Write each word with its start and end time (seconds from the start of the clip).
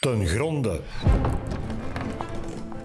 ten 0.00 0.26
gronde. 0.26 0.80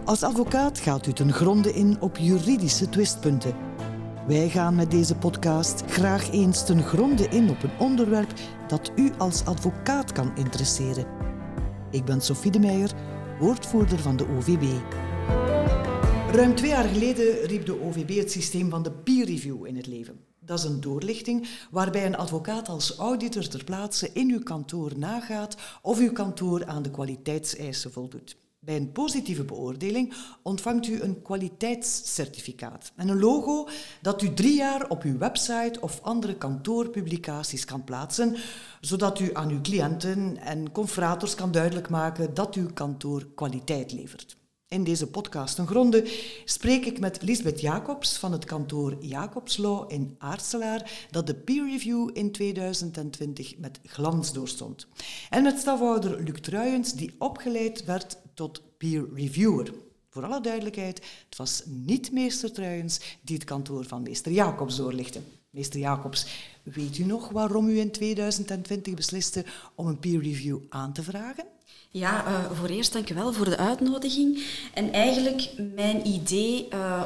Als 0.05 0.23
advocaat 0.23 0.79
gaat 0.79 1.07
u 1.07 1.13
ten 1.13 1.33
gronde 1.33 1.73
in 1.73 2.01
op 2.01 2.17
juridische 2.17 2.89
twistpunten. 2.89 3.55
Wij 4.27 4.49
gaan 4.49 4.75
met 4.75 4.91
deze 4.91 5.15
podcast 5.15 5.83
graag 5.87 6.31
eens 6.31 6.65
ten 6.65 6.83
gronde 6.83 7.27
in 7.27 7.49
op 7.49 7.63
een 7.63 7.79
onderwerp 7.79 8.33
dat 8.67 8.91
u 8.95 9.11
als 9.17 9.45
advocaat 9.45 10.11
kan 10.11 10.31
interesseren. 10.35 11.05
Ik 11.91 12.05
ben 12.05 12.21
Sophie 12.21 12.51
de 12.51 12.59
Meijer, 12.59 12.91
woordvoerder 13.39 13.99
van 13.99 14.17
de 14.17 14.27
OVB. 14.27 14.63
Ruim 16.31 16.55
twee 16.55 16.69
jaar 16.69 16.87
geleden 16.87 17.45
riep 17.45 17.65
de 17.65 17.81
OVB 17.81 18.17
het 18.17 18.31
systeem 18.31 18.69
van 18.69 18.83
de 18.83 18.91
peer 18.91 19.25
review 19.25 19.65
in 19.65 19.75
het 19.75 19.87
leven. 19.87 20.19
Dat 20.45 20.59
is 20.59 20.65
een 20.65 20.81
doorlichting 20.81 21.47
waarbij 21.71 22.05
een 22.05 22.17
advocaat 22.17 22.69
als 22.69 22.97
auditor 22.97 23.47
ter 23.47 23.63
plaatse 23.63 24.09
in 24.13 24.29
uw 24.31 24.43
kantoor 24.43 24.91
nagaat 24.97 25.55
of 25.81 25.99
uw 25.99 26.11
kantoor 26.11 26.65
aan 26.65 26.81
de 26.81 26.91
kwaliteitseisen 26.91 27.91
voldoet. 27.91 28.37
Bij 28.59 28.75
een 28.75 28.91
positieve 28.91 29.43
beoordeling 29.43 30.13
ontvangt 30.41 30.87
u 30.87 31.01
een 31.01 31.21
kwaliteitscertificaat 31.21 32.91
en 32.95 33.09
een 33.09 33.19
logo 33.19 33.67
dat 34.01 34.21
u 34.21 34.33
drie 34.33 34.55
jaar 34.55 34.89
op 34.89 35.03
uw 35.03 35.17
website 35.17 35.81
of 35.81 36.01
andere 36.01 36.35
kantoorpublicaties 36.35 37.65
kan 37.65 37.83
plaatsen, 37.83 38.35
zodat 38.81 39.19
u 39.19 39.29
aan 39.33 39.49
uw 39.49 39.61
cliënten 39.61 40.37
en 40.37 40.71
confrators 40.71 41.35
kan 41.35 41.51
duidelijk 41.51 41.89
maken 41.89 42.33
dat 42.33 42.55
uw 42.55 42.73
kantoor 42.73 43.25
kwaliteit 43.35 43.91
levert. 43.91 44.37
In 44.67 44.83
deze 44.83 45.07
podcast 45.07 45.57
een 45.57 45.67
gronde 45.67 46.11
spreek 46.45 46.85
ik 46.85 46.99
met 46.99 47.21
Lisbeth 47.21 47.61
Jacobs 47.61 48.17
van 48.17 48.31
het 48.31 48.45
kantoor 48.45 48.97
Jacobslaw 48.99 49.91
in 49.91 50.15
Aartselaar, 50.17 51.07
dat 51.11 51.27
de 51.27 51.35
peer 51.35 51.69
review 51.69 52.09
in 52.13 52.31
2020 52.31 53.57
met 53.57 53.79
glans 53.83 54.33
doorstond. 54.33 54.87
En 55.29 55.43
met 55.43 55.59
stafhouder 55.59 56.23
Luc 56.23 56.39
Truijens, 56.41 56.93
die 56.93 57.15
opgeleid 57.17 57.85
werd 57.85 58.17
tot 58.33 58.61
peer 58.77 59.07
reviewer. 59.13 59.73
Voor 60.09 60.25
alle 60.25 60.41
duidelijkheid, 60.41 61.01
het 61.29 61.37
was 61.37 61.63
niet 61.65 62.11
meester 62.11 62.51
Truijens 62.51 63.17
die 63.21 63.35
het 63.35 63.45
kantoor 63.45 63.85
van 63.85 64.01
meester 64.01 64.31
Jacobs 64.31 64.75
doorlichtte. 64.75 65.21
Meester 65.49 65.79
Jacobs, 65.79 66.27
weet 66.63 66.97
u 66.97 67.03
nog 67.03 67.29
waarom 67.29 67.67
u 67.67 67.79
in 67.79 67.91
2020 67.91 68.93
besliste 68.93 69.45
om 69.75 69.87
een 69.87 69.99
peer 69.99 70.21
review 70.21 70.59
aan 70.69 70.93
te 70.93 71.03
vragen? 71.03 71.54
Ja, 71.95 72.27
uh, 72.27 72.51
voor 72.51 72.67
eerst 72.67 72.93
dank 72.93 73.09
u 73.09 73.13
wel 73.13 73.33
voor 73.33 73.49
de 73.49 73.57
uitnodiging. 73.57 74.45
En 74.73 74.93
eigenlijk 74.93 75.51
mijn 75.75 76.07
idee 76.07 76.67
uh, 76.73 77.03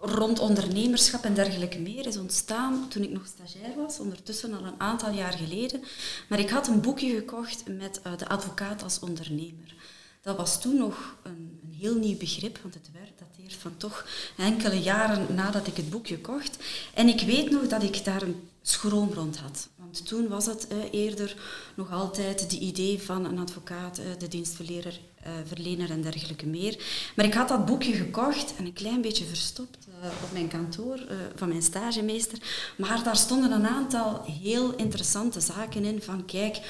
rond 0.00 0.38
ondernemerschap 0.38 1.24
en 1.24 1.34
dergelijke 1.34 1.78
meer 1.78 2.06
is 2.06 2.16
ontstaan 2.16 2.88
toen 2.88 3.02
ik 3.02 3.10
nog 3.10 3.26
stagiair 3.26 3.76
was, 3.76 3.98
ondertussen 3.98 4.54
al 4.54 4.64
een 4.64 4.80
aantal 4.80 5.10
jaar 5.10 5.32
geleden. 5.32 5.82
Maar 6.28 6.38
ik 6.38 6.50
had 6.50 6.68
een 6.68 6.80
boekje 6.80 7.14
gekocht 7.14 7.62
met 7.68 8.00
uh, 8.06 8.16
de 8.16 8.28
advocaat 8.28 8.82
als 8.82 8.98
ondernemer. 8.98 9.74
Dat 10.22 10.36
was 10.36 10.60
toen 10.60 10.76
nog 10.76 11.16
een, 11.22 11.60
een 11.62 11.74
heel 11.78 11.94
nieuw 11.94 12.16
begrip, 12.16 12.58
want 12.62 12.74
het 12.74 12.90
werd 12.92 13.12
dateert 13.18 13.54
van 13.54 13.76
toch 13.76 14.06
enkele 14.36 14.80
jaren 14.80 15.34
nadat 15.34 15.66
ik 15.66 15.76
het 15.76 15.90
boekje 15.90 16.18
kocht. 16.18 16.56
En 16.94 17.08
ik 17.08 17.20
weet 17.20 17.50
nog 17.50 17.66
dat 17.66 17.82
ik 17.82 18.04
daar 18.04 18.22
een 18.22 18.48
schroom 18.66 19.12
rond 19.12 19.36
had. 19.36 19.68
Want 19.76 20.06
toen 20.06 20.28
was 20.28 20.46
het 20.46 20.66
eh, 20.68 20.76
eerder 20.90 21.36
nog 21.74 21.92
altijd 21.92 22.50
de 22.50 22.58
idee 22.58 23.02
van 23.02 23.24
een 23.24 23.38
advocaat, 23.38 23.98
eh, 23.98 24.04
de 24.18 24.28
dienstverlener 24.28 25.00
eh, 25.24 25.32
verlener 25.44 25.90
en 25.90 26.00
dergelijke 26.00 26.46
meer. 26.46 26.82
Maar 27.16 27.24
ik 27.24 27.34
had 27.34 27.48
dat 27.48 27.66
boekje 27.66 27.92
gekocht 27.92 28.54
en 28.56 28.64
een 28.64 28.72
klein 28.72 29.00
beetje 29.00 29.24
verstopt 29.24 29.86
uh, 29.88 30.06
op 30.22 30.32
mijn 30.32 30.48
kantoor 30.48 30.98
uh, 30.98 31.16
van 31.34 31.48
mijn 31.48 31.62
stagemeester. 31.62 32.38
Maar 32.76 33.02
daar 33.02 33.16
stonden 33.16 33.52
een 33.52 33.66
aantal 33.66 34.22
heel 34.22 34.74
interessante 34.74 35.40
zaken 35.40 35.84
in 35.84 36.02
van 36.02 36.24
kijk, 36.24 36.60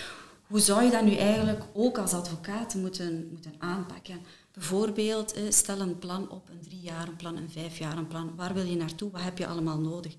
hoe 0.46 0.60
zou 0.60 0.82
je 0.82 0.90
dat 0.90 1.04
nu 1.04 1.14
eigenlijk 1.14 1.62
ook 1.72 1.98
als 1.98 2.12
advocaat 2.12 2.74
moeten, 2.74 3.28
moeten 3.30 3.54
aanpakken? 3.58 4.20
Bijvoorbeeld, 4.54 5.34
stel 5.48 5.80
een 5.80 5.98
plan 5.98 6.30
op, 6.30 6.48
een 6.48 6.60
drie 6.60 6.80
jaar 6.80 7.10
plan, 7.16 7.36
een 7.36 7.50
vijf 7.50 7.78
jaar 7.78 8.04
plan. 8.04 8.32
Waar 8.36 8.54
wil 8.54 8.64
je 8.64 8.76
naartoe? 8.76 9.10
Wat 9.10 9.22
heb 9.22 9.38
je 9.38 9.46
allemaal 9.46 9.78
nodig? 9.78 10.14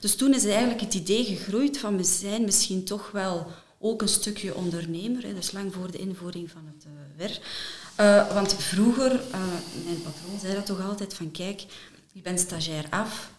Dus 0.00 0.16
toen 0.16 0.34
is 0.34 0.44
eigenlijk 0.44 0.80
het 0.80 0.94
idee 0.94 1.24
gegroeid 1.24 1.78
van 1.78 1.96
we 1.96 2.04
zijn 2.04 2.44
misschien 2.44 2.84
toch 2.84 3.10
wel 3.10 3.46
ook 3.78 4.02
een 4.02 4.08
stukje 4.08 4.54
ondernemer, 4.54 5.22
hè, 5.22 5.34
dus 5.34 5.52
lang 5.52 5.72
voor 5.74 5.90
de 5.90 5.98
invoering 5.98 6.50
van 6.50 6.66
het 6.66 6.86
uh, 6.86 6.92
WER. 7.16 7.40
Uh, 8.00 8.34
want 8.34 8.54
vroeger, 8.54 9.12
uh, 9.12 9.38
mijn 9.84 10.02
patroon 10.02 10.38
zei 10.40 10.54
dat 10.54 10.66
toch 10.66 10.84
altijd 10.84 11.14
van 11.14 11.30
kijk, 11.30 11.64
je 12.12 12.20
bent 12.20 12.40
stagiair 12.40 12.86
af, 12.90 13.30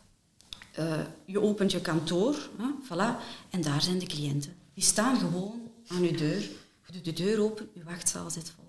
je 1.26 1.42
opent 1.42 1.72
je 1.72 1.82
kantoor, 1.82 2.36
voilà, 2.84 3.22
en 3.50 3.62
daar 3.62 3.82
zijn 3.82 4.00
de 4.00 4.06
cliënten. 4.06 4.56
Die 4.74 4.84
staan 4.84 5.18
gewoon 5.18 5.62
aan 5.88 6.02
uw 6.02 6.16
deur. 6.16 6.42
Je 6.86 6.94
doet 6.94 7.06
de 7.06 7.14
deur 7.14 7.42
open, 7.42 7.70
uw 7.76 7.84
wachtzaal 7.84 8.30
zit 8.30 8.52
vol. 8.56 8.67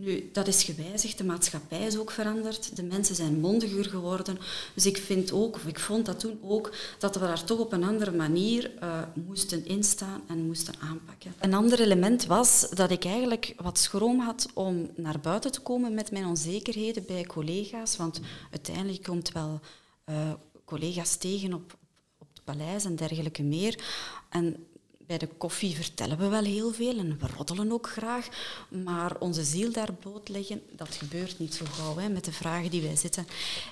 Nu, 0.00 0.28
dat 0.32 0.46
is 0.46 0.62
gewijzigd, 0.62 1.18
de 1.18 1.24
maatschappij 1.24 1.86
is 1.86 1.98
ook 1.98 2.10
veranderd, 2.10 2.76
de 2.76 2.82
mensen 2.82 3.14
zijn 3.14 3.40
mondiger 3.40 3.84
geworden. 3.84 4.38
Dus 4.74 4.86
ik 4.86 4.96
vind 4.96 5.32
ook, 5.32 5.54
of 5.54 5.66
ik 5.66 5.78
vond 5.78 6.06
dat 6.06 6.20
toen 6.20 6.38
ook, 6.42 6.72
dat 6.98 7.14
we 7.14 7.20
daar 7.20 7.44
toch 7.44 7.58
op 7.58 7.72
een 7.72 7.84
andere 7.84 8.10
manier 8.10 8.72
uh, 8.82 9.02
moesten 9.26 9.66
instaan 9.66 10.22
en 10.28 10.46
moesten 10.46 10.74
aanpakken. 10.78 11.34
Een 11.38 11.54
ander 11.54 11.80
element 11.80 12.26
was 12.26 12.66
dat 12.70 12.90
ik 12.90 13.04
eigenlijk 13.04 13.54
wat 13.56 13.78
schroom 13.78 14.20
had 14.20 14.48
om 14.54 14.90
naar 14.96 15.20
buiten 15.20 15.52
te 15.52 15.60
komen 15.60 15.94
met 15.94 16.10
mijn 16.10 16.26
onzekerheden 16.26 17.04
bij 17.06 17.24
collega's, 17.24 17.96
want 17.96 18.20
uiteindelijk 18.50 19.02
komt 19.02 19.32
wel 19.32 19.60
uh, 20.10 20.32
collega's 20.64 21.16
tegen 21.16 21.54
op, 21.54 21.76
op 22.18 22.28
het 22.34 22.44
paleis 22.44 22.84
en 22.84 22.96
dergelijke 22.96 23.42
meer. 23.42 23.84
En 24.28 24.66
bij 25.10 25.18
de 25.18 25.28
koffie 25.38 25.74
vertellen 25.74 26.18
we 26.18 26.28
wel 26.28 26.44
heel 26.44 26.72
veel 26.72 26.98
en 26.98 27.18
we 27.18 27.26
roddelen 27.36 27.72
ook 27.72 27.88
graag, 27.88 28.28
maar 28.84 29.16
onze 29.18 29.44
ziel 29.44 29.72
daar 29.72 29.92
blootleggen, 29.92 30.62
dat 30.76 30.94
gebeurt 30.94 31.38
niet 31.38 31.54
zo 31.54 31.64
gauw 31.70 31.96
hè, 31.96 32.08
met 32.08 32.24
de 32.24 32.32
vragen 32.32 32.70
die 32.70 32.82
wij 32.82 32.96
zitten. 32.96 33.26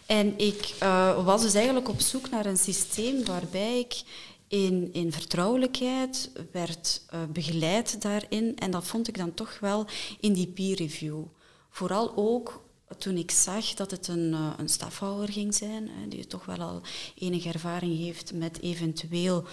En 0.07 0.39
ik 0.39 0.75
uh, 0.83 1.25
was 1.25 1.43
dus 1.43 1.55
eigenlijk 1.55 1.89
op 1.89 2.01
zoek 2.01 2.31
naar 2.31 2.47
een 2.47 2.57
systeem 2.57 3.25
waarbij 3.25 3.79
ik 3.79 4.03
in, 4.49 4.93
in 4.93 5.13
vertrouwelijkheid 5.13 6.31
werd 6.53 7.03
uh, 7.15 7.21
begeleid 7.33 8.03
daarin 8.03 8.57
en 8.57 8.71
dat 8.71 8.87
vond 8.87 9.09
ik 9.09 9.19
dan 9.19 9.35
toch 9.35 9.59
wel 9.61 9.87
in 10.21 10.33
die 10.33 10.47
peer 10.47 10.77
review. 10.77 11.23
Vooral 11.71 12.13
ook 12.17 12.63
toen 12.99 13.17
ik 13.17 13.31
zag 13.31 13.75
dat 13.75 13.91
het 13.91 14.09
een, 14.09 14.33
uh, 14.33 14.53
een 14.57 14.69
stafhouder 14.69 15.33
ging 15.33 15.55
zijn, 15.55 15.91
die 16.09 16.27
toch 16.27 16.45
wel 16.45 16.59
al 16.61 16.81
enige 17.15 17.49
ervaring 17.49 17.99
heeft 17.99 18.33
met 18.33 18.61
eventueel 18.63 19.45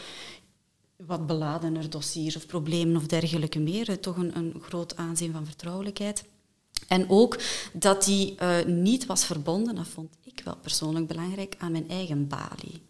wat 0.95 1.28
beladener 1.28 1.89
dossiers 1.89 2.35
of 2.35 2.45
problemen 2.45 2.95
of 2.95 3.06
dergelijke 3.06 3.59
meer. 3.59 4.00
Toch 4.00 4.17
een, 4.17 4.38
een 4.38 4.53
groot 4.61 4.95
aanzien 4.95 5.31
van 5.31 5.45
vertrouwelijkheid. 5.45 6.23
En 6.88 7.09
ook 7.09 7.39
dat 7.73 8.03
die 8.03 8.35
uh, 8.41 8.63
niet 8.66 9.05
was 9.05 9.25
verbonden, 9.25 9.75
dat 9.75 9.88
vond 9.88 10.09
ik 10.23 10.41
wel 10.45 10.55
persoonlijk 10.55 11.07
belangrijk, 11.07 11.55
aan 11.57 11.72
mijn 11.72 11.89
eigen 11.89 12.28
balie. 12.28 12.81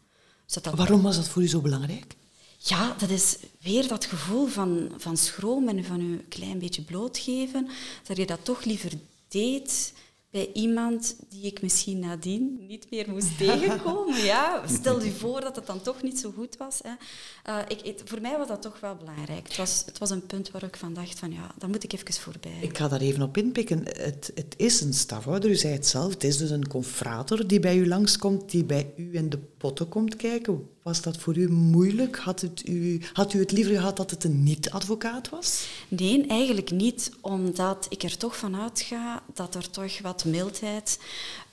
Dus 0.45 0.63
dat 0.63 0.75
Waarom 0.75 1.01
was 1.01 1.15
dat 1.15 1.27
voor 1.27 1.41
u 1.41 1.47
zo 1.47 1.61
belangrijk? 1.61 2.15
Ja, 2.57 2.95
dat 2.97 3.09
is 3.09 3.37
weer 3.61 3.87
dat 3.87 4.05
gevoel 4.05 4.47
van, 4.47 4.91
van 4.97 5.17
schroom 5.17 5.67
en 5.67 5.83
van 5.83 5.99
een 5.99 6.25
klein 6.29 6.59
beetje 6.59 6.81
blootgeven, 6.81 7.69
dat 8.07 8.17
je 8.17 8.25
dat 8.25 8.45
toch 8.45 8.63
liever 8.63 8.91
deed 9.27 9.93
bij 10.35 10.49
iemand 10.53 11.15
die 11.29 11.43
ik 11.43 11.61
misschien 11.61 11.99
nadien 11.99 12.65
niet 12.67 12.87
meer 12.89 13.09
moest 13.09 13.37
tegenkomen. 13.47 14.23
Ja, 14.23 14.63
stel 14.67 15.03
je 15.03 15.11
voor 15.21 15.41
dat 15.41 15.55
het 15.55 15.65
dan 15.65 15.81
toch 15.81 16.01
niet 16.01 16.19
zo 16.19 16.31
goed 16.31 16.57
was. 16.57 16.79
Hè. 16.83 16.91
Uh, 17.49 17.59
ik, 17.83 18.01
voor 18.05 18.21
mij 18.21 18.37
was 18.37 18.47
dat 18.47 18.61
toch 18.61 18.79
wel 18.79 18.95
belangrijk. 18.95 19.47
Het 19.47 19.57
was, 19.57 19.83
het 19.85 19.97
was 19.97 20.09
een 20.09 20.25
punt 20.25 20.51
waar 20.51 20.63
ik 20.63 20.75
van 20.75 20.93
dacht 20.93 21.19
van 21.19 21.31
ja, 21.31 21.51
daar 21.57 21.69
moet 21.69 21.83
ik 21.83 21.93
even 21.93 22.13
voorbij. 22.13 22.57
Ik 22.61 22.77
ga 22.77 22.87
daar 22.87 23.01
even 23.01 23.21
op 23.21 23.37
inpikken. 23.37 23.83
Het, 23.83 24.31
het 24.35 24.53
is 24.57 24.81
een 24.81 24.93
stafhouder, 24.93 25.49
u 25.49 25.55
zei 25.55 25.73
het 25.73 25.87
zelf. 25.87 26.13
Het 26.13 26.23
is 26.23 26.37
dus 26.37 26.49
een 26.49 26.67
confrater 26.67 27.47
die 27.47 27.59
bij 27.59 27.77
u 27.77 27.87
langskomt, 27.87 28.51
die 28.51 28.65
bij 28.65 28.93
u 28.95 29.15
in 29.15 29.29
de 29.29 29.39
potten 29.57 29.89
komt 29.89 30.15
kijken. 30.15 30.67
Was 30.85 31.01
dat 31.01 31.17
voor 31.17 31.37
u 31.37 31.49
moeilijk? 31.49 32.17
Had, 32.17 32.41
het 32.41 32.67
u, 32.67 33.01
had 33.13 33.33
u 33.33 33.39
het 33.39 33.51
liever 33.51 33.75
gehad 33.75 33.97
dat 33.97 34.11
het 34.11 34.23
een 34.23 34.43
niet-advocaat 34.43 35.29
was? 35.29 35.67
Nee, 35.87 36.27
eigenlijk 36.27 36.71
niet, 36.71 37.11
omdat 37.21 37.85
ik 37.89 38.03
er 38.03 38.17
toch 38.17 38.37
van 38.37 38.55
uitga 38.55 39.23
dat 39.33 39.55
er 39.55 39.69
toch 39.69 40.01
wat 40.01 40.25
mildheid 40.25 40.99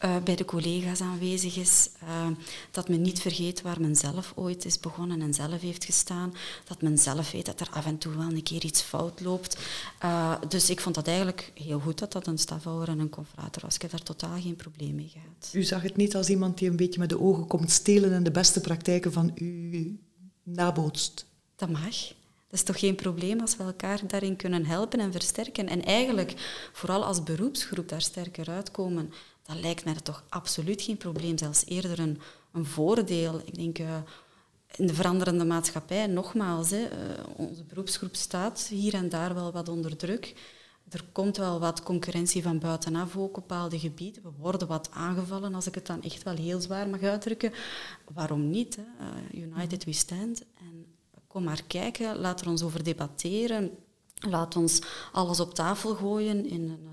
uh, 0.04 0.16
bij 0.24 0.36
de 0.36 0.44
collega's 0.44 1.00
aanwezig 1.00 1.56
is. 1.56 1.88
Uh, 2.02 2.26
dat 2.70 2.88
men 2.88 3.02
niet 3.02 3.20
vergeet 3.20 3.62
waar 3.62 3.80
men 3.80 3.96
zelf 3.96 4.32
ooit 4.36 4.64
is 4.64 4.80
begonnen 4.80 5.22
en 5.22 5.34
zelf 5.34 5.60
heeft 5.60 5.84
gestaan. 5.84 6.34
Dat 6.64 6.82
men 6.82 6.98
zelf 6.98 7.30
weet 7.30 7.46
dat 7.46 7.60
er 7.60 7.68
af 7.70 7.86
en 7.86 7.98
toe 7.98 8.16
wel 8.16 8.28
een 8.28 8.42
keer 8.42 8.64
iets 8.64 8.82
fout 8.82 9.20
loopt. 9.20 9.58
Uh, 10.04 10.34
dus 10.48 10.70
ik 10.70 10.80
vond 10.80 10.94
dat 10.94 11.06
eigenlijk 11.06 11.52
heel 11.54 11.80
goed 11.80 11.98
dat 11.98 12.12
dat 12.12 12.26
een 12.26 12.38
stafhouder 12.38 12.88
en 12.88 12.98
een 12.98 13.08
confrater 13.08 13.62
was. 13.62 13.74
Ik 13.74 13.82
heb 13.82 13.90
daar 13.90 14.02
totaal 14.02 14.40
geen 14.40 14.56
probleem 14.56 14.94
mee 14.94 15.08
gehad. 15.12 15.50
U 15.52 15.62
zag 15.62 15.82
het 15.82 15.96
niet 15.96 16.16
als 16.16 16.28
iemand 16.28 16.58
die 16.58 16.70
een 16.70 16.76
beetje 16.76 17.00
met 17.00 17.08
de 17.08 17.20
ogen 17.20 17.46
komt 17.46 17.70
stelen 17.70 18.12
en 18.12 18.22
de 18.22 18.30
beste 18.30 18.60
praktijken 18.60 19.12
van 19.12 19.30
u 19.34 19.98
nabootst? 20.42 21.26
Dat 21.56 21.70
mag. 21.70 22.12
Dat 22.52 22.60
is 22.60 22.66
toch 22.66 22.78
geen 22.78 22.94
probleem 22.94 23.40
als 23.40 23.56
we 23.56 23.62
elkaar 23.62 24.00
daarin 24.06 24.36
kunnen 24.36 24.66
helpen 24.66 25.00
en 25.00 25.12
versterken. 25.12 25.68
En 25.68 25.84
eigenlijk, 25.84 26.34
vooral 26.72 27.04
als 27.04 27.22
beroepsgroep 27.22 27.88
daar 27.88 28.02
sterker 28.02 28.50
uitkomen, 28.50 29.12
dat 29.42 29.56
lijkt 29.60 29.84
mij 29.84 29.94
toch 29.94 30.24
absoluut 30.28 30.82
geen 30.82 30.96
probleem. 30.96 31.38
Zelfs 31.38 31.66
eerder 31.66 31.98
een, 31.98 32.20
een 32.52 32.64
voordeel. 32.64 33.40
Ik 33.44 33.54
denk, 33.54 33.78
uh, 33.78 33.96
in 34.76 34.86
de 34.86 34.94
veranderende 34.94 35.44
maatschappij, 35.44 36.06
nogmaals, 36.06 36.70
hè, 36.70 36.80
uh, 36.80 36.88
onze 37.36 37.64
beroepsgroep 37.64 38.14
staat 38.14 38.66
hier 38.66 38.94
en 38.94 39.08
daar 39.08 39.34
wel 39.34 39.52
wat 39.52 39.68
onder 39.68 39.96
druk 39.96 40.34
er 40.92 41.04
komt 41.12 41.36
wel 41.36 41.60
wat 41.60 41.82
concurrentie 41.82 42.42
van 42.42 42.58
buitenaf 42.58 43.16
ook 43.16 43.36
op 43.36 43.48
bepaalde 43.48 43.78
gebieden. 43.78 44.22
We 44.22 44.30
worden 44.38 44.68
wat 44.68 44.90
aangevallen, 44.90 45.54
als 45.54 45.66
ik 45.66 45.74
het 45.74 45.86
dan 45.86 46.02
echt 46.02 46.22
wel 46.22 46.36
heel 46.36 46.60
zwaar 46.60 46.88
mag 46.88 47.02
uitdrukken. 47.02 47.52
Waarom 48.14 48.50
niet? 48.50 48.76
Hè? 48.76 48.82
Eh, 48.98 49.42
United 49.42 49.84
we 49.84 49.92
stand. 49.92 50.44
En 50.58 50.86
kom 51.26 51.42
maar 51.42 51.62
kijken, 51.66 52.16
laat 52.18 52.40
er 52.40 52.48
ons 52.48 52.62
over 52.62 52.84
debatteren. 52.84 53.70
Laat 54.14 54.56
ons 54.56 54.82
alles 55.12 55.40
op 55.40 55.54
tafel 55.54 55.94
gooien 55.94 56.46
in 56.46 56.68
een, 56.68 56.88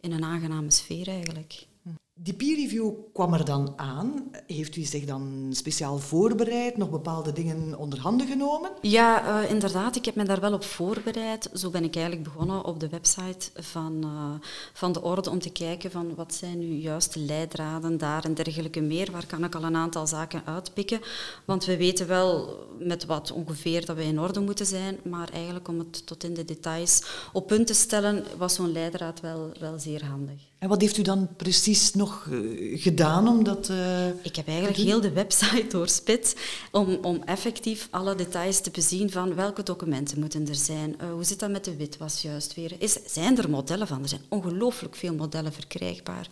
in 0.00 0.12
een 0.12 0.24
aangename 0.24 0.70
sfeer 0.70 1.08
eigenlijk. 1.08 1.66
Die 2.14 2.34
peer 2.34 2.56
review 2.56 2.90
kwam 3.12 3.34
er 3.34 3.44
dan 3.44 3.72
aan. 3.76 4.30
Heeft 4.46 4.76
u 4.76 4.82
zich 4.82 5.04
dan 5.04 5.48
speciaal 5.50 5.98
voorbereid, 5.98 6.76
nog 6.76 6.90
bepaalde 6.90 7.32
dingen 7.32 7.78
onder 7.78 8.00
handen 8.00 8.26
genomen? 8.26 8.70
Ja, 8.80 9.42
uh, 9.42 9.50
inderdaad. 9.50 9.96
Ik 9.96 10.04
heb 10.04 10.14
me 10.14 10.24
daar 10.24 10.40
wel 10.40 10.52
op 10.52 10.64
voorbereid. 10.64 11.50
Zo 11.54 11.70
ben 11.70 11.84
ik 11.84 11.94
eigenlijk 11.94 12.24
begonnen 12.24 12.64
op 12.64 12.80
de 12.80 12.88
website 12.88 13.50
van, 13.54 14.00
uh, 14.04 14.46
van 14.72 14.92
de 14.92 15.02
orde 15.02 15.30
om 15.30 15.38
te 15.38 15.50
kijken 15.50 15.90
van 15.90 16.14
wat 16.14 16.34
zijn 16.34 16.58
nu 16.58 16.66
juist 16.66 17.14
de 17.14 17.20
leidraden 17.20 17.98
daar 17.98 18.24
en 18.24 18.34
dergelijke 18.34 18.80
meer. 18.80 19.10
Waar 19.12 19.26
kan 19.26 19.44
ik 19.44 19.54
al 19.54 19.64
een 19.64 19.76
aantal 19.76 20.06
zaken 20.06 20.42
uitpikken? 20.44 21.00
Want 21.44 21.64
we 21.64 21.76
weten 21.76 22.06
wel 22.06 22.58
met 22.78 23.04
wat 23.04 23.32
ongeveer 23.32 23.86
dat 23.86 23.96
we 23.96 24.04
in 24.04 24.20
orde 24.20 24.40
moeten 24.40 24.66
zijn, 24.66 24.98
maar 25.04 25.28
eigenlijk 25.32 25.68
om 25.68 25.78
het 25.78 26.06
tot 26.06 26.24
in 26.24 26.34
de 26.34 26.44
details 26.44 27.02
op 27.32 27.46
punt 27.46 27.66
te 27.66 27.74
stellen, 27.74 28.24
was 28.36 28.54
zo'n 28.54 28.72
leidraad 28.72 29.20
wel, 29.20 29.50
wel 29.58 29.78
zeer 29.78 30.04
handig. 30.04 30.51
En 30.62 30.68
wat 30.68 30.80
heeft 30.80 30.96
u 30.96 31.02
dan 31.02 31.28
precies 31.36 31.94
nog 31.94 32.26
uh, 32.30 32.80
gedaan 32.82 33.28
om 33.28 33.44
dat 33.44 33.68
uh, 33.68 34.08
Ik 34.08 34.36
heb 34.36 34.46
eigenlijk 34.46 34.78
heel 34.78 35.00
de 35.00 35.12
website 35.12 35.66
doorspit 35.68 36.36
om, 36.70 36.98
om 37.02 37.22
effectief 37.22 37.88
alle 37.90 38.14
details 38.14 38.60
te 38.60 38.70
bezien 38.70 39.10
van 39.10 39.34
welke 39.34 39.62
documenten 39.62 40.20
moeten 40.20 40.48
er 40.48 40.54
zijn. 40.54 40.96
Uh, 41.00 41.12
hoe 41.12 41.24
zit 41.24 41.40
dat 41.40 41.50
met 41.50 41.64
de 41.64 41.76
witwas 41.76 42.22
juist 42.22 42.54
weer? 42.54 42.72
Is, 42.78 42.98
zijn 43.06 43.38
er 43.38 43.50
modellen 43.50 43.86
van? 43.86 44.02
Er 44.02 44.08
zijn 44.08 44.24
ongelooflijk 44.28 44.96
veel 44.96 45.14
modellen 45.14 45.52
verkrijgbaar. 45.52 46.28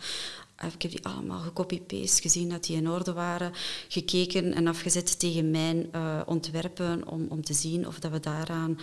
Ik 0.73 0.81
heb 0.81 0.91
die 0.91 1.05
allemaal 1.05 1.39
gecopy-paste, 1.39 2.21
gezien 2.21 2.49
dat 2.49 2.63
die 2.63 2.75
in 2.75 2.89
orde 2.89 3.13
waren, 3.13 3.51
gekeken 3.87 4.53
en 4.53 4.67
afgezet 4.67 5.19
tegen 5.19 5.51
mijn 5.51 5.89
ontwerpen 6.25 7.07
om, 7.07 7.25
om 7.29 7.43
te 7.43 7.53
zien 7.53 7.87
of 7.87 7.99
dat 7.99 8.11
we 8.11 8.19
daaraan 8.19 8.79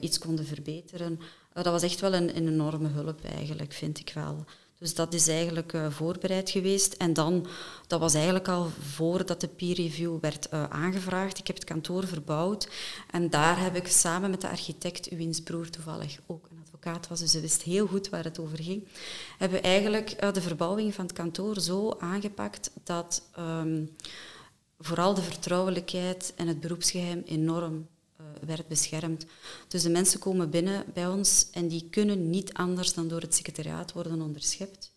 iets 0.00 0.18
konden 0.18 0.46
verbeteren. 0.46 1.20
dat 1.52 1.64
was 1.64 1.82
echt 1.82 2.00
wel 2.00 2.14
een, 2.14 2.36
een 2.36 2.48
enorme 2.48 2.88
hulp 2.88 3.24
eigenlijk, 3.24 3.72
vind 3.72 3.98
ik 3.98 4.10
wel. 4.14 4.46
Dus 4.78 4.94
dat 4.94 5.14
is 5.14 5.28
eigenlijk 5.28 5.72
uh, 5.72 5.90
voorbereid 5.90 6.50
geweest. 6.50 6.92
En 6.92 7.12
dan, 7.12 7.46
dat 7.86 8.00
was 8.00 8.14
eigenlijk 8.14 8.48
al 8.48 8.70
voordat 8.80 9.40
de 9.40 9.48
peer 9.48 9.74
review 9.74 10.20
werd 10.20 10.48
uh, 10.52 10.64
aangevraagd. 10.64 11.38
Ik 11.38 11.46
heb 11.46 11.56
het 11.56 11.64
kantoor 11.64 12.06
verbouwd. 12.06 12.68
En 13.10 13.30
daar 13.30 13.60
heb 13.60 13.76
ik 13.76 13.88
samen 13.88 14.30
met 14.30 14.40
de 14.40 14.48
architect, 14.48 15.08
wiens 15.08 15.40
broer 15.40 15.70
toevallig 15.70 16.18
ook 16.26 16.48
een 16.50 16.58
advocaat 16.62 17.08
was, 17.08 17.20
dus 17.20 17.30
ze 17.30 17.40
wist 17.40 17.62
heel 17.62 17.86
goed 17.86 18.08
waar 18.08 18.24
het 18.24 18.38
over 18.38 18.62
ging, 18.62 18.88
hebben 19.38 19.60
we 19.60 19.66
eigenlijk 19.66 20.16
uh, 20.20 20.32
de 20.32 20.40
verbouwing 20.40 20.94
van 20.94 21.04
het 21.04 21.14
kantoor 21.14 21.60
zo 21.60 21.96
aangepakt 21.98 22.70
dat 22.84 23.22
um, 23.38 23.96
vooral 24.78 25.14
de 25.14 25.22
vertrouwelijkheid 25.22 26.32
en 26.36 26.46
het 26.46 26.60
beroepsgeheim 26.60 27.22
enorm 27.26 27.86
werd 28.46 28.68
beschermd. 28.68 29.24
Dus 29.68 29.82
de 29.82 29.90
mensen 29.90 30.20
komen 30.20 30.50
binnen 30.50 30.84
bij 30.94 31.06
ons 31.06 31.50
en 31.50 31.68
die 31.68 31.88
kunnen 31.90 32.30
niet 32.30 32.52
anders 32.52 32.94
dan 32.94 33.08
door 33.08 33.20
het 33.20 33.34
secretariaat 33.34 33.92
worden 33.92 34.22
onderschept. 34.22 34.92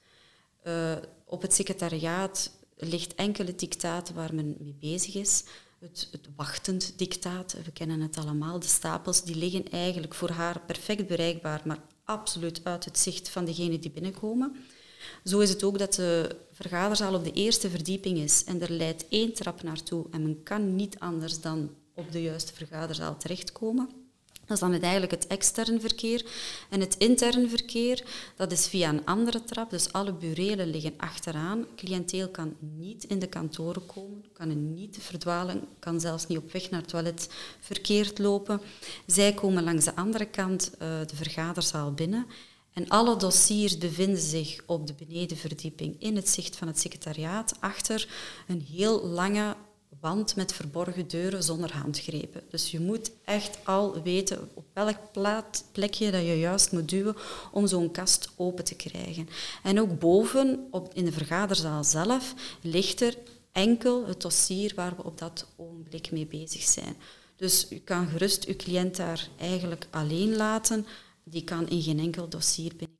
Uh, 0.64 0.96
op 1.26 1.42
het 1.42 1.54
secretariaat 1.54 2.52
ligt 2.78 3.16
enkel 3.16 3.46
het 3.46 3.60
dictaat 3.60 4.14
waar 4.14 4.36
men 4.36 4.56
mee 4.60 4.76
bezig 4.80 5.16
is. 5.16 5.44
Het, 5.80 6.08
het, 6.12 6.28
wachtend 6.36 6.94
dictaat, 6.98 7.56
we 7.66 7.72
kennen 7.72 8.02
het 8.02 8.18
allemaal, 8.18 8.60
de 8.60 8.68
stapels, 8.68 9.24
die 9.24 9.36
liggen 9.36 9.72
eigenlijk 9.72 10.14
voor 10.14 10.30
haar 10.30 10.60
perfect 10.60 11.08
bereikbaar, 11.08 11.62
maar 11.66 11.80
absoluut 12.04 12.62
uit 12.64 12.86
het 12.86 12.98
zicht 12.98 13.30
van 13.30 13.46
degenen 13.46 13.82
die 13.82 13.92
binnenkomen. 13.92 14.56
Zo 15.24 15.40
is 15.40 15.50
het 15.50 15.64
ook 15.64 15.80
dat 15.80 15.94
de 15.94 16.36
vergaderzaal 16.52 17.16
op 17.16 17.24
de 17.24 17.32
eerste 17.32 17.70
verdieping 17.70 18.18
is 18.18 18.44
en 18.44 18.62
er 18.62 18.72
leidt 18.72 19.08
één 19.10 19.34
trap 19.34 19.64
naartoe 19.64 20.06
en 20.12 20.22
men 20.22 20.44
kan 20.44 20.76
niet 20.76 21.00
anders 21.00 21.42
dan 21.42 21.70
op 21.96 22.12
de 22.12 22.22
juiste 22.22 22.54
vergaderzaal 22.54 23.18
terechtkomen. 23.18 23.90
Dat 24.52 24.62
is 24.62 24.70
dan 24.70 24.82
eigenlijk 24.82 25.12
het 25.12 25.28
extern 25.28 25.82
verkeer. 25.82 26.26
En 26.70 26.80
het 26.80 26.98
intern 26.98 27.50
verkeer, 27.50 28.04
dat 28.36 28.52
is 28.52 28.68
via 28.68 28.90
een 28.90 29.06
andere 29.06 29.44
trap. 29.44 29.70
Dus 29.70 29.94
alle 29.94 30.14
burelen 30.14 30.70
liggen 30.70 30.94
achteraan. 30.98 31.66
Cliënteel 31.76 32.30
kan 32.30 32.56
niet 32.60 33.04
in 33.04 33.20
de 33.20 33.28
kantoren 33.28 33.86
komen, 33.86 34.26
kan 34.34 34.74
niet 34.74 34.98
verdwalen, 35.02 35.68
kan 35.80 36.00
zelfs 36.00 36.28
niet 36.28 36.38
op 36.38 36.52
weg 36.52 36.70
naar 36.70 36.80
het 36.80 36.90
toilet 36.90 37.30
verkeerd 37.60 38.20
lopen. 38.20 38.62
Zij 39.06 39.34
komen 39.34 39.64
langs 39.64 39.86
de 39.86 39.96
andere 39.96 40.26
kant 40.26 40.72
uh, 40.74 40.80
de 41.06 41.16
vergaderzaal 41.16 41.92
binnen. 41.92 42.26
En 42.74 42.88
alle 42.88 43.18
dossiers 43.18 43.78
bevinden 43.78 44.22
zich 44.22 44.62
op 44.66 44.88
de 44.88 44.94
benedenverdieping 44.94 45.96
in 46.00 46.16
het 46.16 46.30
zicht 46.30 46.56
van 46.56 46.68
het 46.68 46.80
secretariaat 46.80 47.54
achter 47.60 48.08
een 48.48 48.62
heel 48.62 49.06
lange 49.08 49.56
wand 50.02 50.36
met 50.36 50.54
verborgen 50.54 51.08
deuren 51.08 51.44
zonder 51.44 51.74
handgrepen. 51.74 52.44
Dus 52.50 52.72
je 52.72 52.80
moet 52.80 53.12
echt 53.26 53.58
al 53.64 54.02
weten 54.02 54.50
op 54.54 54.66
welk 54.74 54.98
plaat, 55.12 55.64
plekje 55.72 56.12
dat 56.12 56.22
je 56.22 56.40
juist 56.40 56.72
moet 56.72 56.90
duwen 56.90 57.16
om 57.52 57.68
zo'n 57.68 57.92
kast 57.92 58.30
open 58.36 58.64
te 58.64 58.76
krijgen. 58.76 59.30
En 59.64 59.80
ook 59.80 60.00
boven, 60.00 60.68
op, 60.72 60.94
in 60.94 61.06
de 61.06 61.12
vergaderzaal 61.12 61.84
zelf, 61.84 62.34
ligt 62.62 63.02
er 63.02 63.18
enkel 63.52 64.08
het 64.08 64.22
dossier 64.22 64.74
waar 64.76 64.96
we 64.96 65.04
op 65.04 65.18
dat 65.18 65.48
ogenblik 65.56 66.12
mee 66.12 66.26
bezig 66.26 66.62
zijn. 66.62 66.96
Dus 67.36 67.72
u 67.72 67.78
kan 67.78 68.08
gerust 68.08 68.46
uw 68.46 68.56
cliënt 68.56 68.96
daar 68.96 69.30
eigenlijk 69.40 69.88
alleen 69.90 70.36
laten. 70.36 70.86
Die 71.24 71.44
kan 71.44 71.70
in 71.70 71.82
geen 71.82 72.00
enkel 72.00 72.30
dossier 72.30 72.70
binnenkijken. 72.70 72.91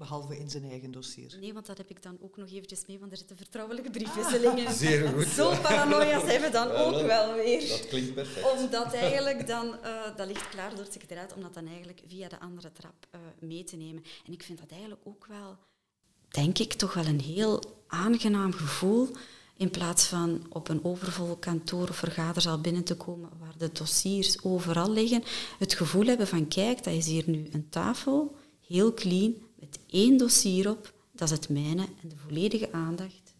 Behalve 0.00 0.38
in 0.38 0.50
zijn 0.50 0.64
eigen 0.70 0.90
dossier. 0.90 1.36
Nee, 1.40 1.52
want 1.52 1.66
dat 1.66 1.78
heb 1.78 1.90
ik 1.90 2.02
dan 2.02 2.18
ook 2.20 2.36
nog 2.36 2.50
eventjes 2.50 2.86
mee, 2.86 2.98
want 2.98 3.12
er 3.12 3.18
zitten 3.18 3.36
vertrouwelijke 3.36 3.90
briefwisselingen. 3.90 4.66
Ah, 4.66 4.72
zeer 4.72 5.08
goed. 5.08 5.26
Zo 5.26 5.50
paranoia 5.62 6.26
zijn 6.26 6.40
we 6.40 6.50
dan 6.50 6.68
ja, 6.68 6.74
ook 6.74 7.06
wel 7.06 7.34
weer. 7.34 7.68
Dat 7.68 7.88
klinkt 7.88 8.14
perfect. 8.14 8.52
Omdat 8.52 8.92
eigenlijk 8.94 9.46
dan, 9.46 9.66
uh, 9.66 10.16
dat 10.16 10.26
ligt 10.26 10.48
klaar 10.48 10.70
door 10.70 10.84
het 10.84 10.92
secretariaat, 10.92 11.34
om 11.34 11.42
dat 11.42 11.54
dan 11.54 11.66
eigenlijk 11.66 12.02
via 12.06 12.28
de 12.28 12.40
andere 12.40 12.72
trap 12.72 13.06
uh, 13.14 13.20
mee 13.40 13.64
te 13.64 13.76
nemen. 13.76 14.02
En 14.26 14.32
ik 14.32 14.42
vind 14.42 14.58
dat 14.58 14.70
eigenlijk 14.70 15.00
ook 15.04 15.26
wel, 15.26 15.56
denk 16.28 16.58
ik, 16.58 16.72
toch 16.72 16.94
wel 16.94 17.06
een 17.06 17.20
heel 17.20 17.62
aangenaam 17.86 18.52
gevoel 18.52 19.08
in 19.56 19.70
plaats 19.70 20.06
van 20.06 20.46
op 20.48 20.68
een 20.68 20.84
overvol 20.84 21.36
kantoor 21.36 21.88
of 21.88 21.96
vergaderzaal 21.96 22.60
binnen 22.60 22.84
te 22.84 22.96
komen 22.96 23.30
waar 23.38 23.58
de 23.58 23.72
dossiers 23.72 24.42
overal 24.42 24.90
liggen, 24.90 25.22
het 25.58 25.74
gevoel 25.74 26.06
hebben 26.06 26.26
van 26.26 26.48
kijk, 26.48 26.84
dat 26.84 26.94
is 26.94 27.06
hier 27.06 27.24
nu 27.26 27.48
een 27.52 27.68
tafel, 27.68 28.36
heel 28.66 28.94
clean, 28.94 29.34
met 29.70 29.80
één 29.86 30.16
dossier 30.16 30.70
op, 30.70 30.92
dat 31.12 31.30
is 31.30 31.36
het 31.36 31.48
mijne 31.48 31.82
en 32.02 32.08
de 32.08 32.16
volledige 32.16 32.72
aandacht 32.72 33.34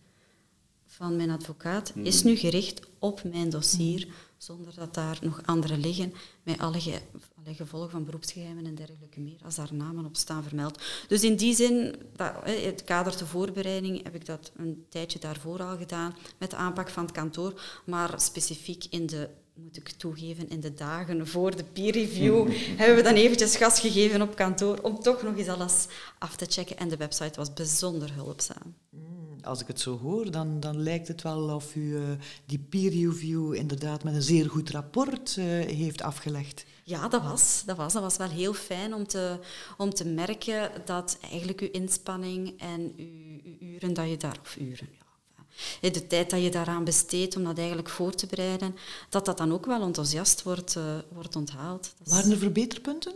van 0.86 1.16
mijn 1.16 1.30
advocaat 1.30 1.92
is 1.94 2.22
nu 2.22 2.36
gericht 2.36 2.80
op 2.98 3.22
mijn 3.24 3.50
dossier, 3.50 4.08
zonder 4.36 4.74
dat 4.74 4.94
daar 4.94 5.18
nog 5.22 5.40
andere 5.44 5.76
liggen, 5.76 6.12
met 6.42 6.58
alle, 6.58 6.80
ge 6.80 7.00
alle 7.44 7.54
gevolgen 7.54 7.90
van 7.90 8.04
beroepsgeheimen 8.04 8.66
en 8.66 8.74
dergelijke 8.74 9.20
meer, 9.20 9.38
als 9.44 9.54
daar 9.54 9.74
namen 9.74 10.04
op 10.04 10.16
staan 10.16 10.42
vermeld. 10.42 10.82
Dus 11.08 11.22
in 11.22 11.36
die 11.36 11.54
zin, 11.54 11.96
dat, 12.16 12.32
het 12.44 12.84
kader 12.84 13.16
de 13.16 13.26
voorbereiding, 13.26 14.02
heb 14.02 14.14
ik 14.14 14.26
dat 14.26 14.52
een 14.56 14.84
tijdje 14.88 15.18
daarvoor 15.18 15.62
al 15.62 15.76
gedaan, 15.76 16.16
met 16.38 16.50
de 16.50 16.56
aanpak 16.56 16.88
van 16.88 17.02
het 17.02 17.12
kantoor, 17.12 17.60
maar 17.86 18.20
specifiek 18.20 18.84
in 18.90 19.06
de 19.06 19.28
moet 19.62 19.76
ik 19.76 19.88
toegeven, 19.88 20.48
in 20.48 20.60
de 20.60 20.74
dagen 20.74 21.26
voor 21.26 21.56
de 21.56 21.64
peer 21.64 21.92
review 21.92 22.48
hebben 22.80 22.96
we 22.96 23.02
dan 23.02 23.14
eventjes 23.14 23.56
gas 23.56 23.80
gegeven 23.80 24.22
op 24.22 24.34
kantoor 24.34 24.78
om 24.82 25.00
toch 25.00 25.22
nog 25.22 25.36
eens 25.36 25.48
alles 25.48 25.86
af 26.18 26.36
te 26.36 26.46
checken. 26.48 26.78
En 26.78 26.88
de 26.88 26.96
website 26.96 27.38
was 27.38 27.52
bijzonder 27.52 28.14
hulpzaam. 28.14 28.74
Als 29.42 29.60
ik 29.60 29.66
het 29.66 29.80
zo 29.80 29.98
hoor, 29.98 30.30
dan, 30.30 30.60
dan 30.60 30.82
lijkt 30.82 31.08
het 31.08 31.22
wel 31.22 31.54
of 31.54 31.74
u 31.74 31.80
uh, 31.80 32.02
die 32.44 32.58
peer 32.58 32.90
review 32.90 33.54
inderdaad 33.54 34.04
met 34.04 34.14
een 34.14 34.22
zeer 34.22 34.50
goed 34.50 34.70
rapport 34.70 35.36
uh, 35.36 35.44
heeft 35.66 36.02
afgelegd. 36.02 36.64
Ja, 36.84 37.08
dat 37.08 37.22
was, 37.22 37.62
dat 37.66 37.76
was. 37.76 37.92
Dat 37.92 38.02
was 38.02 38.16
wel 38.16 38.28
heel 38.28 38.54
fijn 38.54 38.94
om 38.94 39.06
te, 39.06 39.38
om 39.76 39.90
te 39.90 40.04
merken 40.04 40.70
dat 40.84 41.18
eigenlijk 41.20 41.60
uw 41.60 41.68
inspanning 41.70 42.60
en 42.60 42.92
uw, 42.96 43.40
uw 43.44 43.56
uren 43.68 43.94
dat 43.94 44.08
je 44.08 44.16
daar, 44.16 44.38
of 44.42 44.56
uren, 44.56 44.88
ja, 44.92 45.04
de 45.80 46.06
tijd 46.06 46.30
dat 46.30 46.42
je 46.42 46.50
daaraan 46.50 46.84
besteedt 46.84 47.36
om 47.36 47.44
dat 47.44 47.58
eigenlijk 47.58 47.88
voor 47.88 48.14
te 48.14 48.26
bereiden, 48.26 48.76
dat 49.08 49.24
dat 49.24 49.38
dan 49.38 49.52
ook 49.52 49.66
wel 49.66 49.82
enthousiast 49.82 50.42
wordt, 50.42 50.76
uh, 50.76 50.84
wordt 51.08 51.36
onthaald. 51.36 51.92
Waren 52.04 52.30
er 52.30 52.38
verbeterpunten? 52.38 53.12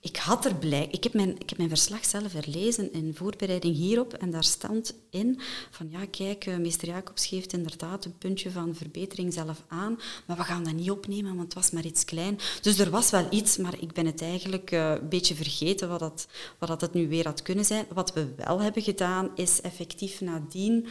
Ik 0.00 0.16
had 0.16 0.44
er 0.44 0.54
blij. 0.54 0.88
Ik 0.90 1.02
heb, 1.02 1.14
mijn, 1.14 1.38
ik 1.38 1.48
heb 1.48 1.58
mijn 1.58 1.70
verslag 1.70 2.04
zelf 2.04 2.32
herlezen 2.32 2.92
in 2.92 3.14
voorbereiding 3.14 3.76
hierop 3.76 4.12
en 4.12 4.30
daar 4.30 4.44
stond 4.44 4.94
in 5.10 5.40
van 5.70 5.90
ja, 5.90 6.06
kijk, 6.06 6.46
uh, 6.46 6.56
meester 6.56 6.88
Jacobs 6.88 7.26
geeft 7.26 7.52
inderdaad 7.52 8.04
een 8.04 8.18
puntje 8.18 8.50
van 8.50 8.74
verbetering 8.74 9.32
zelf 9.32 9.64
aan, 9.68 9.98
maar 10.26 10.36
we 10.36 10.42
gaan 10.42 10.64
dat 10.64 10.72
niet 10.72 10.90
opnemen, 10.90 11.30
want 11.30 11.42
het 11.42 11.54
was 11.54 11.70
maar 11.70 11.84
iets 11.84 12.04
klein. 12.04 12.38
Dus 12.60 12.78
er 12.78 12.90
was 12.90 13.10
wel 13.10 13.26
iets, 13.30 13.56
maar 13.56 13.74
ik 13.80 13.92
ben 13.92 14.06
het 14.06 14.22
eigenlijk 14.22 14.70
uh, 14.70 14.90
een 14.90 15.08
beetje 15.08 15.34
vergeten 15.34 15.88
wat 15.88 15.98
dat, 15.98 16.26
wat 16.58 16.68
dat 16.68 16.80
het 16.80 16.94
nu 16.94 17.08
weer 17.08 17.24
had 17.24 17.42
kunnen 17.42 17.64
zijn. 17.64 17.86
Wat 17.92 18.12
we 18.12 18.34
wel 18.36 18.60
hebben 18.60 18.82
gedaan, 18.82 19.30
is 19.34 19.60
effectief 19.60 20.20
nadien 20.20 20.86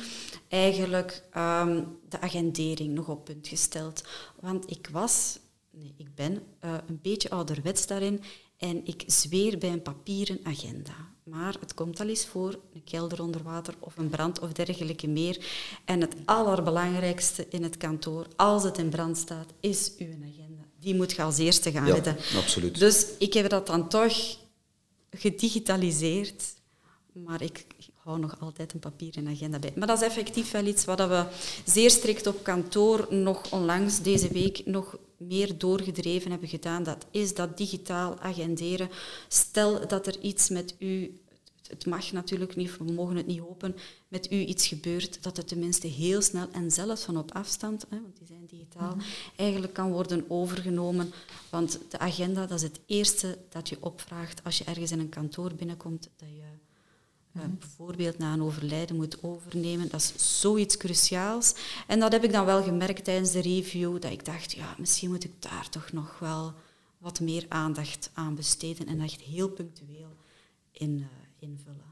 eigenlijk 0.47 1.23
um, 1.37 1.97
de 2.09 2.19
agendering 2.19 2.93
nog 2.93 3.07
op 3.07 3.25
punt 3.25 3.47
gesteld. 3.47 4.03
Want 4.39 4.71
ik 4.71 4.89
was, 4.91 5.39
nee, 5.71 5.93
ik 5.97 6.15
ben 6.15 6.33
uh, 6.65 6.73
een 6.87 6.99
beetje 7.01 7.29
ouderwets 7.29 7.87
daarin 7.87 8.21
En 8.57 8.85
ik 8.85 9.03
zweer 9.05 9.57
bij 9.57 9.71
een 9.71 9.81
papieren 9.81 10.39
agenda. 10.43 10.95
Maar 11.23 11.55
het 11.59 11.73
komt 11.73 11.99
al 11.99 12.07
eens 12.07 12.25
voor, 12.25 12.59
een 12.73 12.83
kelder 12.83 13.21
onder 13.21 13.43
water 13.43 13.73
of 13.79 13.97
een 13.97 14.09
brand 14.09 14.39
of 14.39 14.51
dergelijke 14.51 15.07
meer. 15.07 15.45
En 15.85 16.01
het 16.01 16.15
allerbelangrijkste 16.25 17.47
in 17.49 17.63
het 17.63 17.77
kantoor, 17.77 18.27
als 18.35 18.63
het 18.63 18.77
in 18.77 18.89
brand 18.89 19.17
staat, 19.17 19.53
is 19.59 19.91
uw 19.97 20.07
agenda. 20.07 20.63
Die 20.79 20.95
moet 20.95 21.11
je 21.11 21.21
als 21.21 21.37
eerste 21.37 21.71
gaan 21.71 21.85
Ja, 21.85 22.15
absoluut. 22.35 22.79
Dus 22.79 23.07
ik 23.17 23.33
heb 23.33 23.49
dat 23.49 23.67
dan 23.67 23.89
toch 23.89 24.37
gedigitaliseerd. 25.11 26.43
Maar 27.11 27.41
ik 27.41 27.65
hou 28.07 28.19
nog 28.19 28.39
altijd 28.39 28.73
een 28.73 28.79
papieren 28.79 29.27
agenda 29.27 29.59
bij. 29.59 29.73
Maar 29.75 29.87
dat 29.87 30.01
is 30.01 30.07
effectief 30.07 30.51
wel 30.51 30.65
iets 30.65 30.85
wat 30.85 31.07
we 31.07 31.25
zeer 31.65 31.89
strikt 31.89 32.27
op 32.27 32.43
kantoor 32.43 33.07
nog 33.09 33.51
onlangs 33.51 34.01
deze 34.01 34.27
week 34.27 34.65
nog 34.65 34.97
meer 35.17 35.57
doorgedreven 35.57 36.31
hebben 36.31 36.49
gedaan. 36.49 36.83
Dat 36.83 37.05
is 37.11 37.33
dat 37.33 37.57
digitaal 37.57 38.19
agenderen. 38.19 38.89
Stel 39.27 39.87
dat 39.87 40.07
er 40.07 40.19
iets 40.21 40.49
met 40.49 40.75
u, 40.79 41.19
het 41.67 41.85
mag 41.85 42.11
natuurlijk 42.11 42.55
niet, 42.55 42.77
we 42.77 42.91
mogen 42.91 43.15
het 43.15 43.27
niet 43.27 43.39
hopen, 43.39 43.75
met 44.07 44.31
u 44.31 44.35
iets 44.35 44.67
gebeurt, 44.67 45.23
dat 45.23 45.37
het 45.37 45.47
tenminste 45.47 45.87
heel 45.87 46.21
snel 46.21 46.47
en 46.51 46.71
zelfs 46.71 47.03
van 47.03 47.17
op 47.17 47.31
afstand, 47.31 47.85
hè, 47.89 48.01
want 48.01 48.17
die 48.17 48.27
zijn 48.27 48.45
digitaal, 48.45 48.97
eigenlijk 49.35 49.73
kan 49.73 49.91
worden 49.91 50.25
overgenomen. 50.27 51.13
Want 51.49 51.79
de 51.89 51.99
agenda, 51.99 52.45
dat 52.45 52.57
is 52.57 52.63
het 52.63 52.79
eerste 52.85 53.37
dat 53.49 53.69
je 53.69 53.77
opvraagt 53.79 54.43
als 54.43 54.57
je 54.57 54.63
ergens 54.63 54.91
in 54.91 54.99
een 54.99 55.09
kantoor 55.09 55.53
binnenkomt, 55.53 56.09
dat 56.15 56.29
je 56.29 56.56
eh, 57.37 57.43
bijvoorbeeld 57.59 58.17
na 58.17 58.33
een 58.33 58.43
overlijden 58.43 58.95
moet 58.95 59.23
overnemen. 59.23 59.89
Dat 59.89 59.99
is 60.01 60.39
zoiets 60.39 60.77
cruciaals. 60.77 61.53
En 61.87 61.99
dat 61.99 62.11
heb 62.11 62.23
ik 62.23 62.31
dan 62.31 62.45
wel 62.45 62.63
gemerkt 62.63 63.03
tijdens 63.03 63.31
de 63.31 63.41
review, 63.41 64.01
dat 64.01 64.11
ik 64.11 64.25
dacht, 64.25 64.51
ja, 64.51 64.75
misschien 64.77 65.09
moet 65.09 65.23
ik 65.23 65.31
daar 65.39 65.69
toch 65.69 65.91
nog 65.91 66.19
wel 66.19 66.53
wat 66.97 67.19
meer 67.19 67.45
aandacht 67.47 68.09
aan 68.13 68.35
besteden 68.35 68.87
en 68.87 69.01
echt 69.01 69.21
heel 69.21 69.49
punctueel 69.49 70.15
in, 70.71 70.99
eh, 70.99 71.49
invullen. 71.49 71.85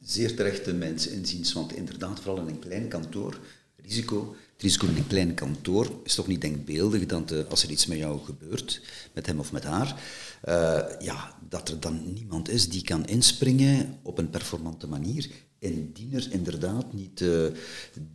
Zeer 0.00 0.36
terechte 0.36 0.72
mensen 0.72 1.12
inziens, 1.12 1.52
want 1.52 1.72
inderdaad, 1.72 2.20
vooral 2.20 2.46
in 2.46 2.48
een 2.48 2.58
klein 2.58 2.88
kantoor, 2.88 3.38
risico, 3.84 4.36
het 4.52 4.62
risico 4.62 4.86
in 4.86 4.96
een 4.96 5.06
klein 5.06 5.34
kantoor 5.34 5.90
is 6.04 6.14
toch 6.14 6.26
niet 6.26 6.40
denkbeeldig 6.40 7.06
dat 7.06 7.30
eh, 7.30 7.38
als 7.48 7.62
er 7.62 7.70
iets 7.70 7.86
met 7.86 7.98
jou 7.98 8.24
gebeurt, 8.24 8.80
met 9.12 9.26
hem 9.26 9.38
of 9.38 9.52
met 9.52 9.64
haar, 9.64 10.00
eh, 10.42 10.80
ja, 11.04 11.36
dat 11.48 11.68
er 11.68 11.80
dan 11.80 12.12
niemand 12.12 12.48
is 12.48 12.68
die 12.68 12.82
kan 12.82 13.06
inspringen 13.06 13.98
op 14.02 14.18
een 14.18 14.30
performante 14.30 14.86
manier. 14.86 15.28
Indien 15.58 16.14
er 16.14 16.28
inderdaad 16.32 16.92
niet 16.92 17.20
eh, 17.20 17.44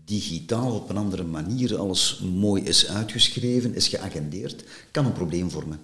digitaal 0.06 0.76
op 0.76 0.90
een 0.90 0.98
andere 0.98 1.24
manier 1.24 1.78
alles 1.78 2.20
mooi 2.20 2.64
is 2.64 2.88
uitgeschreven, 2.88 3.76
is 3.76 3.88
geagendeerd, 3.88 4.64
kan 4.92 5.06
een 5.06 5.14
probleem 5.14 5.50
vormen. 5.52 5.80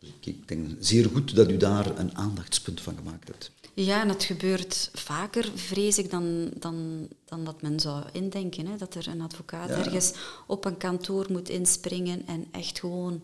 Dus 0.00 0.08
ik- 0.08 0.26
ik 0.26 0.48
denk 0.48 0.66
zeer 0.80 1.04
goed 1.12 1.34
dat 1.34 1.50
u 1.50 1.56
daar 1.56 1.98
een 1.98 2.16
aandachtspunt 2.16 2.80
van 2.80 2.96
gemaakt 2.96 3.28
hebt. 3.28 3.50
Ja, 3.84 4.00
en 4.00 4.08
het 4.08 4.24
gebeurt 4.24 4.90
vaker, 4.92 5.50
vrees 5.54 5.98
ik, 5.98 6.10
dan, 6.10 6.50
dan, 6.58 7.08
dan 7.24 7.44
dat 7.44 7.62
men 7.62 7.80
zou 7.80 8.04
indenken. 8.12 8.66
Hè? 8.66 8.76
Dat 8.76 8.94
er 8.94 9.08
een 9.08 9.20
advocaat 9.20 9.68
Ja. 9.68 9.76
ergens 9.76 10.12
op 10.46 10.64
een 10.64 10.76
kantoor 10.76 11.26
moet 11.30 11.48
inspringen 11.48 12.26
en 12.26 12.46
echt 12.52 12.80
gewoon 12.80 13.22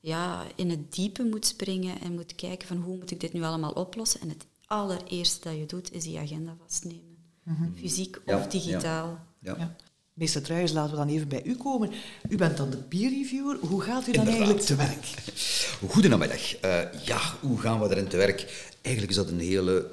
ja, 0.00 0.44
in 0.54 0.70
het 0.70 0.94
diepe 0.94 1.22
moet 1.24 1.46
springen 1.46 2.00
en 2.00 2.12
moet 2.14 2.34
kijken 2.34 2.68
van 2.68 2.76
hoe 2.76 2.96
moet 2.96 3.10
ik 3.10 3.20
dit 3.20 3.32
nu 3.32 3.42
allemaal 3.42 3.72
oplossen. 3.72 4.20
En 4.20 4.28
het 4.28 4.46
allereerste 4.66 5.48
dat 5.48 5.58
je 5.58 5.66
doet, 5.66 5.92
is 5.92 6.02
die 6.04 6.18
agenda 6.18 6.56
vastnemen. 6.62 7.16
Fysiek 7.74 8.20
Ja, 8.26 8.36
of 8.38 8.46
digitaal. 8.46 9.24
Ja. 9.38 9.76
Meester 10.14 10.42
Truijers, 10.42 10.72
laten 10.72 10.90
we 10.90 10.96
dan 10.96 11.08
even 11.08 11.28
bij 11.28 11.44
u 11.44 11.56
komen. 11.56 11.90
U 12.28 12.36
bent 12.36 12.56
dan 12.56 12.70
de 12.70 12.76
peer 12.76 13.10
reviewer. 13.10 13.56
Hoe 13.60 13.82
gaat 13.82 14.08
u 14.08 14.12
dan 14.12 14.26
Inderdaad. 14.26 14.34
eigenlijk 14.34 14.66
te 14.66 14.76
werk? 14.76 15.06
Goedenamiddag. 15.92 16.56
Eh 16.56 16.82
ja, 17.04 17.20
hoe 17.40 17.60
gaan 17.60 17.80
we 17.80 17.90
erin 17.90 18.08
te 18.08 18.16
werk? 18.16 18.72
Eigenlijk 18.82 19.16
is 19.16 19.24
dat 19.24 19.28
een 19.28 19.40
hele 19.40 19.90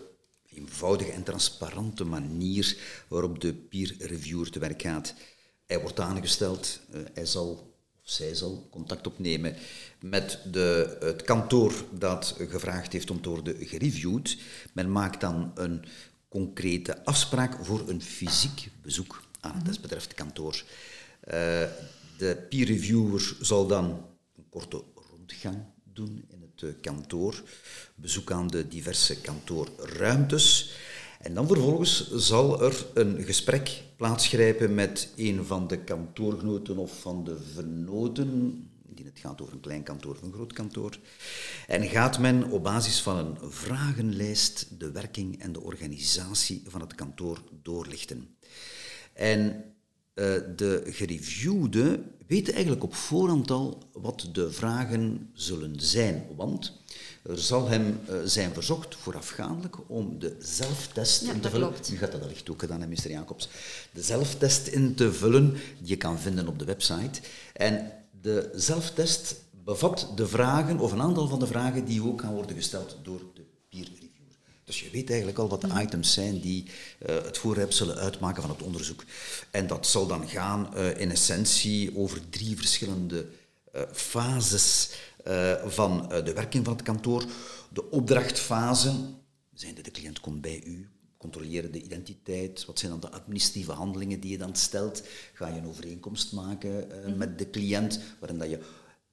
eenvoudige 0.49 1.11
en 1.11 1.23
transparante 1.23 2.03
manier 2.03 2.77
waarop 3.07 3.41
de 3.41 3.53
peer 3.53 3.95
reviewer 3.99 4.51
te 4.51 4.59
werk 4.59 4.81
gaat. 4.81 5.13
Hij 5.65 5.81
wordt 5.81 5.99
aangesteld, 5.99 6.79
eh, 6.91 6.99
hij 7.13 7.25
zal 7.25 7.69
of 8.03 8.09
zij 8.09 8.35
zal 8.35 8.67
contact 8.71 9.07
opnemen 9.07 9.55
met 9.99 10.39
de, 10.51 10.97
het 10.99 11.21
kantoor 11.21 11.73
dat 11.91 12.35
gevraagd 12.37 12.93
heeft 12.93 13.11
om 13.11 13.21
te 13.21 13.29
worden 13.29 13.55
gereviewd. 13.59 14.37
Men 14.73 14.91
maakt 14.91 15.21
dan 15.21 15.51
een 15.55 15.85
concrete 16.27 17.05
afspraak 17.05 17.65
voor 17.65 17.89
een 17.89 18.01
fysiek 18.01 18.69
bezoek 18.81 19.21
aan 19.41 19.55
het 19.55 19.65
desbetreffende 19.65 20.15
kantoor. 20.15 20.63
Eh, 21.19 21.63
de 22.17 22.45
peer 22.49 22.65
reviewer 22.65 23.35
zal 23.41 23.67
dan 23.67 23.85
een 24.37 24.49
korte 24.49 24.83
rondgang 25.09 25.57
doen 25.83 26.25
in 26.27 26.41
het 26.41 26.63
eh, 26.63 26.81
kantoor, 26.81 27.43
bezoek 27.95 28.31
aan 28.31 28.47
de 28.47 28.67
diverse 28.67 29.21
kantoorruimtes. 29.21 30.75
En 31.19 31.33
dan 31.33 31.47
vervolgens 31.47 32.11
zal 32.11 32.63
er 32.63 32.85
een 32.93 33.23
gesprek 33.23 33.83
plaatsgrijpen 33.95 34.73
met 34.73 35.13
een 35.15 35.45
van 35.45 35.67
de 35.67 35.83
kantoorgenoten 35.83 36.77
of 36.77 37.01
van 37.01 37.23
de 37.23 37.37
vernoten, 37.53 38.29
indien 38.87 39.05
het 39.05 39.19
gaat 39.19 39.41
over 39.41 39.53
een 39.53 39.59
klein 39.59 39.83
kantoor 39.83 40.11
of 40.11 40.21
een 40.21 40.33
groot 40.33 40.53
kantoor. 40.53 40.97
En 41.67 41.87
gaat 41.87 42.19
men 42.19 42.51
op 42.51 42.63
basis 42.63 43.01
van 43.01 43.17
een 43.17 43.51
vragenlijst 43.51 44.79
de 44.79 44.91
werking 44.91 45.41
en 45.41 45.51
de 45.51 45.61
organisatie 45.61 46.63
van 46.67 46.81
het 46.81 46.95
kantoor 46.95 47.43
doorlichten. 47.61 48.35
En 49.13 49.63
eh, 50.13 50.25
de 50.55 50.83
gereviewde 50.85 51.99
weten 52.27 52.53
eigenlijk 52.53 52.83
op 52.83 52.95
voorhand 52.95 53.51
al 53.51 53.83
wat 53.93 54.29
de 54.31 54.51
vragen 54.51 55.29
zullen 55.33 55.73
zijn, 55.79 56.25
want 56.35 56.79
er 57.23 57.39
zal 57.39 57.67
hem 57.67 57.99
eh, 58.07 58.15
zijn 58.25 58.53
verzocht 58.53 58.95
voorafgaandelijk 58.95 59.77
om 59.87 60.19
de 60.19 60.35
zelftest 60.39 61.25
Ja, 61.25 61.33
in 61.33 61.39
te 61.39 61.49
vullen. 61.49 61.67
klopt. 61.67 61.91
U 61.91 61.97
gaat 61.97 62.11
dat 62.11 62.21
wellicht 62.21 62.49
ook 62.49 62.59
gedaan, 62.59 62.89
meester 62.89 63.11
Jacobs. 63.11 63.49
De 63.93 64.01
zelftest 64.01 64.67
in 64.67 64.95
te 64.95 65.13
vullen, 65.13 65.51
die 65.51 65.61
je 65.89 65.95
kan 65.97 66.19
vinden 66.19 66.47
op 66.47 66.59
de 66.59 66.65
website. 66.65 67.21
En 67.53 67.91
de 68.21 68.49
zelftest 68.55 69.35
bevat 69.63 70.07
de 70.15 70.27
vragen, 70.27 70.79
of 70.79 70.91
een 70.91 71.01
aantal 71.01 71.27
van 71.27 71.39
de 71.39 71.47
vragen, 71.47 71.85
die 71.85 72.03
ook 72.03 72.21
gaan 72.21 72.33
worden 72.33 72.55
gesteld 72.55 72.97
door 73.03 73.21
de 73.33 73.45
peer. 73.69 73.89
Dus 74.63 74.79
je 74.79 74.89
weet 74.89 75.09
eigenlijk 75.09 75.39
al 75.39 75.49
wat 75.49 75.61
de 75.61 75.81
items 75.81 76.13
zijn 76.13 76.39
die 76.39 76.65
eh, 76.99 77.15
het 77.15 77.37
voorwerp 77.37 77.71
zullen 77.71 77.97
uitmaken 77.97 78.41
van 78.41 78.51
het 78.51 78.61
onderzoek. 78.61 79.03
En 79.51 79.67
dat 79.67 79.87
zal 79.87 80.07
dan 80.07 80.29
gaan 80.29 80.75
eh, 80.75 80.99
in 80.99 81.11
essentie 81.11 81.97
over 81.97 82.29
drie 82.29 82.55
verschillende 82.57 83.25
eh, 83.71 83.81
fases 83.91 84.89
van 85.65 86.09
de 86.23 86.33
werking 86.33 86.65
van 86.65 86.73
het 86.73 86.83
kantoor. 86.83 87.25
De 87.69 87.89
opdrachtfase, 87.89 88.93
zijnde 89.53 89.81
de 89.81 89.91
cliënt 89.91 90.19
komt 90.19 90.41
bij 90.41 90.63
u, 90.65 90.89
controleren 91.21 91.71
de 91.71 91.81
identiteit, 91.81 92.65
wat 92.65 92.79
zijn 92.79 92.91
dan 92.91 92.99
de 92.99 93.11
administratieve 93.11 93.71
handelingen 93.71 94.19
die 94.19 94.31
je 94.31 94.37
dan 94.37 94.55
stelt, 94.55 95.03
ga 95.33 95.47
je 95.47 95.59
een 95.59 95.67
overeenkomst 95.67 96.31
maken 96.31 96.91
eh, 96.91 97.13
met 97.13 97.37
de 97.37 97.49
cliënt, 97.49 97.99
waarin 98.19 98.39
dat 98.39 98.49
je 98.49 98.59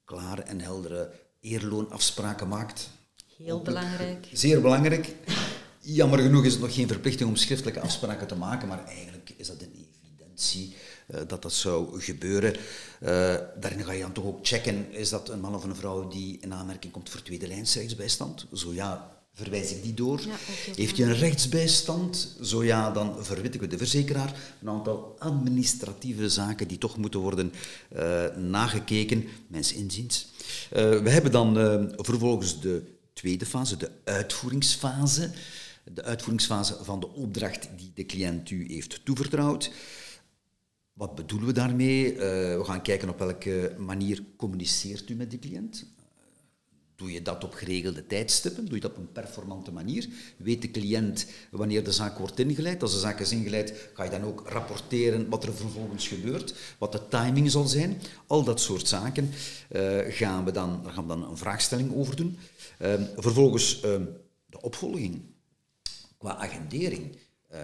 klare 0.04 0.42
en 0.42 0.60
heldere 0.60 1.10
eerloonafspraken 1.40 2.48
maakt. 2.48 2.90
Heel 3.44 3.62
belangrijk. 3.62 4.28
Zeer 4.32 4.60
belangrijk. 4.60 5.14
Jammer 5.80 6.18
genoeg 6.18 6.44
is 6.44 6.52
het 6.52 6.60
nog 6.60 6.74
geen 6.74 6.88
verplichting 6.88 7.28
om 7.28 7.36
schriftelijke 7.36 7.80
afspraken 7.80 8.26
te 8.26 8.34
maken, 8.34 8.68
maar 8.68 8.84
eigenlijk 8.84 9.34
is 9.36 9.46
dat 9.46 9.62
een 9.62 9.86
evidentie 10.04 10.74
eh, 11.06 11.20
dat 11.26 11.42
dat 11.42 11.52
zou 11.52 12.00
gebeuren. 12.00 12.54
Eh, 13.00 13.36
daarin 13.60 13.84
ga 13.84 13.92
je 13.92 14.00
dan 14.00 14.12
toch 14.12 14.24
ook 14.24 14.38
checken, 14.46 14.92
is 14.92 15.08
dat 15.08 15.28
een 15.28 15.40
man 15.40 15.54
of 15.54 15.64
een 15.64 15.76
vrouw 15.76 16.08
die 16.08 16.38
in 16.40 16.54
aanmerking 16.54 16.92
komt 16.92 17.10
voor 17.10 17.22
tweede 17.22 17.46
lijns 17.46 17.74
rechtsbijstand? 17.74 18.46
Zo 18.52 18.72
ja, 18.72 19.20
verwijs 19.34 19.70
ik 19.70 19.82
die 19.82 19.94
door. 19.94 20.20
Ja, 20.20 20.72
Heeft 20.74 20.96
hij 20.96 21.06
een 21.06 21.16
rechtsbijstand? 21.16 22.36
Zo 22.42 22.64
ja, 22.64 22.90
dan 22.90 23.24
verwittigen 23.24 23.68
we 23.68 23.72
de 23.72 23.78
verzekeraar. 23.78 24.34
Een 24.60 24.68
aantal 24.68 25.16
administratieve 25.18 26.28
zaken 26.28 26.68
die 26.68 26.78
toch 26.78 26.96
moeten 26.96 27.20
worden 27.20 27.52
eh, 27.88 28.36
nagekeken, 28.36 29.24
mijns 29.48 29.72
inziens. 29.72 30.28
We 30.70 31.10
hebben 31.10 31.32
dan 31.32 31.54
vervolgens 31.96 32.60
de 32.60 32.96
tweede 33.18 33.46
fase, 33.46 33.76
de 33.76 33.90
uitvoeringsfase. 34.04 35.30
De 35.84 36.02
uitvoeringsfase 36.02 36.78
van 36.82 37.00
de 37.00 37.08
opdracht 37.08 37.68
die 37.76 37.90
de 37.94 38.06
cliënt 38.06 38.50
u 38.50 38.72
heeft 38.72 39.04
toevertrouwd. 39.04 39.70
Wat 40.92 41.14
bedoelen 41.14 41.46
we 41.46 41.52
daarmee? 41.52 42.12
Eh, 42.12 42.18
we 42.56 42.64
gaan 42.64 42.82
kijken 42.82 43.08
op 43.08 43.18
welke 43.18 43.74
manier 43.78 44.22
communiceert 44.36 45.08
u 45.08 45.14
met 45.14 45.30
de 45.30 45.38
cliënt. 45.38 45.86
Doe 46.96 47.12
je 47.12 47.22
dat 47.22 47.44
op 47.44 47.54
geregelde 47.54 48.06
tijdstippen? 48.06 48.64
Doe 48.64 48.74
je 48.74 48.80
dat 48.80 48.90
op 48.90 48.96
een 48.96 49.12
performante 49.12 49.72
manier? 49.72 50.08
Weet 50.36 50.62
de 50.62 50.70
cliënt 50.70 51.26
wanneer 51.50 51.84
de 51.84 51.92
zaak 51.92 52.18
wordt 52.18 52.38
ingeleid? 52.38 52.82
Als 52.82 52.92
de 52.92 52.98
zaak 52.98 53.20
is 53.20 53.32
ingeleid, 53.32 53.90
ga 53.94 54.04
je 54.04 54.10
dan 54.10 54.24
ook 54.24 54.42
rapporteren 54.46 55.28
wat 55.28 55.44
er 55.44 55.54
vervolgens 55.54 56.08
gebeurt, 56.08 56.54
wat 56.78 56.92
de 56.92 57.08
timing 57.08 57.50
zal 57.50 57.66
zijn. 57.66 58.00
Al 58.26 58.44
dat 58.44 58.60
soort 58.60 58.88
zaken 58.88 59.30
eh, 59.68 59.98
gaan 60.08 60.44
we 60.44 60.50
dan, 60.50 60.80
daar 60.82 60.92
gaan 60.92 61.02
we 61.02 61.08
dan 61.08 61.30
een 61.30 61.36
vraagstelling 61.36 61.94
over 61.94 62.16
doen. 62.16 62.38
Ehm, 62.78 63.02
vervolgens 63.16 63.80
ehm, 63.80 64.04
de 64.46 64.60
opvolging 64.60 65.20
qua 66.18 66.36
agendering. 66.36 67.16
Eh, 67.48 67.60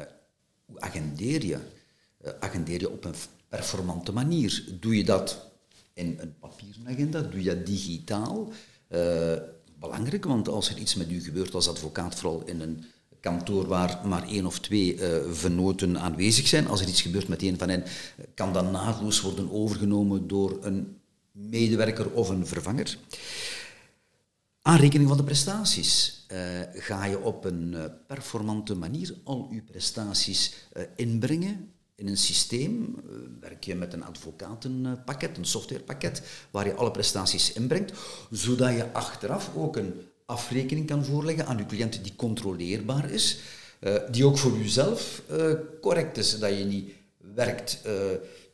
hoe 0.64 0.80
agendeer 0.80 1.44
je? 1.44 1.58
Eh, 2.20 2.32
agendeer 2.40 2.80
je 2.80 2.90
op 2.90 3.04
een 3.04 3.14
performante 3.48 4.12
manier? 4.12 4.64
Doe 4.80 4.96
je 4.96 5.04
dat 5.04 5.50
in 5.92 6.16
een 6.20 6.34
papieren 6.38 6.88
agenda? 6.88 7.20
Doe 7.20 7.42
je 7.42 7.54
dat 7.54 7.66
digitaal? 7.66 8.52
Eh, 8.88 9.32
belangrijk, 9.78 10.24
want 10.24 10.48
als 10.48 10.68
er 10.68 10.78
iets 10.78 10.94
met 10.94 11.10
u 11.10 11.20
gebeurt 11.20 11.54
als 11.54 11.68
advocaat, 11.68 12.14
vooral 12.14 12.42
in 12.46 12.60
een 12.60 12.84
kantoor 13.20 13.66
waar 13.66 14.06
maar 14.06 14.28
één 14.28 14.46
of 14.46 14.60
twee 14.60 14.98
vernoten 15.30 15.98
aanwezig 16.00 16.46
zijn, 16.46 16.66
als 16.68 16.80
er 16.80 16.88
iets 16.88 17.02
gebeurt 17.02 17.28
met 17.28 17.42
een 17.42 17.58
van 17.58 17.68
hen, 17.68 17.84
kan 18.34 18.52
dat 18.52 18.70
naadloos 18.70 19.20
worden 19.20 19.52
overgenomen 19.52 20.28
door 20.28 20.58
een 20.60 20.98
medewerker 21.32 22.10
of 22.10 22.28
een 22.28 22.46
vervanger. 22.46 22.98
Aanrekening 24.66 25.08
van 25.08 25.18
de 25.18 25.24
prestaties. 25.24 26.24
Uh, 26.32 26.38
ga 26.72 27.04
je 27.04 27.20
op 27.20 27.44
een 27.44 27.72
uh, 27.72 27.84
performante 28.06 28.74
manier 28.74 29.14
al 29.24 29.48
uw 29.50 29.62
prestaties 29.64 30.54
inbrengen 30.96 31.72
in 31.94 32.08
een 32.08 32.16
systeem? 32.16 32.96
werk 33.40 33.64
je 33.64 33.74
met 33.74 33.92
een 33.92 34.04
advocatenpakket, 34.04 35.36
een 35.36 35.44
softwarepakket, 35.44 36.22
waar 36.50 36.66
je 36.66 36.74
alle 36.74 36.90
prestaties 36.90 37.52
inbrengt, 37.52 37.92
zodat 38.30 38.70
je 38.70 38.92
achteraf 38.92 39.50
ook 39.56 39.76
een 39.76 39.94
afrekening 40.26 40.86
kan 40.86 41.04
voorleggen 41.04 41.46
aan 41.46 41.58
uw 41.58 41.66
cliënt 41.66 42.04
die 42.04 42.16
controleerbaar 42.16 43.10
is, 43.10 43.38
die 44.10 44.26
ook 44.26 44.38
voor 44.38 44.58
uh, 44.58 45.54
correct 45.80 46.16
is, 46.16 46.38
dat 46.38 46.58
je 46.58 46.64
niet 46.64 46.92
werkt 47.34 47.80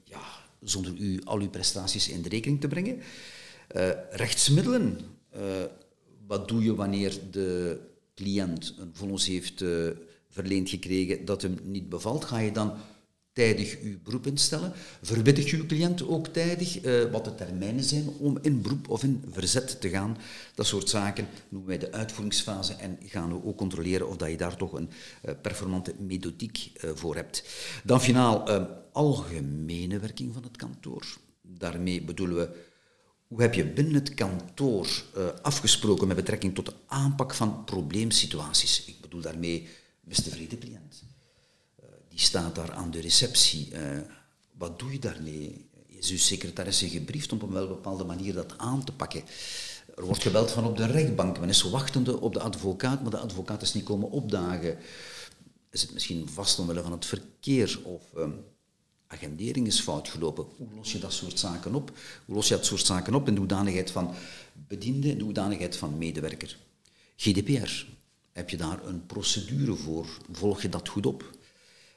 ja, 0.05 0.23
zonder 0.61 0.93
u 0.97 1.21
al 1.25 1.39
uw 1.39 1.51
prestaties 1.51 2.09
in 2.09 2.23
de 2.23 2.29
rekening 2.29 2.61
te 2.61 2.69
brengen. 2.69 3.01
rechtsmiddelen, 4.11 5.01
wat 6.31 6.49
doe 6.49 6.63
je 6.63 6.75
wanneer 6.75 7.19
de 7.31 7.79
cliënt 8.15 8.75
een 8.79 8.91
vonnis 8.93 9.27
heeft 9.27 9.65
verleend 10.29 10.71
gekregen 10.71 11.25
dat 11.25 11.43
hem 11.43 11.59
niet 11.63 11.89
bevalt? 11.89 12.25
Ga 12.25 12.39
je 12.39 12.53
dan 12.53 12.73
tijdig 13.33 13.81
uw 13.83 13.97
beroep 14.05 14.27
instellen. 14.27 14.73
Verwittig 15.03 15.53
uw 15.53 15.67
cliënt 15.67 16.09
ook 16.09 16.27
tijdig 16.27 16.85
uh, 16.85 17.11
wat 17.11 17.25
de 17.25 17.35
termijnen 17.35 17.85
zijn 17.85 18.09
om 18.09 18.39
in 18.43 18.63
beroep 18.63 18.89
of 18.89 19.03
in 19.03 19.25
verzet 19.31 19.81
te 19.81 19.89
gaan. 19.89 20.17
Dat 20.55 20.67
soort 20.67 20.89
zaken 20.89 21.27
noemen 21.49 21.69
wij 21.69 21.79
de 21.79 21.93
uitvoeringsfase 21.93 22.75
en 22.75 22.99
gaan 23.05 23.29
we 23.29 23.45
ook 23.45 23.57
controleren 23.57 24.09
of 24.09 24.17
dat 24.17 24.31
je 24.31 24.37
daar 24.37 24.57
toch 24.57 24.73
een 24.73 24.91
uh, 25.25 25.35
performante 25.43 25.95
methodiek 25.99 26.71
voor 26.95 27.15
hebt. 27.15 27.45
Dan 27.85 28.01
finaal 28.01 28.49
algemene 28.93 29.99
werking 29.99 30.35
van 30.35 30.43
het 30.43 30.57
kantoor. 30.57 31.07
Daarmee 31.43 32.03
bedoelen 32.03 32.37
we 32.37 32.69
hoe 33.31 33.41
heb 33.41 33.55
je 33.55 33.67
binnen 33.67 33.95
het 33.95 34.15
kantoor 34.15 35.05
afgesproken 35.43 36.07
met 36.07 36.17
betrekking 36.17 36.55
tot 36.55 36.67
de 36.67 36.75
aanpak 36.87 37.35
van 37.35 37.65
probleemsituaties. 37.65 38.85
Ik 38.85 39.01
bedoel 39.01 39.21
daarmee 39.21 39.69
beste 40.05 40.23
tevreden 40.23 40.59
cliënt 40.59 41.03
die 42.11 42.19
staat 42.29 42.55
daar 42.55 42.73
aan 42.73 42.91
de 42.91 43.01
receptie. 43.01 43.69
Uh, 43.73 43.99
wat 44.53 44.79
doe 44.79 44.93
je 44.93 44.99
daarmee? 44.99 45.69
Is 45.87 46.11
uw 46.11 46.19
secretaresse 46.19 46.89
gebriefd 46.89 47.33
om 47.33 47.41
op 47.41 47.55
een 47.55 47.69
bepaalde 47.69 48.05
manier 48.05 48.35
dat 48.35 48.59
aan 48.59 48.85
te 48.85 48.93
pakken? 48.93 49.23
Er 49.97 50.05
wordt 50.05 50.23
gebeld 50.23 50.51
van 50.51 50.65
op 50.65 50.77
de 50.77 50.87
rechtbank. 50.87 51.41
Men 51.41 51.49
is 51.49 51.63
wachtende 51.63 52.21
op 52.21 52.33
de 52.33 52.41
advocaat, 52.41 53.03
maar 53.03 53.11
de 53.11 53.19
advocaat 53.19 53.63
is 53.63 53.75
niet 53.75 53.85
komen 53.85 54.11
opdagen. 54.11 54.79
Is 55.71 55.83
het 55.83 55.93
misschien 55.93 56.29
vast 56.29 56.59
omwille 56.59 56.83
van 56.83 56.93
het 56.93 57.07
verkeer 57.07 57.81
of 57.85 58.03
um, 58.17 58.45
agendering 59.11 59.67
is 59.67 59.81
fout 59.81 60.09
gelopen? 60.09 60.47
Hoe 60.57 60.69
los 60.75 60.93
je 60.93 60.99
dat 60.99 61.13
soort 61.13 61.39
zaken 61.39 61.75
op? 61.75 61.93
Hoe 62.25 62.35
los 62.35 62.49
je 62.49 62.55
dat 62.55 62.67
soort 62.67 62.87
zaken 62.87 63.15
op 63.15 63.29
in 63.29 63.35
de 63.35 63.41
hoedanigheid 63.41 63.91
van 63.91 64.15
bediende, 64.53 65.09
in 65.09 65.19
de 65.19 65.25
hoedanigheid 65.25 65.77
van 65.77 65.99
medewerker? 65.99 66.59
GDPR. 67.17 67.87
Heb 68.33 68.51
je 68.51 68.57
daar 68.57 68.87
een 68.87 69.07
procedure 69.07 69.75
voor? 69.75 70.07
Volg 70.33 70.63
je 70.63 70.69
dat 70.69 70.89
goed 70.89 71.07
op? 71.07 71.31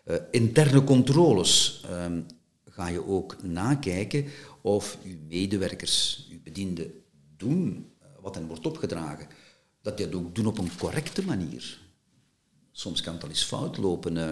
Uh, 0.05 0.15
interne 0.32 0.84
controles 0.84 1.84
um, 1.91 2.25
ga 2.70 2.88
je 2.88 3.08
ook 3.08 3.43
nakijken 3.43 4.25
of 4.62 4.98
uw 5.03 5.17
medewerkers, 5.27 6.27
uw 6.32 6.39
bedienden 6.43 6.91
doen 7.38 7.91
uh, 8.01 8.08
wat 8.22 8.36
hen 8.36 8.48
wordt 8.48 8.65
opgedragen. 8.65 9.27
Dat 9.82 9.98
die 9.98 10.10
dat 10.10 10.22
ook 10.22 10.36
doen 10.36 10.46
op 10.46 10.58
een 10.58 10.77
correcte 10.77 11.24
manier. 11.24 11.82
Soms 12.72 13.01
kan 13.01 13.13
het 13.13 13.24
al 13.24 13.29
eens 13.29 13.43
fout 13.43 13.77
lopen. 13.77 14.15
Uh, 14.15 14.32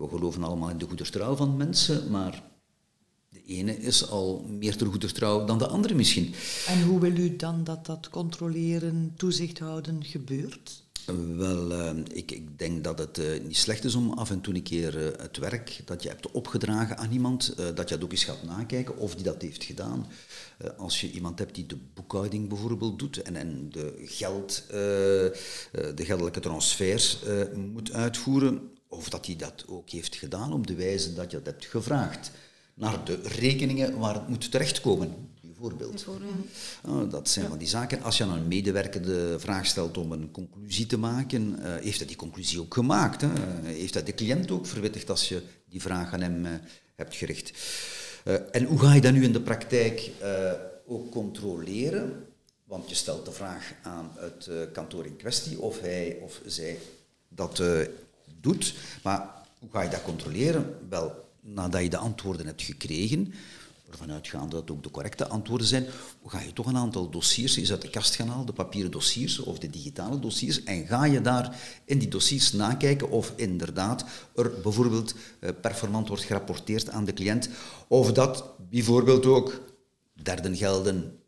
we 0.00 0.08
geloven 0.08 0.42
allemaal 0.42 0.70
in 0.70 0.78
de 0.78 0.86
goede 0.86 1.10
trouw 1.10 1.36
van 1.36 1.56
mensen, 1.56 2.10
maar 2.10 2.42
de 3.28 3.42
ene 3.44 3.78
is 3.78 4.08
al 4.08 4.44
meer 4.48 4.76
ter 4.76 4.86
goede 4.86 5.12
trouw 5.12 5.44
dan 5.44 5.58
de 5.58 5.66
andere 5.66 5.94
misschien. 5.94 6.34
En 6.66 6.82
hoe 6.82 7.00
wil 7.00 7.16
u 7.16 7.36
dan 7.36 7.64
dat 7.64 7.86
dat 7.86 8.08
controleren, 8.08 9.12
toezicht 9.16 9.58
houden 9.58 10.04
gebeurt? 10.04 10.82
Wel, 11.36 11.70
uh, 11.70 11.90
ik, 12.12 12.30
ik, 12.30 12.58
denk 12.58 12.84
dat 12.84 12.98
het 12.98 13.18
uh, 13.18 13.40
niet 13.42 13.56
slecht 13.56 13.84
is 13.84 13.94
om 13.94 14.12
af 14.12 14.30
en 14.30 14.40
toe 14.40 14.54
een 14.54 14.62
keer 14.62 14.96
uh, 14.96 15.08
het 15.18 15.36
werk 15.36 15.80
dat 15.84 16.02
je 16.02 16.08
hebt 16.08 16.30
opgedragen 16.30 16.98
aan 16.98 17.12
iemand, 17.12 17.56
dat 17.56 17.88
je 17.88 17.94
dat 17.94 18.04
ook 18.04 18.10
eens 18.10 18.24
gaat 18.24 18.42
nakijken 18.42 18.96
of 18.96 19.14
die 19.14 19.24
dat 19.24 19.42
heeft 19.42 19.64
gedaan. 19.64 20.06
als 20.76 21.00
je 21.00 21.10
iemand 21.10 21.38
hebt 21.38 21.54
die 21.54 21.66
de 21.66 21.78
boekhouding 21.94 22.48
bijvoorbeeld 22.48 22.98
doet 22.98 23.22
en, 23.22 23.36
en 23.36 23.70
de, 23.70 23.94
geld, 24.04 24.64
de 24.68 25.92
geldelijke 25.94 26.40
transfers 26.40 27.18
moet 27.54 27.92
uitvoeren, 27.92 28.70
of 29.00 29.08
dat 29.08 29.26
hij 29.26 29.36
dat 29.36 29.64
ook 29.68 29.90
heeft 29.90 30.16
gedaan 30.16 30.52
op 30.52 30.66
de 30.66 30.74
wijze 30.74 31.14
dat 31.14 31.30
je 31.30 31.36
dat 31.36 31.46
hebt 31.46 31.64
gevraagd. 31.64 32.30
Naar 32.74 33.04
de 33.04 33.20
rekeningen 33.22 33.98
waar 33.98 34.14
het 34.14 34.28
moet 34.28 34.50
terechtkomen 34.50 35.14
bijvoorbeeld. 35.40 36.06
Dat 37.10 37.28
zijn 37.28 37.48
van 37.48 37.58
die 37.58 37.68
zaken. 37.68 38.02
Als 38.02 38.18
je 38.18 38.24
aan 38.24 38.38
een 38.38 38.48
medewerker 38.48 39.02
de 39.02 39.36
vraag 39.38 39.66
stelt 39.66 39.96
om 39.96 40.12
een 40.12 40.30
conclusie 40.30 40.86
te 40.86 40.98
maken, 40.98 41.56
uh, 41.58 41.74
heeft 41.74 41.98
hij 41.98 42.06
die 42.06 42.16
conclusie 42.16 42.60
ook 42.60 42.74
gemaakt? 42.74 43.20
Hè? 43.20 43.28
Heeft 43.62 43.94
hij 43.94 44.02
de 44.02 44.14
cliënt 44.14 44.50
ook 44.50 44.66
verwittigd 44.66 45.10
als 45.10 45.28
je 45.28 45.42
die 45.68 45.80
vraag 45.80 46.12
aan 46.12 46.20
hem 46.20 46.44
uh, 46.44 46.52
hebt 46.94 47.16
gericht? 47.16 47.52
En 48.52 48.64
hoe 48.64 48.78
ga 48.78 48.94
je 48.94 49.00
dat 49.00 49.12
nu 49.12 49.24
in 49.24 49.32
de 49.32 49.40
praktijk 49.40 50.10
ook 50.86 51.10
controleren? 51.10 52.26
Want 52.64 52.88
je 52.88 52.94
stelt 52.94 53.24
de 53.24 53.32
vraag 53.32 53.72
aan 53.82 54.10
het 54.16 54.50
kantoor 54.72 55.06
in 55.06 55.16
kwestie 55.16 55.60
of 55.60 55.80
hij 55.80 56.18
of 56.22 56.40
zij 56.46 56.78
dat 57.28 57.62
doet. 58.40 58.74
Maar 59.02 59.30
hoe 59.58 59.70
ga 59.70 59.82
je 59.82 59.90
dat 59.90 60.02
controleren? 60.02 60.76
Wel, 60.88 61.28
nadat 61.40 61.82
je 61.82 61.88
de 61.88 61.96
antwoorden 61.96 62.46
hebt 62.46 62.62
gekregen, 62.62 63.32
ervan 63.90 64.12
uitgaande 64.12 64.56
dat 64.56 64.70
ook 64.70 64.82
de 64.82 64.90
correcte 64.90 65.28
antwoorden 65.28 65.66
zijn, 65.66 65.86
ga 66.24 66.40
je 66.40 66.52
toch 66.52 66.66
een 66.66 66.76
aantal 66.76 67.10
dossiers 67.10 67.56
eens 67.56 67.70
uit 67.70 67.82
de 67.82 67.90
kast 67.90 68.14
gaan 68.14 68.28
halen, 68.28 68.46
de 68.46 68.52
papieren 68.52 68.90
dossiers 68.90 69.38
of 69.38 69.58
de 69.58 69.70
digitale 69.70 70.18
dossiers, 70.18 70.64
en 70.64 70.86
ga 70.86 71.04
je 71.04 71.20
daar 71.20 71.60
in 71.84 71.98
die 71.98 72.08
dossiers 72.08 72.52
nakijken 72.52 73.10
of 73.10 73.32
inderdaad 73.36 74.04
er 74.34 74.60
bijvoorbeeld 74.62 75.14
eh, 75.40 75.50
performant 75.60 76.08
wordt 76.08 76.22
gerapporteerd 76.22 76.90
aan 76.90 77.04
de 77.04 77.12
cliënt, 77.12 77.48
of 77.88 78.12
dat 78.12 78.44
bijvoorbeeld 78.70 79.26
ook 79.26 79.60
derde 80.22 80.56
gelden 80.56 81.18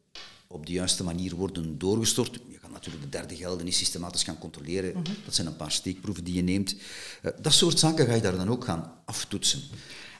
op 0.46 0.66
de 0.66 0.72
juiste 0.72 1.04
manier 1.04 1.34
worden 1.34 1.78
doorgestort. 1.78 2.38
Natuurlijk 2.72 3.04
de 3.04 3.18
derde 3.18 3.36
gelden 3.36 3.64
niet 3.64 3.74
systematisch 3.74 4.22
gaan 4.22 4.38
controleren. 4.38 4.90
Mhm. 4.90 5.12
Dat 5.24 5.34
zijn 5.34 5.46
een 5.46 5.56
paar 5.56 5.72
steekproeven 5.72 6.24
die 6.24 6.34
je 6.34 6.42
neemt. 6.42 6.76
Eh, 7.22 7.30
dat 7.40 7.52
soort 7.52 7.78
zaken 7.78 8.06
ga 8.06 8.14
je 8.14 8.20
daar 8.20 8.36
dan 8.36 8.50
ook 8.50 8.64
gaan 8.64 8.92
aftoetsen. 9.04 9.62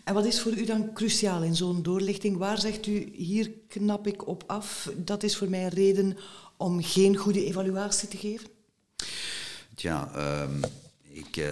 En 0.04 0.14
wat 0.14 0.24
is 0.24 0.40
voor 0.40 0.52
u 0.52 0.64
dan 0.64 0.92
cruciaal 0.92 1.42
in 1.42 1.56
zo'n 1.56 1.82
doorlichting? 1.82 2.36
Waar 2.36 2.60
zegt 2.60 2.86
u, 2.86 3.12
hier 3.12 3.50
knap 3.68 4.06
ik 4.06 4.26
op 4.26 4.44
af? 4.46 4.90
Dat 4.96 5.22
is 5.22 5.36
voor 5.36 5.50
mij 5.50 5.64
een 5.64 5.68
reden 5.68 6.16
om 6.56 6.82
geen 6.82 7.16
goede 7.16 7.44
evaluatie 7.44 8.08
te 8.08 8.16
geven? 8.16 8.48
Tja, 9.74 10.10
um, 10.42 10.60
ik 11.08 11.36
uh, 11.36 11.46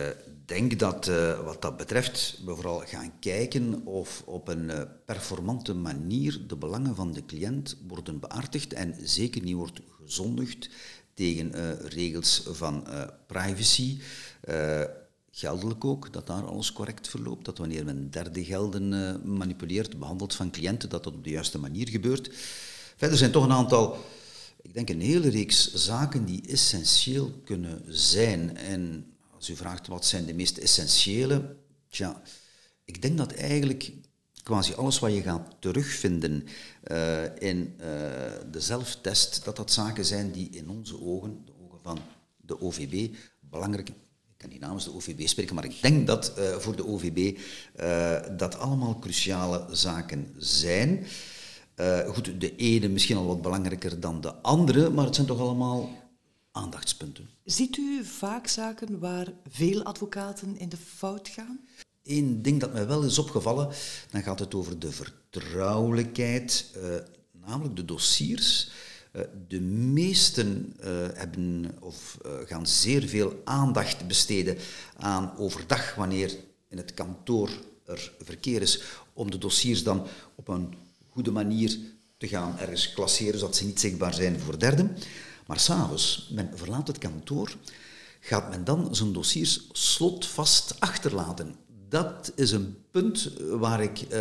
denk 0.51 0.79
dat 0.79 1.09
uh, 1.09 1.45
wat 1.45 1.63
dat 1.63 1.77
betreft 1.77 2.41
we 2.45 2.55
vooral 2.55 2.83
gaan 2.87 3.13
kijken 3.21 3.87
of 3.87 4.23
op 4.27 4.49
een 4.49 4.65
uh, 4.65 4.81
performante 5.05 5.75
manier 5.75 6.41
de 6.47 6.57
belangen 6.57 6.95
van 6.95 7.13
de 7.13 7.25
cliënt 7.25 7.77
worden 7.87 8.21
beaartigd 8.21 8.73
en 8.73 8.95
zeker 9.03 9.43
niet 9.43 9.55
wordt 9.55 9.81
gezondigd 10.05 10.71
tegen 11.15 11.79
regels 11.89 12.43
van 12.47 12.87
privacy 13.27 13.99
geldelijk 15.31 15.85
ook, 15.85 16.13
dat 16.13 16.27
daar 16.27 16.45
alles 16.45 16.73
correct 16.73 17.09
verloopt. 17.09 17.45
Dat 17.45 17.59
wanneer 17.59 17.85
men 17.85 18.11
derde 18.11 18.45
gelden 18.45 18.89
manipuleert, 19.37 19.99
behandelt 19.99 20.35
van 20.35 20.51
cliënten, 20.51 20.89
dat 20.89 21.05
dat 21.05 21.15
op 21.15 21.25
de 21.25 21.31
juiste 21.31 21.59
manier 21.59 21.89
gebeurt. 21.89 22.31
Verder 22.97 23.19
zijn 23.19 23.31
toch 23.31 23.45
een 23.45 23.53
aantal, 23.53 23.97
ik 24.63 24.75
denk 24.75 24.89
een 24.89 25.01
hele 25.01 25.29
reeks 25.29 25.75
zaken 25.75 26.25
die 26.25 26.43
essentieel 26.49 27.33
kunnen 27.45 27.83
zijn. 27.89 28.57
En 28.57 29.11
als 29.41 29.49
u 29.49 29.57
vraagt 29.57 29.87
wat 29.87 30.07
zijn 30.07 30.27
de 30.27 30.35
meest 30.35 30.59
essentiële, 30.59 31.57
tja, 31.89 32.23
ik 32.85 33.03
denk 33.03 33.19
dat 33.19 33.33
eigenlijk 33.33 33.93
quasi 34.43 34.75
alles 34.75 34.99
wat 34.99 35.15
je 35.15 35.23
gaat 35.23 35.57
terugvinden 35.59 36.47
uh, 36.91 37.25
in 37.39 37.57
uh, 37.57 37.87
de 38.51 38.61
zelftest, 38.61 39.45
dat 39.45 39.57
dat 39.57 39.73
zaken 39.73 40.05
zijn 40.05 40.33
die 40.33 40.51
in 40.51 40.69
onze 40.69 41.01
ogen, 41.01 41.43
de 41.45 41.53
ogen 41.65 41.79
van 41.83 41.99
de 42.37 42.61
OVB, 42.61 43.15
belangrijk 43.41 43.91
kan 44.37 44.49
niet 44.49 44.61
namens 44.61 44.85
de 44.85 44.95
OVB 44.95 45.27
spreken, 45.27 45.55
maar 45.55 45.65
ik 45.65 45.83
denk 45.83 46.07
dat 46.07 46.33
uh, 46.39 46.57
voor 46.57 46.77
de 46.77 46.87
OVB 46.87 47.39
eh, 47.75 48.17
dat 48.37 48.59
allemaal 48.59 48.99
cruciale 48.99 49.67
zaken 49.71 50.35
zijn. 50.37 51.07
Goed, 52.07 52.41
de 52.41 52.57
ene 52.57 52.89
misschien 52.89 53.17
al 53.17 53.27
wat 53.27 53.43
belangrijker 53.43 54.01
dan 54.01 54.21
de 54.21 54.35
andere, 54.35 54.91
maar 54.91 55.05
het 55.05 55.15
zijn 55.15 55.27
toch 55.27 55.41
allemaal 55.41 56.00
aandachtspunten. 56.61 57.29
Ziet 57.45 57.77
u 57.77 58.05
vaak 58.05 58.47
zaken 58.47 58.99
waar 58.99 59.33
veel 59.49 59.83
advocaten 59.83 60.59
in 60.59 60.69
de 60.69 60.77
fout 60.77 61.29
gaan? 61.29 61.61
Eén 62.03 62.43
ding 62.43 62.61
dat 62.61 62.73
mij 62.73 62.87
wel 62.87 63.03
is 63.03 63.19
opgevallen, 63.19 63.69
dan 64.11 64.23
gaat 64.23 64.39
het 64.39 64.55
over 64.55 64.79
de 64.79 64.93
vertrouwelijkheid, 64.93 66.67
namelijk 67.33 67.77
de 67.77 67.85
dossiers 67.85 68.71
Uh, 69.13 69.23
de 69.49 69.61
meesten 69.61 70.77
uh, 70.81 70.87
hebben 71.15 71.71
of 71.81 72.19
uh, 72.27 72.33
gaan 72.47 72.67
zeer 72.67 73.09
veel 73.09 73.41
aandacht 73.45 74.07
besteden 74.07 74.57
aan 74.97 75.33
overdag, 75.39 75.95
wanneer 75.95 76.37
in 76.69 76.77
het 76.77 76.95
kantoor 76.95 77.51
er 77.87 78.13
verkeer 78.21 78.63
is, 78.63 78.83
om 79.13 79.31
de 79.31 79.39
dossiers 79.39 79.83
dan 79.83 80.07
op 80.35 80.49
een 80.49 80.75
goede 81.09 81.31
manier 81.31 81.79
te 82.19 82.29
gaan 82.29 82.59
ergens 82.59 82.93
klasseren, 82.93 83.39
zodat 83.39 83.57
ze 83.57 83.65
niet 83.65 83.81
zichtbaar 83.81 84.15
zijn 84.15 84.41
voor 84.41 84.59
derden. 84.59 84.97
Maar 85.47 85.59
s'avonds, 85.59 86.31
men 86.33 86.51
verlaat 86.55 86.87
het 86.87 86.99
kantoor, 86.99 87.57
gaat 88.21 88.51
men 88.51 88.65
dan 88.65 88.95
zijn 88.95 89.13
dossiers 89.13 89.69
slotvast 89.73 90.81
achterlaten. 90.81 91.55
Dat 91.89 92.33
is 92.35 92.51
een 92.51 92.77
punt 92.91 93.31
waar 93.51 93.83
ik 93.83 94.07
uh, 94.13 94.21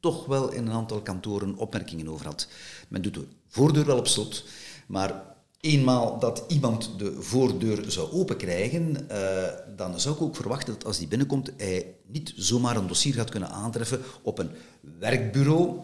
toch 0.00 0.26
wel 0.26 0.52
in 0.52 0.66
een 0.66 0.72
aantal 0.72 1.02
kantoren 1.02 1.56
opmerkingen 1.56 2.08
over 2.08 2.26
had. 2.26 2.48
Men 2.88 3.02
doet 3.02 3.14
de 3.14 3.26
voordeur 3.48 3.86
wel 3.86 3.98
op 3.98 4.06
slot, 4.06 4.44
maar 4.86 5.22
eenmaal 5.60 6.18
dat 6.18 6.44
iemand 6.48 6.98
de 6.98 7.22
voordeur 7.22 7.90
zou 7.90 8.10
openkrijgen, 8.12 9.06
uh, 9.10 9.42
dan 9.76 10.00
zou 10.00 10.14
ik 10.14 10.22
ook 10.22 10.36
verwachten 10.36 10.74
dat 10.74 10.84
als 10.84 10.98
die 10.98 11.08
binnenkomt, 11.08 11.50
hij 11.56 11.94
niet 12.06 12.32
zomaar 12.36 12.76
een 12.76 12.86
dossier 12.86 13.14
gaat 13.14 13.30
kunnen 13.30 13.50
aantreffen 13.50 14.00
op 14.22 14.38
een 14.38 14.50
werkbureau, 14.98 15.80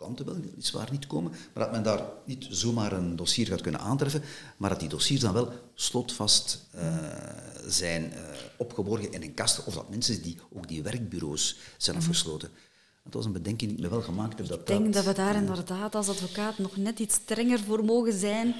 klanten 0.00 0.26
wel 0.26 0.36
waar 0.72 0.88
niet 0.90 1.06
komen, 1.06 1.30
maar 1.30 1.64
dat 1.64 1.72
men 1.72 1.82
daar 1.82 2.04
niet 2.24 2.46
zomaar 2.50 2.92
een 2.92 3.16
dossier 3.16 3.46
gaat 3.46 3.60
kunnen 3.60 3.80
aantreffen, 3.80 4.22
maar 4.56 4.70
dat 4.70 4.80
die 4.80 4.88
dossiers 4.88 5.20
dan 5.20 5.32
wel 5.32 5.52
slotvast 5.74 6.66
uh, 6.74 6.82
zijn 7.66 8.12
uh, 8.12 8.18
opgeborgen 8.56 9.12
in 9.12 9.22
een 9.22 9.34
kast, 9.34 9.64
of 9.64 9.74
dat 9.74 9.90
mensen 9.90 10.22
die 10.22 10.38
ook 10.52 10.68
die 10.68 10.82
werkbureaus 10.82 11.56
zijn 11.76 11.96
afgesloten. 11.96 12.50
Dat 13.02 13.14
was 13.14 13.24
een 13.24 13.32
bedenking 13.32 13.70
die 13.70 13.78
ik 13.78 13.84
me 13.84 13.90
wel 13.90 14.02
gemaakt 14.02 14.38
heb. 14.38 14.48
Dat 14.48 14.58
ik 14.58 14.66
denk 14.66 14.92
dat, 14.92 15.04
we 15.04 15.12
daar 15.12 15.34
inderdaad 15.34 15.94
als 15.94 16.08
advocaat 16.08 16.58
nog 16.58 16.76
net 16.76 16.98
iets 16.98 17.14
strenger 17.14 17.60
voor 17.60 17.84
mogen 17.84 18.12
zijn 18.12 18.54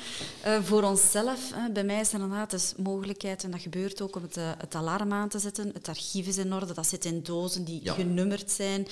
uh, 0.46 0.62
voor 0.62 0.82
onszelf. 0.82 1.50
Hè. 1.54 1.70
Bij 1.72 1.84
mij 1.84 2.00
is 2.00 2.08
er 2.12 2.20
inderdaad 2.20 2.50
dus 2.50 2.74
mogelijkheid, 2.76 3.44
en 3.44 3.50
dat 3.50 3.60
gebeurt 3.60 4.02
ook, 4.02 4.16
om 4.16 4.22
het, 4.22 4.36
uh, 4.36 4.50
het, 4.58 4.74
alarm 4.74 5.12
aan 5.12 5.28
te 5.28 5.38
zetten. 5.38 5.70
Het 5.72 5.88
archief 5.88 6.26
is 6.26 6.36
in 6.36 6.52
orde, 6.52 6.74
dat 6.74 6.86
zit 6.86 7.04
in 7.04 7.22
dozen 7.22 7.64
die 7.64 7.80
ja. 7.82 7.94
genummerd 7.94 8.50
zijn. 8.50 8.86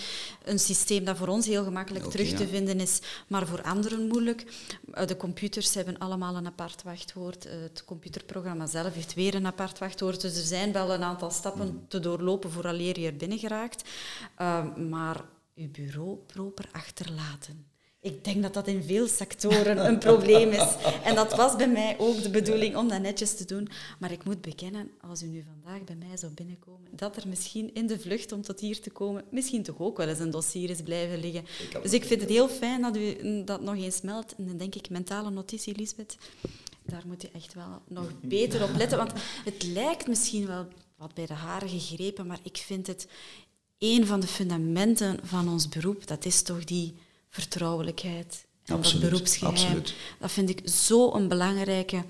Een 0.44 0.58
systeem 0.58 1.04
dat 1.04 1.16
voor 1.16 1.28
ons 1.28 1.46
heel 1.46 1.64
gemakkelijk 1.64 2.06
okay, 2.06 2.16
terug 2.16 2.38
te 2.38 2.48
vinden 2.48 2.80
is, 2.80 3.00
maar 3.26 3.46
voor 3.46 3.62
anderen 3.62 4.08
moeilijk. 4.08 4.44
Uh, 4.94 5.06
de 5.06 5.16
computers 5.16 5.74
hebben 5.74 5.98
allemaal 5.98 6.37
een 6.37 6.46
apart 6.46 6.82
wachtwoord. 6.82 7.44
het 7.44 7.84
computerprogramma 7.84 8.66
zelf 8.66 8.94
heeft 8.94 9.14
weer 9.14 9.34
een 9.34 9.46
apart 9.46 9.78
wachtwoord. 9.78 10.20
Dus 10.20 10.37
er 10.37 10.46
zijn 10.46 10.72
wel 10.72 10.92
een 10.92 11.02
aantal 11.02 11.30
stappen 11.30 11.66
mm. 11.66 11.84
te 11.88 12.00
doorlopen 12.00 12.50
vooraleer 12.50 13.00
je 13.00 13.06
er 13.06 13.16
binnen 13.16 13.38
geraakt. 13.38 13.88
maar 14.88 15.24
uw 15.59 15.71
bureau 15.71 16.16
proper 16.27 16.68
achterlaten. 16.73 17.66
Ik 18.01 18.25
denk 18.25 18.42
dat 18.42 18.55
dat 18.55 18.66
in 18.66 18.83
veel 18.83 19.07
sectoren 19.07 19.87
een 19.87 19.99
probleem 19.99 20.51
is. 20.51 20.75
En 21.05 21.14
dat 21.14 21.37
was 21.37 21.57
bij 21.57 21.68
mij 21.68 21.97
ook 21.99 22.23
de 22.23 22.31
bedoeling 22.31 22.77
om 22.77 22.88
dat 22.88 23.01
netjes 23.01 23.37
te 23.37 23.44
doen. 23.44 23.68
Maar 23.99 24.12
ik 24.12 24.25
moet 24.25 24.40
bekennen, 24.40 24.90
als 25.01 25.23
u 25.23 25.27
nu 25.27 25.44
vandaag 25.53 25.85
bij 25.85 25.97
mij 25.97 26.16
zou 26.16 26.33
binnenkomen, 26.33 26.90
dat 26.90 27.16
er 27.16 27.29
misschien 27.29 27.75
in 27.75 27.87
de 27.87 28.01
vlucht 28.01 28.33
om 28.33 28.42
tot 28.42 28.61
hier 28.61 28.81
te 28.81 28.90
komen, 28.90 29.25
misschien 29.31 29.62
toch 29.62 29.79
ook 29.79 29.97
wel 29.97 30.09
eens 30.09 30.18
een 30.18 30.31
dossier 30.31 30.71
is 30.71 30.83
blijven 30.83 31.21
liggen. 31.21 31.44
dus 31.83 31.92
ik 31.92 32.05
vind 32.05 32.21
het 32.21 32.31
heel 32.31 32.49
fijn 32.49 32.83
dat 32.83 32.97
u 32.97 33.44
dat 33.44 33.62
nog 33.62 33.77
eens 33.77 34.01
meldt. 34.01 34.35
En 34.37 34.47
dan 34.47 34.57
denk 34.57 34.75
ik, 34.75 34.90
mentale 34.90 35.31
notitie, 35.31 35.77
Lisbeth, 35.77 36.16
daar 36.83 37.03
moet 37.07 37.23
je 37.23 37.31
echt 37.33 37.55
wel 37.55 37.83
nog 37.88 38.21
beter 38.37 38.62
op 38.62 38.77
letten. 38.77 38.99
Want 38.99 39.12
het 39.44 39.62
lijkt 39.62 40.07
misschien 40.07 40.47
wel 40.47 40.66
wat 40.97 41.14
bij 41.14 41.27
de 41.27 41.35
haren 41.35 41.68
gegrepen, 41.68 42.27
maar 42.27 42.40
ik 42.42 42.57
vind 42.57 42.87
het 42.87 43.09
een 43.79 44.07
van 44.07 44.21
de 44.21 44.27
fundamenten 44.27 45.19
van 45.23 45.49
ons 45.49 45.69
beroep, 45.69 46.07
dat 46.07 46.25
is 46.25 46.43
toch 46.43 46.64
die 46.64 46.95
vertrouwelijkheid 47.29 48.47
en 48.64 48.75
absoluut, 48.75 49.03
dat 49.03 49.11
beroepsgeheim. 49.11 49.57
Absoluut. 49.57 49.95
Dat 50.19 50.33
vind 50.33 50.51
ik 50.51 50.69
zo 50.69 51.12
een 51.12 51.29
belangrijke. 51.29 52.05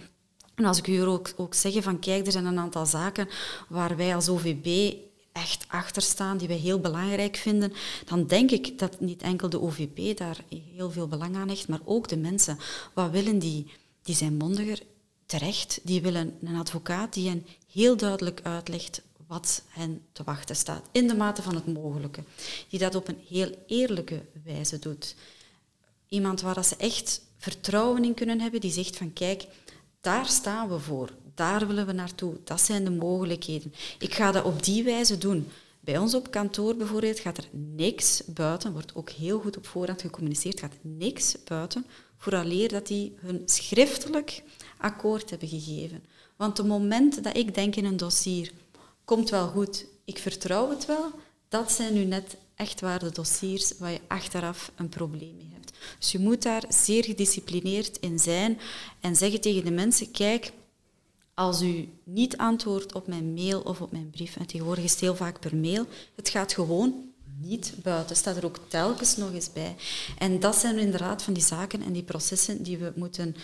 En 0.55 0.65
als 0.65 0.79
ik 0.79 0.87
u 0.87 1.01
ook, 1.01 1.33
ook 1.37 1.55
zeg 1.55 1.83
van 1.83 1.99
kijk, 1.99 2.27
er 2.27 2.33
zijn 2.33 2.45
een 2.45 2.59
aantal 2.59 2.87
zaken 2.87 3.29
waar 3.69 3.97
wij 3.97 4.15
als 4.15 4.29
OVB 4.29 4.97
echt 5.33 5.65
achter 5.69 6.03
staan, 6.03 6.37
die 6.37 6.49
wij 6.49 6.57
heel 6.57 6.81
belangrijk 6.81 7.37
vinden, 7.37 7.73
dan 8.07 8.27
denk 8.27 8.51
ik 8.51 8.79
dat 8.79 9.01
niet 9.01 9.23
enkel 9.23 9.49
de 9.49 9.61
OVB 9.61 10.17
daar 10.17 10.45
heel 10.75 10.91
veel 10.91 11.09
belang 11.09 11.37
aan 11.37 11.49
hecht, 11.49 11.69
maar 11.69 11.81
ook 11.85 12.09
de 12.09 12.17
mensen. 12.17 12.59
Wat 12.95 13.11
willen 13.11 13.39
die? 13.39 13.71
Die 14.03 14.15
zijn 14.15 14.37
mondiger, 14.37 14.83
terecht. 15.27 15.81
Die 15.83 16.01
willen 16.01 16.39
een 16.43 16.57
advocaat 16.57 17.13
die 17.13 17.29
hen 17.29 17.47
heel 17.73 17.97
duidelijk 17.97 18.41
uitlegt 18.43 19.03
wat 19.29 19.62
hen 19.69 20.03
te 20.12 20.23
wachten 20.25 20.57
staat, 20.57 20.88
in 20.93 21.09
de 21.09 21.14
mate 21.14 21.43
van 21.43 21.55
het 21.55 21.67
mogelijke. 21.67 22.23
Die 22.69 22.79
dat 22.79 22.95
op 22.95 23.09
een 23.09 23.21
heel 23.29 23.64
eerlijke 23.67 24.25
wijze 24.45 24.79
doet. 24.79 25.14
Iemand 26.09 26.41
waar 26.41 26.64
ze 26.64 26.77
echt 26.77 27.21
vertrouwen 27.37 28.05
in 28.05 28.14
kunnen 28.14 28.41
hebben, 28.41 28.61
die 28.61 28.71
zegt 28.71 28.97
van 28.97 29.12
kijk, 29.12 29.47
daar 30.01 30.27
staan 30.27 30.69
we 30.69 30.79
voor, 30.79 31.11
daar 31.35 31.67
willen 31.67 31.87
we 31.87 31.93
naartoe, 31.93 32.35
dat 32.45 32.61
zijn 32.61 32.85
de 32.85 32.91
mogelijkheden. 32.91 33.75
Ik 33.99 34.14
ga 34.14 34.33
dat 34.33 34.45
op 34.45 34.64
die 34.64 34.85
wijze 34.85 35.19
doen. 35.19 35.49
Bij 35.81 35.99
ons 35.99 36.14
op 36.14 36.31
kantoor 36.31 36.77
bijvoorbeeld 36.77 37.19
gaat 37.19 37.38
er 37.38 37.49
niks 37.51 38.23
buiten, 38.27 38.73
wordt 38.73 38.95
ook 38.95 39.11
heel 39.11 39.41
goed 39.41 39.57
op 39.57 39.67
voorhand 39.67 40.01
gecommuniceerd, 40.01 40.61
gaat 40.61 40.77
niks 40.81 41.37
buiten, 41.45 41.87
vooraleer 42.17 42.69
dat 42.69 42.87
die 42.87 43.14
hun 43.21 43.43
schriftelijk 43.45 44.43
akkoord 44.79 45.31
hebben 45.31 45.49
gegeven. 45.49 46.05
Want 46.37 46.57
de 46.57 46.64
moment 46.64 47.25
dat 47.25 47.37
ik 47.37 47.55
denk 47.55 47.77
in 47.77 47.85
een 47.85 47.97
dossier, 47.97 48.53
komt 49.09 49.31
wel 49.31 49.49
goed, 49.49 49.87
ik 50.05 50.18
vertrouw 50.18 50.71
het 50.71 50.87
wel, 50.87 51.11
dat 51.49 51.73
zijn 51.73 51.94
nu 51.94 52.05
net 52.05 52.37
echt 52.55 52.81
waar 52.81 52.99
de 52.99 53.11
dossiers 53.11 53.73
waar 53.79 53.90
je 53.90 54.01
achteraf 54.09 54.73
een 54.77 54.88
probleem 54.88 55.37
mee 55.37 55.51
hebt. 55.53 55.73
Dus 55.99 56.12
je 56.12 56.18
moet 56.18 56.42
daar 56.42 56.64
zeer 56.68 57.05
gedisciplineerd 57.05 57.99
in 57.99 58.18
zijn 58.18 58.59
en 59.01 59.16
zeggen 59.16 59.40
tegen 59.40 59.64
de 59.64 59.71
mensen, 59.71 60.11
kijk, 60.11 60.53
als 61.35 61.62
u 61.62 61.88
niet 62.05 62.37
antwoordt 62.37 62.94
op 62.94 63.07
mijn 63.07 63.35
mail 63.35 63.61
of 63.61 63.81
op 63.81 63.92
mijn 63.92 64.11
brief, 64.11 64.37
en 64.37 64.47
tegenwoordig 64.47 64.85
is 64.85 64.90
het 64.90 65.01
heel 65.01 65.16
vaak 65.16 65.40
per 65.40 65.57
mail, 65.57 65.87
het 66.14 66.29
gaat 66.29 66.53
gewoon 66.53 67.09
niet 67.40 67.75
buiten. 67.83 68.16
Staat 68.16 68.37
er 68.37 68.44
ook 68.44 68.59
telkens 68.68 69.16
nog 69.16 69.33
eens 69.33 69.53
bij. 69.53 69.77
En 70.18 70.40
dat 70.40 70.57
zijn 70.57 70.79
inderdaad 70.79 71.23
van 71.23 71.33
die 71.33 71.42
zaken 71.42 71.83
en 71.83 71.92
die 71.92 72.03
processen 72.03 72.62
die 72.62 72.79
we 72.79 72.92
moeten 72.94 73.37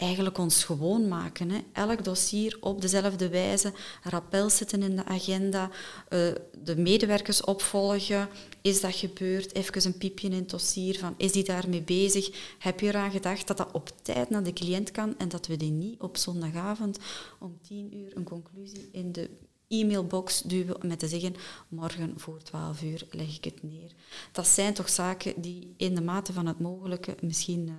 eigenlijk 0.00 0.38
ons 0.38 0.64
gewoon 0.64 1.08
maken. 1.08 1.50
Hè. 1.50 1.58
Elk 1.72 2.04
dossier 2.04 2.56
op 2.60 2.80
dezelfde 2.80 3.28
wijze, 3.28 3.72
rappel 4.02 4.50
zetten 4.50 4.82
in 4.82 4.96
de 4.96 5.04
agenda, 5.04 5.70
uh, 6.10 6.32
de 6.62 6.76
medewerkers 6.76 7.44
opvolgen. 7.44 8.28
Is 8.62 8.80
dat 8.80 8.94
gebeurd? 8.94 9.54
Even 9.54 9.86
een 9.86 9.98
piepje 9.98 10.28
in 10.28 10.34
het 10.34 10.50
dossier 10.50 10.98
van, 10.98 11.14
is 11.16 11.32
die 11.32 11.44
daarmee 11.44 11.82
bezig? 11.82 12.54
Heb 12.58 12.80
je 12.80 12.86
eraan 12.86 13.10
gedacht 13.10 13.46
dat 13.46 13.56
dat 13.56 13.72
op 13.72 13.90
tijd 14.02 14.30
naar 14.30 14.42
de 14.42 14.52
cliënt 14.52 14.90
kan 14.90 15.18
en 15.18 15.28
dat 15.28 15.46
we 15.46 15.56
die 15.56 15.70
niet 15.70 16.00
op 16.00 16.16
zondagavond 16.16 16.98
om 17.38 17.58
tien 17.62 17.96
uur 17.96 18.16
een 18.16 18.24
conclusie 18.24 18.88
in 18.92 19.12
de 19.12 19.30
e-mailbox 19.68 20.42
duwen 20.42 20.76
met 20.86 20.98
te 20.98 21.08
zeggen, 21.08 21.34
morgen 21.68 22.12
voor 22.16 22.42
12 22.42 22.82
uur 22.82 23.06
leg 23.10 23.36
ik 23.36 23.44
het 23.44 23.62
neer. 23.62 23.92
Dat 24.32 24.46
zijn 24.46 24.74
toch 24.74 24.88
zaken 24.88 25.40
die 25.40 25.74
in 25.76 25.94
de 25.94 26.00
mate 26.00 26.32
van 26.32 26.46
het 26.46 26.60
mogelijke 26.60 27.16
misschien 27.20 27.66
uh, 27.66 27.74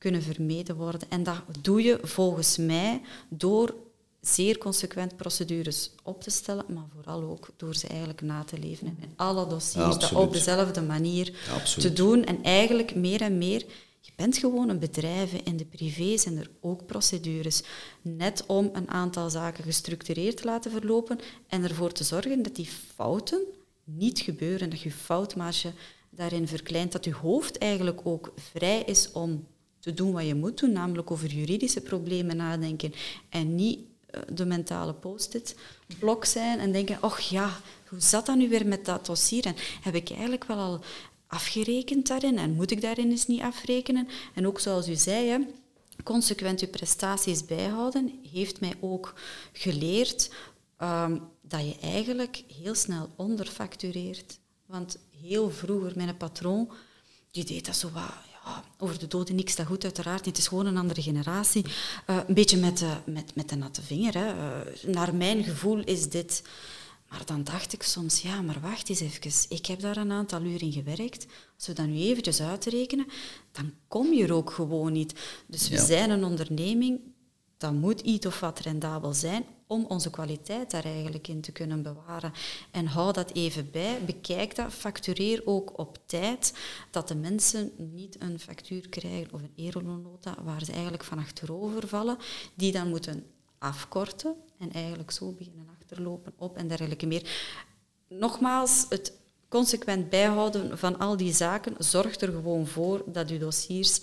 kunnen 0.00 0.22
vermeden 0.22 0.76
worden. 0.76 1.00
En 1.08 1.22
dat 1.22 1.42
doe 1.60 1.82
je 1.82 1.98
volgens 2.02 2.56
mij 2.56 3.00
door 3.28 3.74
zeer 4.20 4.58
consequent 4.58 5.16
procedures 5.16 5.90
op 6.02 6.22
te 6.22 6.30
stellen, 6.30 6.64
maar 6.68 6.86
vooral 6.94 7.22
ook 7.22 7.48
door 7.56 7.74
ze 7.74 7.86
eigenlijk 7.86 8.20
na 8.20 8.44
te 8.44 8.58
leven 8.58 8.86
en 8.86 8.96
in 9.00 9.12
alle 9.16 9.46
dossiers 9.46 9.98
dat 9.98 10.12
op 10.12 10.32
dezelfde 10.32 10.82
manier 10.82 11.32
te 11.78 11.92
doen. 11.92 12.24
En 12.24 12.42
eigenlijk 12.42 12.94
meer 12.94 13.20
en 13.20 13.38
meer 13.38 13.64
je 14.00 14.12
bent 14.16 14.38
gewoon 14.38 14.68
een 14.68 14.78
bedrijf. 14.78 15.32
In 15.32 15.56
de 15.56 15.64
privé 15.64 16.16
zijn 16.16 16.38
er 16.38 16.50
ook 16.60 16.86
procedures. 16.86 17.62
Net 18.02 18.44
om 18.46 18.70
een 18.72 18.88
aantal 18.88 19.30
zaken 19.30 19.64
gestructureerd 19.64 20.36
te 20.36 20.44
laten 20.44 20.70
verlopen 20.70 21.18
en 21.48 21.64
ervoor 21.64 21.92
te 21.92 22.04
zorgen 22.04 22.42
dat 22.42 22.56
die 22.56 22.68
fouten 22.94 23.42
niet 23.84 24.18
gebeuren. 24.18 24.70
Dat 24.70 24.80
je 24.80 24.90
foutmarge 24.90 25.72
daarin 26.10 26.48
verkleint. 26.48 26.92
Dat 26.92 27.04
je 27.04 27.14
hoofd 27.14 27.58
eigenlijk 27.58 28.00
ook 28.04 28.32
vrij 28.36 28.82
is 28.82 29.12
om 29.12 29.46
te 29.80 29.94
doen 29.94 30.12
wat 30.12 30.26
je 30.26 30.34
moet 30.34 30.58
doen, 30.58 30.72
namelijk 30.72 31.10
over 31.10 31.28
juridische 31.28 31.80
problemen 31.80 32.36
nadenken 32.36 32.92
en 33.28 33.54
niet 33.54 33.78
eh, 34.06 34.20
de 34.32 34.44
mentale 34.44 34.94
post-it 34.94 35.56
blok 35.98 36.24
zijn 36.24 36.58
en 36.58 36.72
denken, 36.72 37.02
och 37.02 37.18
ja, 37.18 37.60
hoe 37.88 38.00
zat 38.00 38.26
dat 38.26 38.36
nu 38.36 38.48
weer 38.48 38.66
met 38.66 38.84
dat 38.84 39.06
dossier? 39.06 39.46
En 39.46 39.54
heb 39.80 39.94
ik 39.94 40.10
eigenlijk 40.10 40.44
wel 40.44 40.58
al 40.58 40.80
afgerekend 41.26 42.06
daarin 42.06 42.38
en 42.38 42.54
moet 42.54 42.70
ik 42.70 42.80
daarin 42.80 43.10
eens 43.10 43.26
niet 43.26 43.40
afrekenen? 43.40 44.08
En 44.34 44.46
ook 44.46 44.60
zoals 44.60 44.88
u 44.88 44.94
zei, 44.94 45.46
consequent 46.04 46.60
uw 46.60 46.68
prestaties 46.68 47.44
bijhouden, 47.44 48.20
heeft 48.32 48.60
mij 48.60 48.74
ook 48.80 49.14
geleerd 49.52 50.30
um, 50.82 51.22
dat 51.42 51.60
je 51.60 51.76
eigenlijk 51.82 52.44
heel 52.60 52.74
snel 52.74 53.10
onderfactureert. 53.16 54.38
Want 54.66 54.98
heel 55.20 55.50
vroeger, 55.50 55.92
mijn 55.96 56.16
patroon, 56.16 56.70
die 57.30 57.44
deed 57.44 57.66
dat 57.66 57.76
zo 57.76 57.90
wat 57.90 58.29
over 58.78 58.98
de 58.98 59.06
doden 59.06 59.34
niks 59.34 59.56
dat 59.56 59.66
goed, 59.66 59.84
uiteraard. 59.84 60.24
Het 60.24 60.38
is 60.38 60.48
gewoon 60.48 60.66
een 60.66 60.76
andere 60.76 61.02
generatie. 61.02 61.64
Uh, 61.66 62.18
een 62.26 62.34
beetje 62.34 62.56
met, 62.56 62.80
uh, 62.80 62.96
met, 63.06 63.34
met 63.34 63.48
de 63.48 63.56
natte 63.56 63.82
vinger. 63.82 64.14
Hè. 64.14 64.34
Uh, 64.34 64.94
naar 64.94 65.14
mijn 65.14 65.44
gevoel 65.44 65.84
is 65.84 66.08
dit 66.08 66.42
Maar 67.08 67.22
dan 67.24 67.44
dacht 67.44 67.72
ik 67.72 67.82
soms, 67.82 68.22
ja, 68.22 68.42
maar 68.42 68.60
wacht 68.60 68.88
eens 68.88 69.00
even. 69.00 69.32
Ik 69.48 69.66
heb 69.66 69.80
daar 69.80 69.96
een 69.96 70.12
aantal 70.12 70.42
uur 70.42 70.62
in 70.62 70.72
gewerkt. 70.72 71.26
Als 71.56 71.66
we 71.66 71.72
dat 71.72 71.86
nu 71.86 71.96
eventjes 71.96 72.40
uitrekenen, 72.40 73.06
dan 73.52 73.72
kom 73.88 74.12
je 74.12 74.24
er 74.24 74.32
ook 74.32 74.50
gewoon 74.50 74.92
niet. 74.92 75.14
Dus 75.46 75.68
we 75.68 75.78
zijn 75.78 76.10
een 76.10 76.24
onderneming, 76.24 77.00
dat 77.58 77.72
moet 77.72 78.00
iets 78.00 78.26
of 78.26 78.40
wat 78.40 78.58
rendabel 78.58 79.12
zijn 79.12 79.44
om 79.70 79.84
onze 79.88 80.10
kwaliteit 80.10 80.70
daar 80.70 80.84
eigenlijk 80.84 81.28
in 81.28 81.40
te 81.40 81.52
kunnen 81.52 81.82
bewaren. 81.82 82.32
En 82.70 82.86
hou 82.86 83.12
dat 83.12 83.32
even 83.32 83.70
bij, 83.70 84.04
bekijk 84.04 84.56
dat, 84.56 84.72
factureer 84.72 85.42
ook 85.44 85.78
op 85.78 85.98
tijd, 86.06 86.54
dat 86.90 87.08
de 87.08 87.14
mensen 87.14 87.72
niet 87.76 88.16
een 88.20 88.40
factuur 88.40 88.88
krijgen 88.88 89.32
of 89.32 89.42
een 89.42 89.52
eronota 89.56 90.34
waar 90.42 90.64
ze 90.64 90.72
eigenlijk 90.72 91.04
van 91.04 91.18
achterover 91.18 91.88
vallen, 91.88 92.18
die 92.54 92.72
dan 92.72 92.88
moeten 92.88 93.26
afkorten 93.58 94.34
en 94.58 94.72
eigenlijk 94.72 95.10
zo 95.10 95.32
beginnen 95.32 95.68
achterlopen 95.80 96.32
op 96.36 96.56
en 96.56 96.68
dergelijke 96.68 97.06
meer. 97.06 97.54
Nogmaals, 98.08 98.86
het 98.88 99.12
consequent 99.48 100.10
bijhouden 100.10 100.78
van 100.78 100.98
al 100.98 101.16
die 101.16 101.32
zaken 101.32 101.74
zorgt 101.78 102.22
er 102.22 102.32
gewoon 102.32 102.66
voor 102.66 103.02
dat 103.06 103.30
uw 103.30 103.38
dossiers 103.38 104.00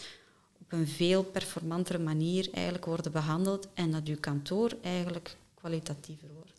op 0.62 0.72
een 0.72 0.88
veel 0.88 1.24
performantere 1.24 2.00
manier 2.00 2.50
eigenlijk 2.54 2.86
worden 2.86 3.12
behandeld 3.12 3.68
en 3.74 3.92
dat 3.92 4.06
uw 4.06 4.20
kantoor 4.20 4.72
eigenlijk 4.82 5.36
kwalitatiever 5.60 6.30
wordt. 6.34 6.58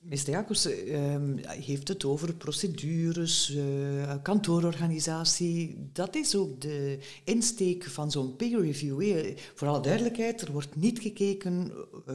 Meester 0.00 0.32
Jacobs 0.32 0.66
ehm, 0.66 1.36
heeft 1.46 1.88
het 1.88 2.04
over 2.04 2.34
procedures, 2.34 3.50
uh, 3.50 4.14
kantoororganisatie. 4.22 5.76
Dat 5.92 6.14
is 6.16 6.34
ook 6.36 6.60
de 6.60 6.98
insteek 7.24 7.84
van 7.84 8.10
zo'n 8.10 8.36
peer 8.36 8.60
review. 8.60 9.34
Voor 9.54 9.68
alle 9.68 9.80
duidelijkheid, 9.80 10.40
er 10.40 10.52
wordt 10.52 10.76
niet 10.76 10.98
gekeken 10.98 11.72
uh, 12.08 12.14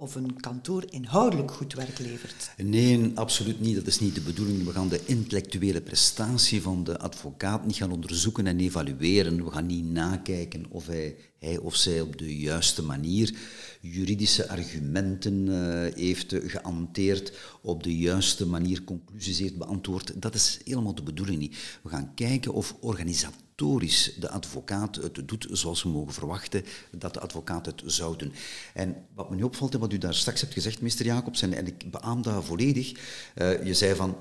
of 0.00 0.14
een 0.14 0.40
kantoor 0.40 0.84
inhoudelijk 0.90 1.50
goed 1.50 1.74
werk 1.74 1.98
levert. 1.98 2.50
Nee, 2.56 3.10
absoluut 3.14 3.60
niet. 3.60 3.74
Dat 3.74 3.86
is 3.86 4.00
niet 4.00 4.14
de 4.14 4.20
bedoeling. 4.20 4.64
We 4.64 4.72
gaan 4.72 4.88
de 4.88 5.00
intellectuele 5.04 5.80
prestatie 5.80 6.62
van 6.62 6.84
de 6.84 6.98
advocaat 6.98 7.66
niet 7.66 7.76
gaan 7.76 7.92
onderzoeken 7.92 8.46
en 8.46 8.60
evalueren. 8.60 9.44
We 9.44 9.50
gaan 9.50 9.66
niet 9.66 9.84
nakijken 9.84 10.64
of 10.68 10.86
hij, 10.86 11.16
hij 11.38 11.58
of 11.58 11.76
zij 11.76 12.00
op 12.00 12.18
de 12.18 12.38
juiste 12.38 12.82
manier 12.82 13.34
juridische 13.80 14.48
argumenten 14.48 15.46
uh, 15.46 15.94
heeft 15.94 16.34
geanteerd, 16.44 17.32
op 17.62 17.82
de 17.82 17.96
juiste 17.96 18.46
manier 18.46 18.84
conclusies 18.84 19.38
heeft 19.38 19.56
beantwoord. 19.56 20.22
Dat 20.22 20.34
is 20.34 20.60
helemaal 20.64 20.94
de 20.94 21.02
bedoeling 21.02 21.38
niet. 21.38 21.56
We 21.82 21.88
gaan 21.88 22.14
kijken 22.14 22.52
of 22.52 22.76
organisatorisch 22.80 24.14
de 24.18 24.28
advocaat 24.30 24.96
het 24.96 25.28
doet 25.28 25.46
zoals 25.50 25.82
we 25.82 25.88
mogen 25.88 26.12
verwachten 26.12 26.64
dat 26.90 27.14
de 27.14 27.20
advocaat 27.20 27.66
het 27.66 27.82
zou 27.86 28.16
doen. 28.16 28.32
En 28.74 28.96
wat 29.14 29.30
me 29.30 29.36
nu 29.36 29.42
opvalt 29.42 29.74
en 29.74 29.80
wat 29.80 29.92
u 29.92 29.98
daar 29.98 30.14
straks 30.14 30.40
hebt 30.40 30.52
gezegd, 30.52 30.80
meester 30.80 31.06
Jacobs, 31.06 31.42
en, 31.42 31.66
ik 31.66 31.90
beaam 31.90 32.22
dat 32.22 32.44
volledig, 32.44 32.92
uh, 33.36 33.64
je 33.64 33.74
zei 33.74 33.94
van, 33.94 34.16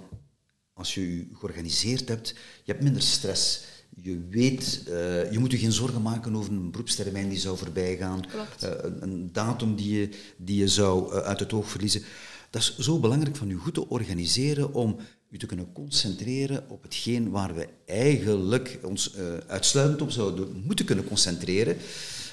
als 0.73 0.93
je 0.93 1.17
je 1.17 1.27
georganiseerd 1.33 2.07
hebt, 2.07 2.29
je 2.63 2.71
hebt 2.71 2.83
minder 2.83 3.01
stress 3.01 3.63
je 3.95 4.27
weet, 4.29 4.83
uh, 4.87 5.31
je 5.31 5.39
moet 5.39 5.51
je 5.51 5.57
geen 5.57 5.71
zorgen 5.71 6.01
maken 6.01 6.35
over 6.35 6.51
een 6.51 6.71
beroepstermijn 6.71 7.29
die 7.29 7.39
zou 7.39 7.57
voorbij 7.57 7.97
gaan, 7.97 8.23
uh, 8.63 8.69
een, 8.81 9.03
een, 9.03 9.29
datum 9.31 9.75
die 9.75 9.99
je, 9.99 10.09
die 10.37 10.57
je 10.57 10.67
zou 10.67 11.13
uh, 11.13 11.19
uit 11.19 11.39
het 11.39 11.53
oog 11.53 11.69
verliezen. 11.69 12.01
Dat 12.49 12.61
is 12.61 12.77
zo 12.77 12.99
belangrijk 12.99 13.35
van 13.35 13.47
je 13.47 13.55
goed 13.55 13.73
te 13.73 13.89
organiseren 13.89 14.73
om 14.73 14.97
je 15.27 15.37
te 15.37 15.45
kunnen 15.45 15.71
concentreren 15.73 16.69
op 16.69 16.83
hetgeen 16.83 17.29
waar 17.29 17.55
we 17.55 17.67
eigenlijk 17.85 18.79
ons 18.83 19.15
uitsluitend 19.47 20.01
op 20.01 20.11
zouden 20.11 20.63
moeten 20.65 20.85
kunnen 20.85 21.07
concentreren. 21.07 21.77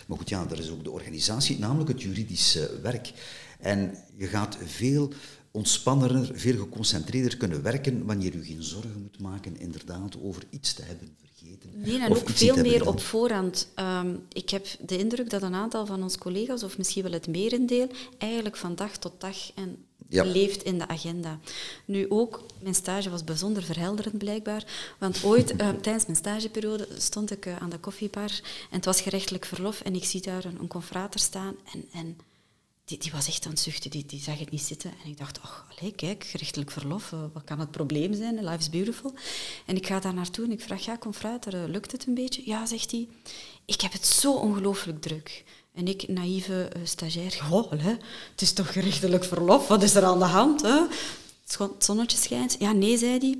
Maar 0.06 0.18
goed, 0.18 0.28
ja, 0.28 0.46
er 0.50 0.58
is 0.58 0.70
ook 0.70 0.84
de 0.84 0.90
organisatie, 0.90 1.58
namelijk 1.58 1.88
het 1.88 2.02
juridische 2.02 2.70
werk. 2.82 3.12
En 3.60 3.94
je 4.16 4.26
gaat 4.26 4.58
veel 4.64 5.12
ontspannender, 5.50 6.30
veel 6.38 6.58
geconcentreerder 6.58 7.36
kunnen 7.36 7.62
werken 7.62 8.04
wanneer 8.04 8.34
u 8.34 8.44
geen 8.44 8.62
zorgen 8.62 9.02
moet 9.02 9.20
maken 9.20 9.56
inderdaad 9.56 10.16
over 10.22 10.42
iets 10.50 10.72
te 10.72 10.82
hebben 10.82 11.16
vergeten. 11.46 11.80
Nee, 11.80 12.00
en 12.00 12.16
ook 12.16 12.28
veel 12.30 12.56
meer 12.56 12.88
op 12.88 13.00
voorhand. 13.00 13.68
Um, 13.78 14.26
ik 14.32 14.50
heb 14.50 14.66
de 14.86 14.98
indruk 14.98 15.30
dat 15.30 15.42
een 15.42 15.54
aantal 15.54 15.86
van 15.86 16.02
onze 16.02 16.18
collega's, 16.18 16.62
of 16.62 16.78
misschien 16.78 17.02
wel 17.02 17.12
het 17.12 17.26
merendeel, 17.26 17.88
eigenlijk 18.18 18.56
van 18.56 18.74
dag 18.74 18.96
tot 18.96 19.12
dag 19.18 19.52
en 19.54 19.84
ja. 20.08 20.24
leeft 20.24 20.62
in 20.62 20.78
de 20.78 20.88
agenda. 20.88 21.38
Nu 21.84 22.06
ook, 22.08 22.44
mijn 22.60 22.74
stage 22.74 23.10
was 23.10 23.24
bijzonder 23.24 23.62
verhelderend 23.62 24.18
blijkbaar, 24.18 24.94
want 24.98 25.24
ooit 25.24 25.50
uh, 25.50 25.56
tijdens 25.68 26.06
mijn 26.06 26.18
stageperiode 26.18 26.88
stond 26.98 27.30
ik 27.30 27.46
uh, 27.46 27.56
aan 27.56 27.70
de 27.70 27.78
koffiebar 27.78 28.40
en 28.70 28.76
het 28.76 28.84
was 28.84 29.00
gerechtelijk 29.00 29.44
verlof 29.44 29.80
en 29.80 29.94
ik 29.94 30.04
zie 30.04 30.20
daar 30.20 30.44
een, 30.44 30.56
een 30.60 30.68
confrater 30.68 31.20
staan 31.20 31.54
en, 31.72 31.88
en 31.92 32.16
die, 32.86 32.98
die, 32.98 33.12
was 33.12 33.26
echt 33.26 33.44
aan 33.44 33.50
het 33.50 33.60
zuchten, 33.60 33.90
die, 33.90 34.06
die 34.06 34.20
zag 34.20 34.38
het 34.38 34.50
niet 34.50 34.62
zitten. 34.62 34.92
En 35.04 35.10
ik 35.10 35.18
dacht, 35.18 35.42
ach, 35.42 35.66
allez, 35.70 35.94
kijk, 35.94 36.24
gerechtelijk 36.24 36.70
verlof, 36.70 37.12
uh, 37.12 37.20
wat 37.32 37.44
kan 37.44 37.60
het 37.60 37.70
probleem 37.70 38.14
zijn? 38.14 38.44
Life 38.44 38.58
is 38.58 38.70
beautiful. 38.70 39.14
En 39.66 39.76
ik 39.76 39.86
ga 39.86 40.00
daar 40.00 40.14
naartoe 40.14 40.44
en 40.44 40.52
ik 40.52 40.60
vraag, 40.60 40.84
ja, 40.84 40.96
kom 40.96 41.12
fruit, 41.12 41.54
uh, 41.54 41.64
lukt 41.66 41.92
het 41.92 42.06
een 42.06 42.14
beetje? 42.14 42.42
Ja, 42.44 42.66
zegt 42.66 42.90
hij, 42.90 43.08
ik 43.64 43.80
heb 43.80 43.92
het 43.92 44.06
zo 44.06 44.32
ongelooflijk 44.32 45.00
druk. 45.00 45.44
En 45.74 45.88
ik, 45.88 46.08
naïeve 46.08 46.70
uh, 46.76 46.82
stagiair, 46.84 47.40
oh, 47.50 47.72
allez, 47.72 47.96
het 48.30 48.40
is 48.40 48.52
toch 48.52 48.72
gerechtelijk 48.72 49.24
verlof, 49.24 49.68
wat 49.68 49.82
is 49.82 49.94
er 49.94 50.04
aan 50.04 50.18
de 50.18 50.24
hand? 50.24 50.62
Hè? 50.62 50.80
Het 51.58 51.84
zonnetje 51.84 52.18
schijnt. 52.18 52.56
Ja, 52.58 52.72
nee, 52.72 52.98
zei 52.98 53.18
hij. 53.18 53.38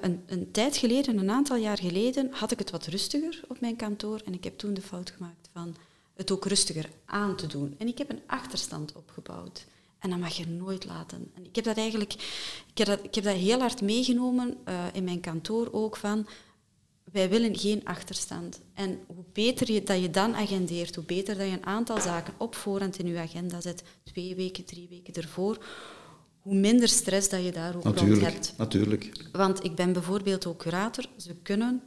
Een, 0.00 0.22
een 0.26 0.50
tijd 0.50 0.76
geleden, 0.76 1.18
een 1.18 1.30
aantal 1.30 1.56
jaar 1.56 1.78
geleden, 1.78 2.28
had 2.32 2.50
ik 2.50 2.58
het 2.58 2.70
wat 2.70 2.86
rustiger 2.86 3.40
op 3.48 3.60
mijn 3.60 3.76
kantoor. 3.76 4.20
En 4.24 4.34
ik 4.34 4.44
heb 4.44 4.58
toen 4.58 4.74
de 4.74 4.82
fout 4.82 5.10
gemaakt 5.10 5.48
van 5.52 5.76
het 6.14 6.30
ook 6.30 6.44
rustiger 6.44 6.88
aan 7.04 7.36
te 7.36 7.46
doen. 7.46 7.74
En 7.78 7.86
ik 7.86 7.98
heb 7.98 8.10
een 8.10 8.22
achterstand 8.26 8.92
opgebouwd. 8.92 9.66
En 9.98 10.10
dat 10.10 10.18
mag 10.18 10.36
je 10.36 10.46
nooit 10.46 10.84
laten. 10.84 11.30
En 11.34 11.44
ik 11.44 11.54
heb 11.54 11.64
dat 11.64 11.76
eigenlijk 11.76 12.12
ik 12.70 12.78
heb 12.78 12.86
dat, 12.86 13.04
ik 13.04 13.14
heb 13.14 13.24
dat 13.24 13.34
heel 13.36 13.60
hard 13.60 13.80
meegenomen 13.80 14.56
uh, 14.68 14.84
in 14.92 15.04
mijn 15.04 15.20
kantoor 15.20 15.68
ook 15.72 15.96
van 15.96 16.26
wij 17.12 17.28
willen 17.28 17.56
geen 17.56 17.84
achterstand. 17.84 18.60
En 18.74 19.00
hoe 19.06 19.24
beter 19.32 19.72
je, 19.72 19.82
dat 19.82 20.00
je 20.00 20.10
dan 20.10 20.34
agendeert, 20.34 20.94
hoe 20.94 21.04
beter 21.04 21.36
dat 21.36 21.46
je 21.46 21.52
een 21.52 21.66
aantal 21.66 22.00
zaken 22.00 22.34
op 22.36 22.54
voorhand 22.54 22.98
in 22.98 23.06
je 23.06 23.18
agenda 23.18 23.60
zet, 23.60 23.82
twee 24.02 24.34
weken, 24.34 24.64
drie 24.64 24.88
weken 24.88 25.14
ervoor, 25.14 25.58
hoe 26.40 26.54
minder 26.54 26.88
stress 26.88 27.28
dat 27.28 27.44
je 27.44 27.52
daar 27.52 27.76
ook 27.76 27.84
natuurlijk, 27.84 28.20
rond 28.20 28.32
hebt. 28.32 28.54
Natuurlijk. 28.56 29.28
Want 29.32 29.64
ik 29.64 29.74
ben 29.74 29.92
bijvoorbeeld 29.92 30.46
ook 30.46 30.58
curator. 30.58 31.04
Ze 31.16 31.34
kunnen 31.34 31.82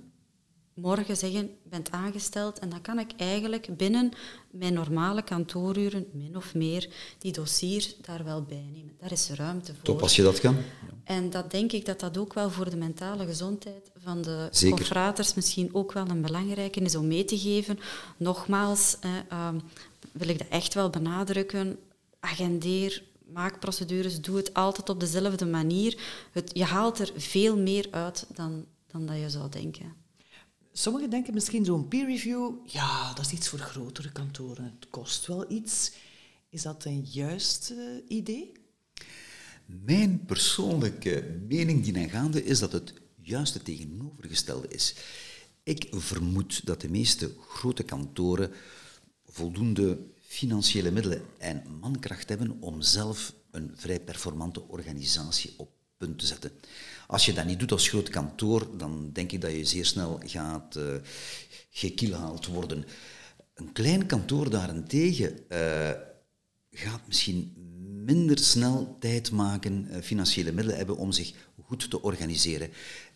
morgen 0.78 1.18
zeggen, 1.18 1.50
bent 1.64 1.92
aangesteld 1.92 2.60
en 2.60 2.70
dan 2.70 2.82
kan 2.82 3.00
ik 3.00 3.12
eigenlijk 3.18 3.78
binnen 3.78 4.12
mijn 4.52 4.74
normale 4.74 5.22
kantooruren, 5.22 6.06
min 6.14 6.36
of 6.36 6.56
meer, 6.56 6.90
die 7.18 7.32
dossier 7.32 7.94
daar 8.02 8.24
wel 8.24 8.42
bij 8.42 8.70
nemen. 8.74 8.96
Daar 9.00 9.12
is 9.12 9.30
ruimte 9.30 9.74
voor. 9.74 9.84
Top 9.84 10.02
als 10.02 10.16
je 10.16 10.24
dat 10.24 10.40
kan. 10.40 10.58
En 11.04 11.30
dat 11.30 11.52
denk 11.52 11.72
ik 11.72 11.86
dat 11.86 12.00
dat 12.00 12.18
ook 12.18 12.34
wel 12.34 12.50
voor 12.50 12.70
de 12.70 12.76
mentale 12.76 13.26
gezondheid 13.26 13.92
van 13.98 14.22
de 14.22 14.50
confraters 14.70 15.34
misschien 15.34 15.70
ook 15.74 15.92
wel 15.92 16.08
een 16.08 16.22
belangrijke 16.22 16.80
is 16.80 16.96
om 16.96 17.08
mee 17.08 17.26
te 17.26 17.38
geven. 17.38 17.80
Nogmaals, 18.18 18.98
eh, 19.30 19.50
wil 20.12 20.30
ik 20.30 20.38
dat 20.38 20.48
echt 20.50 20.74
wel 20.74 20.90
benadrukken. 20.90 21.80
Agendeer, 22.20 23.04
maak 23.34 23.60
procedures, 23.60 24.22
doe 24.22 24.38
het 24.38 24.54
altijd 24.54 24.90
op 24.90 25.00
dezelfde 25.00 25.46
manier. 25.46 25.98
Het, 26.32 26.52
je 26.54 26.64
haalt 26.64 27.00
er 27.00 27.12
veel 27.16 27.58
meer 27.58 27.88
uit 27.92 28.26
dan, 28.34 28.66
dan 28.88 29.06
dat 29.06 29.18
je 29.20 29.30
zou 29.30 29.50
denken. 29.50 30.06
Sommigen 30.78 31.10
denken 31.10 31.34
misschien 31.34 31.66
zo'n 31.66 31.88
peer 31.88 32.06
review, 32.06 32.52
ja, 32.66 33.14
dat 33.14 33.26
is 33.26 33.32
iets 33.32 33.48
voor 33.48 33.60
grotere 33.60 34.12
kantoren. 34.12 34.64
Het 34.64 34.90
kost 34.90 35.26
wel 35.26 35.52
iets. 35.52 35.92
Is 36.50 36.62
dat 36.62 36.86
een 36.86 37.06
juist 37.10 37.74
idee? 38.08 38.52
Mijn 39.66 40.26
persoonlijke 40.26 41.40
mening 41.48 41.84
die 41.84 42.10
gaande 42.10 42.44
is 42.44 42.60
dat 42.60 42.72
het 42.72 42.94
juist 43.22 43.54
het 43.54 43.66
tegenovergestelde 43.66 44.68
is. 44.68 44.96
Ik 45.64 45.88
vermoed 45.92 46.66
dat 46.66 46.82
de 46.82 46.90
meeste 46.90 47.32
grote 47.48 47.84
kantoren 47.84 48.52
voldoende 49.26 50.00
financiële 50.20 50.92
middelen 50.92 51.26
en 51.38 51.64
mankracht 51.80 52.30
hebben 52.30 52.58
om 52.60 52.82
zelf 52.82 53.34
een 53.52 53.72
vrij 53.76 54.00
performante 54.00 54.68
organisatie 54.68 55.54
op 55.58 55.70
punt 55.98 56.20
te 56.20 56.26
zetten. 56.26 56.52
Als 57.08 57.26
je 57.26 57.34
dat 57.34 57.46
niet 57.46 57.60
doet 57.60 57.72
als 57.72 57.90
groot 57.90 58.10
kantoor, 58.10 58.78
dan 58.78 59.10
denk 59.14 59.32
ik 59.32 59.42
dat 59.42 59.52
je 59.52 59.66
zeer 59.66 59.86
snel 59.86 60.20
gaat 60.26 60.76
uh, 60.76 62.38
worden. 62.52 62.86
Een 63.54 63.72
klein 63.72 64.06
kantoor 64.06 64.50
daarentegen 64.50 65.40
uh, 65.50 65.92
gaat 66.72 67.02
misschien 67.08 67.54
minder 68.06 68.40
snel 68.40 68.98
tijd 69.00 69.32
maken, 69.32 69.88
uh, 69.92 70.02
financiële 70.02 70.52
middelen 70.52 70.78
hebben 70.78 70.98
om 70.98 71.12
zich 71.12 71.34
goed 71.64 71.90
te 71.90 72.02
organiseren. 72.02 72.70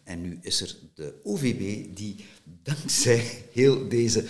En 0.04 0.22
nu 0.22 0.40
is 0.42 0.62
er 0.62 0.76
de 0.94 1.20
OVB 1.24 1.96
die 1.96 2.26
dankzij 2.64 3.46
heel 3.52 3.90
deze 3.90 4.26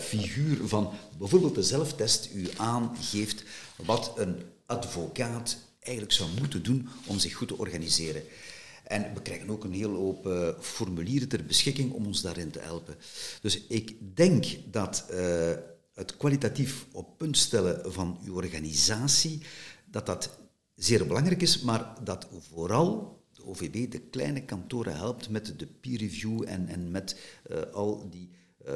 figuur 0.00 0.68
van 0.68 0.90
bijvoorbeeld 1.18 1.54
de 1.54 1.62
zelftest 1.62 2.30
u 2.34 2.48
aangeeft 2.56 3.44
wat 3.76 4.12
een 4.16 4.42
advocaat 4.66 5.56
eigenlijk 5.80 6.14
zou 6.14 6.30
moeten 6.38 6.62
doen 6.62 6.88
om 7.06 7.18
zich 7.18 7.34
goed 7.34 7.48
te 7.48 7.58
organiseren. 7.58 8.22
En 8.92 9.14
we 9.14 9.22
krijgen 9.22 9.50
ook 9.50 9.64
een 9.64 9.72
hele 9.72 9.96
hoop 9.96 10.26
uh, 10.26 10.48
formulieren 10.60 11.28
ter 11.28 11.44
beschikking 11.44 11.92
om 11.92 12.06
ons 12.06 12.22
daarin 12.22 12.50
te 12.50 12.58
helpen. 12.58 12.96
Dus 13.40 13.66
ik 13.66 14.16
denk 14.16 14.46
dat 14.70 15.06
uh, 15.10 15.52
het 15.92 16.16
kwalitatief 16.16 16.86
op 16.92 17.18
punt 17.18 17.36
stellen 17.36 17.92
van 17.92 18.18
uw 18.24 18.34
organisatie, 18.34 19.42
dat 19.90 20.06
dat 20.06 20.38
zeer 20.74 21.06
belangrijk 21.06 21.42
is, 21.42 21.60
maar 21.60 21.94
dat 22.04 22.28
vooral 22.52 23.20
de 23.32 23.44
OVB 23.44 23.90
de 23.90 24.00
kleine 24.00 24.44
kantoren 24.44 24.96
helpt 24.96 25.28
met 25.28 25.54
de 25.58 25.66
peer 25.66 25.98
review 25.98 26.42
en, 26.46 26.68
en 26.68 26.90
met 26.90 27.20
uh, 27.50 27.62
al 27.72 28.10
die 28.10 28.30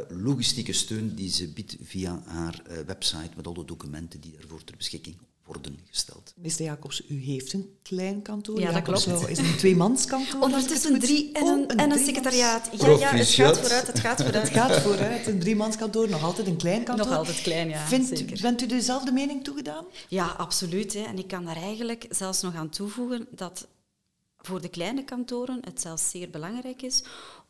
logistieke 0.09 0.73
steun 0.73 1.15
die 1.15 1.31
ze 1.31 1.53
biedt 1.53 1.77
via 1.83 2.23
haar 2.25 2.63
website 2.87 3.31
met 3.37 3.47
al 3.47 3.55
de 3.55 3.65
documenten 3.65 4.21
die 4.21 4.33
daarvoor 4.33 4.65
ter 4.65 4.77
beschikking 4.77 5.17
worden 5.47 5.79
gesteld. 5.91 6.33
Meester 6.37 6.65
Jacobs, 6.65 7.03
u 7.09 7.21
heeft 7.21 7.53
een 7.53 7.79
klein 7.83 8.23
kantoor. 8.23 8.59
Ja, 8.59 8.67
dat 8.67 8.75
Jacobs 8.75 9.05
klopt. 9.05 9.29
is 9.29 9.39
een 9.39 9.57
tweemanskantoor. 9.57 10.43
Ondertussen 10.43 10.99
drie 10.99 11.33
en 11.33 11.47
een, 11.47 11.71
Oh, 11.71 11.83
en 11.83 11.91
een 11.91 12.05
secretariaat. 12.05 12.69
Ja, 12.73 12.89
ja, 12.89 13.15
het 13.15 13.29
gaat 13.29 13.59
vooruit, 13.59 13.87
het 13.87 14.01
gaat 14.01 14.23
vooruit. 14.23 14.49
Het 14.49 14.59
gaat 14.59 14.81
vooruit, 14.81 15.27
een 15.27 15.39
driemanskantoor, 15.39 16.09
nog 16.09 16.23
altijd 16.23 16.47
een 16.47 16.57
klein 16.57 16.85
kantoor. 16.85 17.07
Nog 17.07 17.17
altijd 17.17 17.43
klein, 17.43 17.69
ja, 17.69 17.87
Vindt, 17.87 18.19
zeker. 18.19 18.39
Bent 18.43 18.63
u 18.63 18.67
dezelfde 18.67 19.13
mening 19.13 19.45
toegedaan? 19.45 19.85
Ja, 20.09 20.27
absoluut. 20.27 20.93
Hè. 20.93 21.03
En 21.03 21.19
ik 21.19 21.27
kan 21.27 21.45
daar 21.45 21.57
eigenlijk 21.57 22.07
zelfs 22.11 22.43
nog 22.43 22.55
aan 22.55 22.69
toevoegen 22.69 23.27
dat 23.31 23.67
voor 24.47 24.61
de 24.61 24.69
kleine 24.69 25.05
kantoren 25.05 25.61
het 25.65 25.81
zelfs 25.81 26.11
zeer 26.11 26.31
belangrijk 26.31 26.83
is 26.83 27.03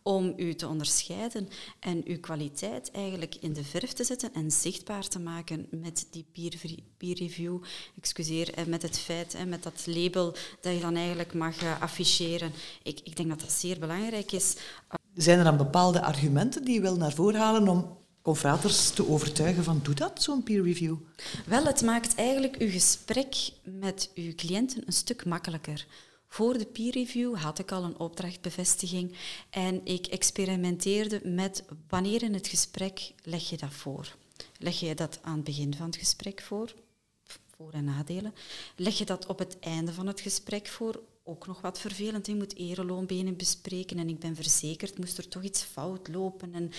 om 0.06 0.32
u 0.36 0.54
te 0.54 0.68
onderscheiden 0.68 1.48
en 1.80 2.02
uw 2.04 2.20
kwaliteit 2.20 2.90
eigenlijk 2.90 3.34
in 3.40 3.52
de 3.52 3.64
verf 3.64 3.92
te 3.92 4.04
zetten 4.04 4.34
en 4.34 4.50
zichtbaar 4.50 5.08
te 5.08 5.18
maken 5.18 5.66
met 5.70 6.06
die 6.10 6.26
peer, 6.32 6.60
peer 6.96 7.16
review, 7.16 7.58
excuseer, 8.00 8.54
en 8.54 8.68
met 8.68 8.82
het 8.82 8.98
feit, 8.98 9.34
en 9.34 9.48
met 9.48 9.62
dat 9.62 9.86
label 9.86 10.34
dat 10.60 10.74
je 10.74 10.80
dan 10.80 10.96
eigenlijk 10.96 11.34
mag 11.34 11.62
eh, 11.62 11.82
afficheren. 11.82 12.52
Ik, 12.82 13.00
ik 13.04 13.16
denk 13.16 13.28
dat 13.28 13.40
dat 13.40 13.52
zeer 13.52 13.78
belangrijk 13.78 14.32
is. 14.32 14.56
Zijn 15.14 15.38
er 15.38 15.44
dan 15.44 15.56
bepaalde 15.56 16.02
argumenten 16.02 16.64
die 16.64 16.74
je 16.74 16.80
wil 16.80 16.96
naar 16.96 17.12
voren 17.12 17.40
halen 17.40 17.68
om 17.68 17.96
confraters 18.22 18.90
te 18.90 19.08
overtuigen 19.08 19.64
van 19.64 19.80
doe 19.82 19.94
dat, 19.94 20.22
zo'n 20.22 20.42
peer 20.42 20.62
review? 20.62 20.96
Wel, 21.46 21.64
het 21.64 21.82
maakt 21.82 22.14
eigenlijk 22.14 22.56
uw 22.56 22.70
gesprek 22.70 23.34
met 23.62 24.10
uw 24.14 24.34
cliënten 24.34 24.82
een 24.86 24.92
stuk 24.92 25.24
makkelijker. 25.24 25.86
Voor 26.28 26.58
de 26.58 26.66
peer 26.66 26.92
review 26.92 27.36
had 27.36 27.58
ik 27.58 27.72
al 27.72 27.84
een 27.84 27.98
opdrachtbevestiging 27.98 29.12
en 29.50 29.80
ik 29.84 30.06
experimenteerde 30.06 31.20
met 31.24 31.64
wanneer 31.88 32.22
in 32.22 32.34
het 32.34 32.48
gesprek 32.48 33.12
leg 33.22 33.50
je 33.50 33.56
dat 33.56 33.72
voor. 33.72 34.16
Leg 34.58 34.80
je 34.80 34.94
dat 34.94 35.18
aan 35.22 35.34
het 35.34 35.44
begin 35.44 35.74
van 35.74 35.86
het 35.86 35.96
gesprek 35.96 36.40
voor, 36.40 36.74
voor- 37.56 37.72
en 37.72 37.84
nadelen. 37.84 38.34
Leg 38.76 38.98
je 38.98 39.04
dat 39.04 39.26
op 39.26 39.38
het 39.38 39.58
einde 39.58 39.92
van 39.92 40.06
het 40.06 40.20
gesprek 40.20 40.66
voor, 40.66 41.02
ook 41.24 41.46
nog 41.46 41.60
wat 41.60 41.78
vervelend. 41.78 42.26
Je 42.26 42.34
moet 42.34 42.56
ereloonbenen 42.56 43.36
bespreken 43.36 43.98
en 43.98 44.08
ik 44.08 44.18
ben 44.18 44.34
verzekerd, 44.34 44.98
moest 44.98 45.18
er 45.18 45.28
toch 45.28 45.42
iets 45.42 45.62
fout 45.62 46.08
lopen. 46.08 46.54
En 46.54 46.70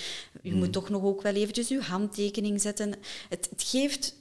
u 0.44 0.56
moet 0.56 0.74
toch 0.74 0.90
nog 0.90 1.04
ook 1.04 1.22
wel 1.22 1.34
eventjes 1.34 1.70
uw 1.70 1.82
handtekening 1.82 2.62
zetten. 2.62 2.94
Het, 3.30 3.48
het 3.50 3.64
geeft, 3.64 4.16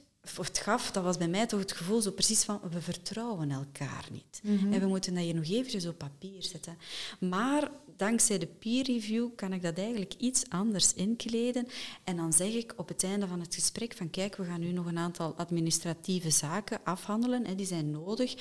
het 0.47 0.57
gaf, 0.57 0.91
dat 0.91 1.03
was 1.03 1.17
bij 1.17 1.27
mij 1.27 1.45
toch 1.45 1.59
het 1.59 1.71
gevoel 1.71 2.01
zo 2.01 2.11
precies 2.11 2.43
van, 2.43 2.59
we 2.71 2.81
vertrouwen 2.81 3.51
elkaar 3.51 4.05
niet. 4.11 4.41
En 4.43 4.79
we 4.79 4.87
moeten 4.87 5.13
dat 5.13 5.23
hier 5.23 5.35
nog 5.35 5.49
eventjes 5.49 5.85
op 5.85 5.97
papier 5.97 6.43
zetten. 6.43 6.77
Maar 7.19 7.71
dankzij 7.97 8.37
de 8.37 8.47
peer 8.59 8.83
review 8.83 9.27
kan 9.35 9.53
ik 9.53 9.61
dat 9.61 9.77
eigenlijk 9.77 10.13
iets 10.17 10.43
anders 10.49 10.93
inkleden. 10.93 11.67
En 12.03 12.15
dan 12.15 12.33
zeg 12.33 12.53
ik 12.53 12.73
op 12.75 12.87
het 12.87 13.03
einde 13.03 13.27
van 13.27 13.39
het 13.39 13.55
gesprek 13.55 13.93
van 13.95 14.09
kijk, 14.09 14.35
we 14.35 14.43
gaan 14.43 14.59
nu 14.59 14.71
nog 14.71 14.85
een 14.85 14.97
aantal 14.97 15.33
administratieve 15.37 16.29
zaken 16.29 16.79
afhandelen, 16.83 17.45
hè, 17.47 17.55
die 17.55 17.65
zijn 17.65 17.91
nodig. 17.91 18.35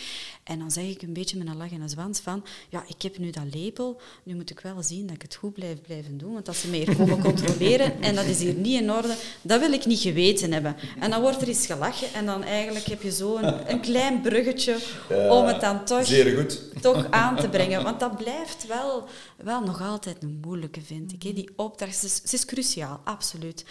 En 0.44 0.58
dan 0.58 0.70
zeg 0.70 0.84
ik 0.84 1.02
een 1.02 1.12
beetje 1.12 1.38
met 1.38 1.46
een 1.46 1.56
lach 1.56 1.72
en 1.72 1.80
een 1.80 1.88
zwans 1.88 2.20
van 2.20 2.44
ja, 2.68 2.84
ik 2.88 3.02
heb 3.02 3.18
nu 3.18 3.30
dat 3.30 3.54
label, 3.54 4.00
nu 4.22 4.34
moet 4.34 4.50
ik 4.50 4.60
wel 4.60 4.82
zien 4.82 5.06
dat 5.06 5.14
ik 5.16 5.22
het 5.22 5.34
goed 5.34 5.52
blijf 5.52 5.80
blijven 5.80 6.18
doen, 6.18 6.32
want 6.32 6.48
als 6.48 6.60
ze 6.60 6.68
mij 6.68 6.78
hier 6.78 6.96
komen 6.96 7.18
controleren 7.22 8.02
en 8.02 8.14
dat 8.14 8.24
is 8.24 8.40
hier 8.40 8.54
niet 8.54 8.80
in 8.80 8.92
orde, 8.92 9.14
dat 9.42 9.60
wil 9.60 9.72
ik 9.72 9.86
niet 9.86 10.00
geweten 10.00 10.52
hebben. 10.52 10.76
En 10.98 11.10
dan 11.10 11.20
wordt 11.20 11.42
er 11.42 11.48
eens 11.48 11.66
gelachen 11.66 12.12
en 12.14 12.26
dan 12.26 12.42
eigenlijk 12.42 12.86
heb 12.86 13.02
je 13.02 13.10
zo 13.12 13.36
een, 13.36 13.70
een 13.70 13.80
klein 13.80 14.20
bruggetje 14.20 14.76
om 15.30 15.44
het 15.46 15.60
dan 15.60 15.84
toch 15.84 16.06
Zeer 16.06 16.36
goed. 16.36 16.82
toch 16.82 17.10
aan 17.10 17.36
te 17.36 17.48
brengen. 17.48 17.82
Want 17.82 18.00
dat 18.00 18.16
blijft 18.16 18.66
wel, 18.66 19.04
wel 19.46 19.60
nog 19.64 19.80
altijd 19.80 20.22
een 20.22 20.38
moeilijke, 20.40 20.80
vind 20.80 21.12
ik. 21.12 21.22
hè. 21.22 21.32
Die 21.32 21.50
opdracht 21.56 21.96
ze 21.96 22.06
is, 22.06 22.14
ze 22.24 22.34
is 22.34 22.44
cruciaal, 22.44 23.00
absoluut. 23.04 23.62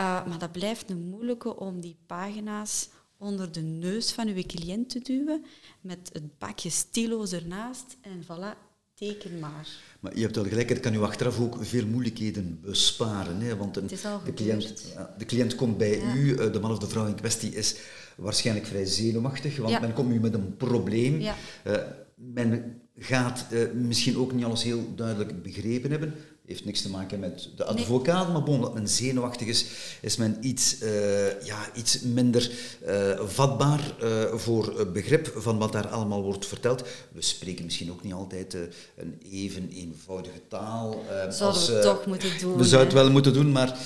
Uh, 0.00 0.26
maar 0.26 0.38
dat 0.38 0.52
blijft 0.52 0.90
een 0.90 1.08
moeilijke 1.08 1.56
om 1.56 1.80
die 1.80 1.96
pagina's 2.06 2.88
onder 3.18 3.52
de 3.52 3.60
neus 3.60 4.12
van 4.12 4.28
uw 4.28 4.42
cliënt 4.46 4.88
te 4.90 4.98
duwen, 5.00 5.44
met 5.80 6.10
het 6.12 6.38
bakje 6.38 6.70
stilo's 6.70 7.32
ernaast 7.32 7.96
en 8.00 8.22
voilà, 8.22 8.58
teken 8.94 9.38
maar. 9.38 9.68
Maar 10.00 10.14
je 10.16 10.22
hebt 10.22 10.34
wel 10.36 10.44
gelijk, 10.44 10.68
het 10.68 10.80
kan 10.80 10.94
u 10.94 11.02
achteraf 11.02 11.40
ook 11.40 11.56
veel 11.60 11.86
moeilijkheden 11.86 12.58
besparen. 12.60 13.40
Hè? 13.40 13.56
Want 13.56 13.76
een, 13.76 13.82
Het 13.82 13.92
is 13.92 14.04
al 14.04 14.20
de, 14.24 14.34
cliënt, 14.34 14.84
ja, 14.94 15.14
de 15.18 15.24
cliënt 15.24 15.54
komt 15.54 15.78
bij 15.78 15.98
Ja. 15.98 16.14
u, 16.14 16.34
eh, 16.36 16.52
de 16.52 16.60
man 16.60 16.70
of 16.70 16.78
de 16.78 16.88
vrouw 16.88 17.06
in 17.06 17.14
kwestie 17.14 17.54
is 17.54 17.76
waarschijnlijk 18.16 18.66
vrij 18.66 18.84
zenuwachtig, 18.86 19.56
want 19.56 19.70
Ja. 19.70 19.80
men 19.80 19.92
komt 19.92 20.12
u 20.14 20.20
met 20.20 20.34
een 20.34 20.56
probleem. 20.56 21.20
Ja. 21.20 21.34
Eh, 21.64 21.76
men 22.14 22.80
gaat 22.98 23.44
eh, 23.50 23.60
misschien 23.72 24.18
ook 24.18 24.32
niet 24.32 24.44
alles 24.44 24.62
heel 24.62 24.92
duidelijk 24.96 25.42
begrepen 25.42 25.90
hebben. 25.90 26.14
Heeft 26.46 26.64
niks 26.64 26.82
te 26.82 26.90
maken 26.90 27.20
met 27.20 27.48
de 27.56 27.64
advocaat, 27.64 28.32
maar 28.32 28.42
bon, 28.42 28.60
dat 28.60 28.74
men 28.74 28.88
zenuwachtig 28.88 29.46
is, 29.46 29.66
is 30.00 30.16
men 30.16 30.36
iets, 30.40 30.78
eh, 30.78 31.44
ja, 31.44 31.58
iets 31.74 32.00
minder 32.00 32.50
eh, 32.84 33.20
vatbaar 33.26 33.94
voor 34.34 34.88
begrip 34.92 35.32
van 35.36 35.58
wat 35.58 35.72
daar 35.72 35.88
allemaal 35.88 36.22
wordt 36.22 36.46
verteld. 36.46 36.84
We 37.12 37.22
spreken 37.22 37.64
misschien 37.64 37.90
ook 37.90 38.02
niet 38.02 38.12
altijd 38.12 38.56
een 38.96 39.20
even 39.30 39.68
eenvoudige 39.70 40.40
taal. 40.48 41.04
Zouden 41.08 41.40
als, 41.40 41.68
we 41.68 41.72
het 41.72 41.82
toch 41.82 42.06
moeten 42.06 42.30
doen, 42.40 42.56
We 42.56 42.64
zouden 42.64 42.94
het 42.94 43.02
wel 43.02 43.12
moeten 43.12 43.32
doen, 43.32 43.52
maar... 43.52 43.78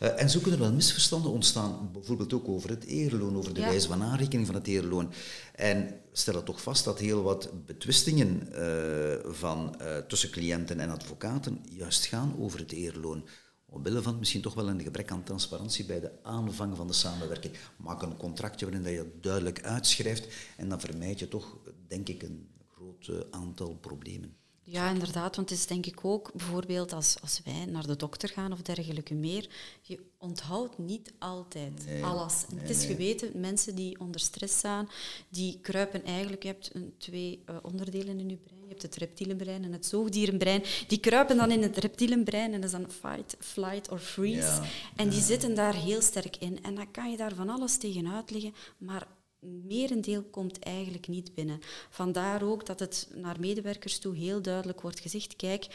eh, 0.00 0.22
en 0.22 0.30
zo 0.30 0.40
kunnen 0.40 0.60
er 0.60 0.66
wel 0.66 0.74
misverstanden 0.74 1.30
ontstaan, 1.30 1.90
bijvoorbeeld 1.92 2.32
ook 2.32 2.48
over 2.48 2.70
het 2.70 2.84
eerloon, 2.84 3.36
over 3.36 3.54
de 3.54 3.60
Ja. 3.60 3.68
wijze 3.68 3.88
van 3.88 4.02
aanrekening 4.02 4.46
van 4.46 4.56
het 4.56 4.66
eerloon. 4.66 5.12
En 5.54 6.00
stel 6.12 6.34
het 6.34 6.44
toch 6.44 6.62
vast 6.62 6.84
dat 6.84 6.98
heel 6.98 7.22
wat 7.22 7.50
betwistingen 7.66 8.52
eh, 8.52 9.30
van, 9.32 9.80
eh, 9.80 9.96
tussen 9.96 10.30
cliënten 10.30 10.80
en 10.80 10.90
advocaten 10.90 11.60
juist 11.70 12.06
gaan 12.06 12.34
over 12.38 12.58
het 12.58 12.72
eerloon. 12.72 13.24
Omwille 13.70 14.02
van 14.02 14.18
misschien 14.18 14.40
toch 14.42 14.54
wel 14.54 14.68
een 14.68 14.82
gebrek 14.82 15.10
aan 15.10 15.22
transparantie 15.22 15.84
bij 15.84 16.00
de 16.00 16.10
aanvang 16.22 16.76
van 16.76 16.86
de 16.86 16.92
samenwerking. 16.92 17.54
Maak 17.76 18.02
een 18.02 18.16
contractje 18.16 18.64
waarin 18.66 18.84
dat 18.84 18.92
je 18.92 18.98
het 18.98 19.22
duidelijk 19.22 19.62
uitschrijft 19.62 20.26
en 20.56 20.68
dan 20.68 20.80
vermijd 20.80 21.18
je 21.18 21.28
toch, 21.28 21.56
denk 21.86 22.08
ik, 22.08 22.22
een 22.22 22.48
groot 22.74 23.10
aantal 23.30 23.74
problemen. 23.74 24.36
Ja, 24.70 24.90
inderdaad, 24.90 25.36
want 25.36 25.50
het 25.50 25.58
is 25.58 25.66
denk 25.66 25.86
ik 25.86 26.04
ook 26.04 26.32
bijvoorbeeld 26.32 26.92
als, 26.92 27.16
als 27.20 27.40
wij 27.44 27.64
naar 27.64 27.86
de 27.86 27.96
dokter 27.96 28.28
gaan 28.28 28.52
of 28.52 28.62
dergelijke 28.62 29.14
meer, 29.14 29.48
je 29.82 30.00
onthoudt 30.18 30.78
niet 30.78 31.12
altijd 31.18 31.86
Nee, 31.86 32.04
alles. 32.04 32.44
En 32.50 32.58
het 32.58 32.70
is 32.70 32.78
nee. 32.78 32.86
geweten, 32.86 33.40
mensen 33.40 33.74
die 33.74 34.00
onder 34.00 34.20
stress 34.20 34.58
staan, 34.58 34.88
die 35.28 35.58
kruipen 35.62 36.04
eigenlijk, 36.04 36.42
je 36.42 36.48
hebt 36.48 36.74
een, 36.74 36.94
twee 36.98 37.42
eh, 37.46 37.56
onderdelen 37.62 38.20
in 38.20 38.28
je 38.28 38.36
brein, 38.36 38.60
je 38.62 38.68
hebt 38.68 38.82
het 38.82 38.96
reptielenbrein 38.96 39.64
en 39.64 39.72
het 39.72 39.86
zoogdierenbrein, 39.86 40.64
die 40.86 41.00
kruipen 41.00 41.36
dan 41.36 41.50
in 41.50 41.62
het 41.62 41.76
reptielenbrein 41.76 42.52
en 42.52 42.60
dat 42.60 42.70
is 42.72 42.76
dan 42.76 42.90
fight, 42.90 43.36
flight 43.38 43.90
or 43.90 43.98
freeze. 43.98 44.40
Ja, 44.40 44.64
En 44.96 45.08
die 45.08 45.22
zitten 45.22 45.54
daar 45.54 45.74
heel 45.74 46.02
sterk 46.02 46.36
in. 46.36 46.62
En 46.62 46.74
dan 46.74 46.90
kan 46.90 47.10
je 47.10 47.16
daar 47.16 47.34
van 47.34 47.48
alles 47.48 47.76
tegen 47.76 48.12
uitleggen, 48.12 48.54
maar 48.78 49.06
merendeel 49.40 50.22
komt 50.22 50.58
eigenlijk 50.58 51.08
niet 51.08 51.34
binnen. 51.34 51.60
Vandaar 51.90 52.42
ook 52.42 52.66
dat 52.66 52.80
het 52.80 53.08
naar 53.14 53.40
medewerkers 53.40 53.98
toe 53.98 54.16
heel 54.16 54.42
duidelijk 54.42 54.80
wordt 54.80 55.00
gezegd, 55.00 55.36
kijk, 55.36 55.66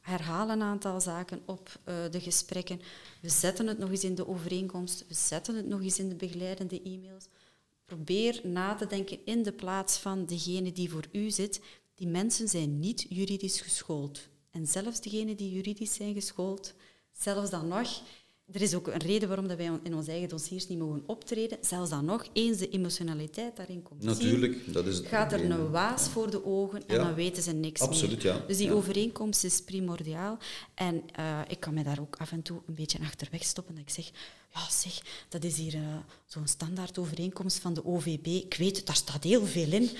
herhaal 0.00 0.50
een 0.50 0.62
aantal 0.62 1.00
zaken 1.00 1.42
op 1.44 1.80
eh, 1.84 1.94
de 2.10 2.20
gesprekken. 2.20 2.80
We 3.20 3.28
zetten 3.28 3.66
het 3.66 3.78
nog 3.78 3.90
eens 3.90 4.04
in 4.04 4.14
de 4.14 4.28
overeenkomst, 4.28 5.04
we 5.08 5.14
zetten 5.14 5.56
het 5.56 5.66
nog 5.66 5.80
eens 5.80 5.98
in 5.98 6.08
de 6.08 6.14
begeleidende 6.14 6.82
e-mails. 6.82 7.28
Probeer 7.84 8.40
na 8.44 8.74
te 8.74 8.86
denken 8.86 9.18
in 9.24 9.42
de 9.42 9.52
plaats 9.52 9.96
van 9.96 10.26
degene 10.26 10.72
die 10.72 10.90
voor 10.90 11.04
u 11.12 11.30
zit. 11.30 11.60
Die 11.94 12.06
mensen 12.08 12.48
zijn 12.48 12.78
niet 12.78 13.06
juridisch 13.08 13.60
geschoold. 13.60 14.28
En 14.50 14.66
zelfs 14.66 15.00
degenen 15.00 15.36
die 15.36 15.52
juridisch 15.52 15.94
zijn 15.94 16.14
geschoold, 16.14 16.74
zelfs 17.12 17.50
dan 17.50 17.68
nog, 17.68 18.02
er 18.52 18.62
is 18.62 18.74
ook 18.74 18.86
een 18.86 18.98
reden 18.98 19.28
waarom 19.28 19.48
dat 19.48 19.56
wij 19.56 19.70
in 19.82 19.94
onze 19.94 20.10
eigen 20.10 20.28
dossiers 20.28 20.68
niet 20.68 20.78
mogen 20.78 21.02
optreden. 21.06 21.58
Zelfs 21.60 21.90
dan 21.90 22.04
nog, 22.04 22.26
eens 22.32 22.58
de 22.58 22.68
emotionaliteit 22.68 23.56
daarin 23.56 23.82
komt 23.82 24.02
zien, 24.02 24.10
Natuurlijk, 24.12 24.72
dat 24.72 24.86
is 24.86 24.96
het 24.96 25.06
gaat 25.06 25.32
er 25.32 25.50
een 25.50 25.70
waas 25.70 26.08
voor 26.08 26.30
de 26.30 26.44
ogen 26.44 26.86
en 26.86 26.94
Ja. 26.96 27.02
dan 27.04 27.14
weten 27.14 27.42
ze 27.42 27.52
niks 27.52 27.80
Absoluut, 27.80 28.22
meer. 28.22 28.32
ja. 28.34 28.44
Dus 28.46 28.56
die 28.56 28.66
Ja. 28.66 28.72
overeenkomst 28.72 29.44
is 29.44 29.60
primordiaal. 29.62 30.38
En 30.74 31.02
eh, 31.12 31.38
ik 31.48 31.60
kan 31.60 31.74
me 31.74 31.82
daar 31.82 32.00
ook 32.00 32.16
af 32.18 32.32
en 32.32 32.42
toe 32.42 32.60
een 32.66 32.74
beetje 32.74 32.98
achterweg 33.00 33.44
stoppen. 33.44 33.74
Dat 33.74 33.82
ik 33.84 33.90
zeg, 33.90 34.10
ja 34.54 34.60
zeg, 34.70 35.00
dat 35.28 35.44
is 35.44 35.56
hier 35.56 35.74
eh, 35.74 35.80
zo'n 36.26 36.46
standaard 36.46 36.98
overeenkomst 36.98 37.58
van 37.58 37.74
de 37.74 37.84
OVB. 37.84 38.26
Ik 38.26 38.54
weet, 38.58 38.86
daar 38.86 38.96
staat 38.96 39.24
heel 39.24 39.46
veel 39.46 39.72
in. 39.72 39.90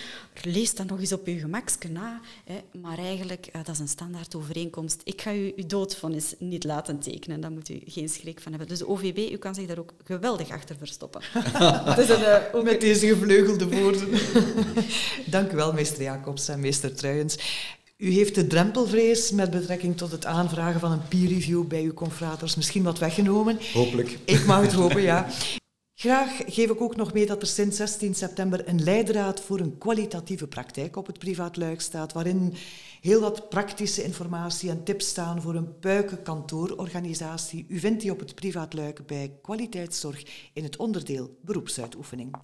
Lees 0.42 0.74
dat 0.74 0.86
nog 0.86 1.00
eens 1.00 1.12
op 1.12 1.26
uw 1.26 1.38
gemakske 1.38 1.88
na. 1.88 2.20
Hè. 2.44 2.60
Maar 2.80 2.98
eigenlijk, 2.98 3.46
eh, 3.46 3.64
dat 3.64 3.74
is 3.74 3.80
een 3.80 3.88
standaard 3.88 4.34
overeenkomst. 4.34 5.00
Ik 5.04 5.20
ga 5.20 5.34
u 5.34 5.52
uw 5.56 5.66
doodvonnis 5.66 6.34
niet 6.38 6.64
laten 6.64 6.98
tekenen. 6.98 7.40
Daar 7.40 7.50
moet 7.52 7.68
u 7.68 7.80
geen 7.84 8.08
schrik 8.08 8.40
van 8.40 8.52
hebben. 8.52 8.68
Dus 8.68 8.78
de 8.78 8.88
OVB, 8.88 9.32
u 9.32 9.36
kan 9.36 9.54
zich 9.54 9.66
daar 9.66 9.78
ook 9.78 9.92
geweldig 10.04 10.50
achter 10.50 10.76
verstoppen. 10.76 11.20
Is 11.20 12.08
een, 12.16 12.24
eh, 12.24 12.54
ook 12.54 12.64
Met 12.64 12.80
deze 12.80 13.06
gevleugelde 13.06 13.68
woorden. 13.68 14.08
Dank 15.26 15.52
u 15.52 15.56
wel, 15.56 15.72
meester 15.72 16.02
Jacobs 16.02 16.48
en 16.48 16.60
meester 16.60 16.94
Truijens. 16.94 17.36
U 18.02 18.10
heeft 18.10 18.34
de 18.34 18.46
drempelvrees 18.46 19.30
met 19.30 19.50
betrekking 19.50 19.96
tot 19.96 20.10
het 20.10 20.26
aanvragen 20.26 20.80
van 20.80 20.92
een 20.92 21.08
peer 21.08 21.28
review 21.28 21.66
bij 21.66 21.82
uw 21.82 21.92
confraters 21.92 22.56
misschien 22.56 22.82
wat 22.82 22.98
weggenomen. 22.98 23.58
Hopelijk. 23.72 24.18
Ik 24.24 24.46
mag 24.46 24.62
het 24.62 24.72
hopen, 24.82 25.02
ja. 25.02 25.28
Graag 25.94 26.36
geef 26.46 26.70
ik 26.70 26.80
ook 26.80 26.96
nog 26.96 27.12
mee 27.12 27.26
dat 27.26 27.42
er 27.42 27.48
sinds 27.48 27.76
16 27.76 28.14
september 28.14 28.68
een 28.68 28.82
leidraad 28.82 29.40
voor 29.40 29.60
een 29.60 29.78
kwalitatieve 29.78 30.46
praktijk 30.46 30.96
op 30.96 31.06
het 31.06 31.18
privaat 31.18 31.56
luik 31.56 31.80
staat, 31.80 32.12
waarin 32.12 32.54
heel 33.00 33.20
wat 33.20 33.48
praktische 33.48 34.02
informatie 34.02 34.70
en 34.70 34.84
tips 34.84 35.08
staan 35.08 35.42
voor 35.42 35.54
een 35.54 35.78
puikenkantoororganisatie. 35.78 37.66
U 37.68 37.78
vindt 37.78 38.00
die 38.00 38.12
op 38.12 38.18
het 38.18 38.34
privaat 38.34 38.74
luik 38.74 39.06
bij 39.06 39.38
kwaliteitszorg 39.42 40.22
in 40.52 40.62
het 40.62 40.76
onderdeel 40.76 41.38
beroepsuitoefening. 41.40 42.34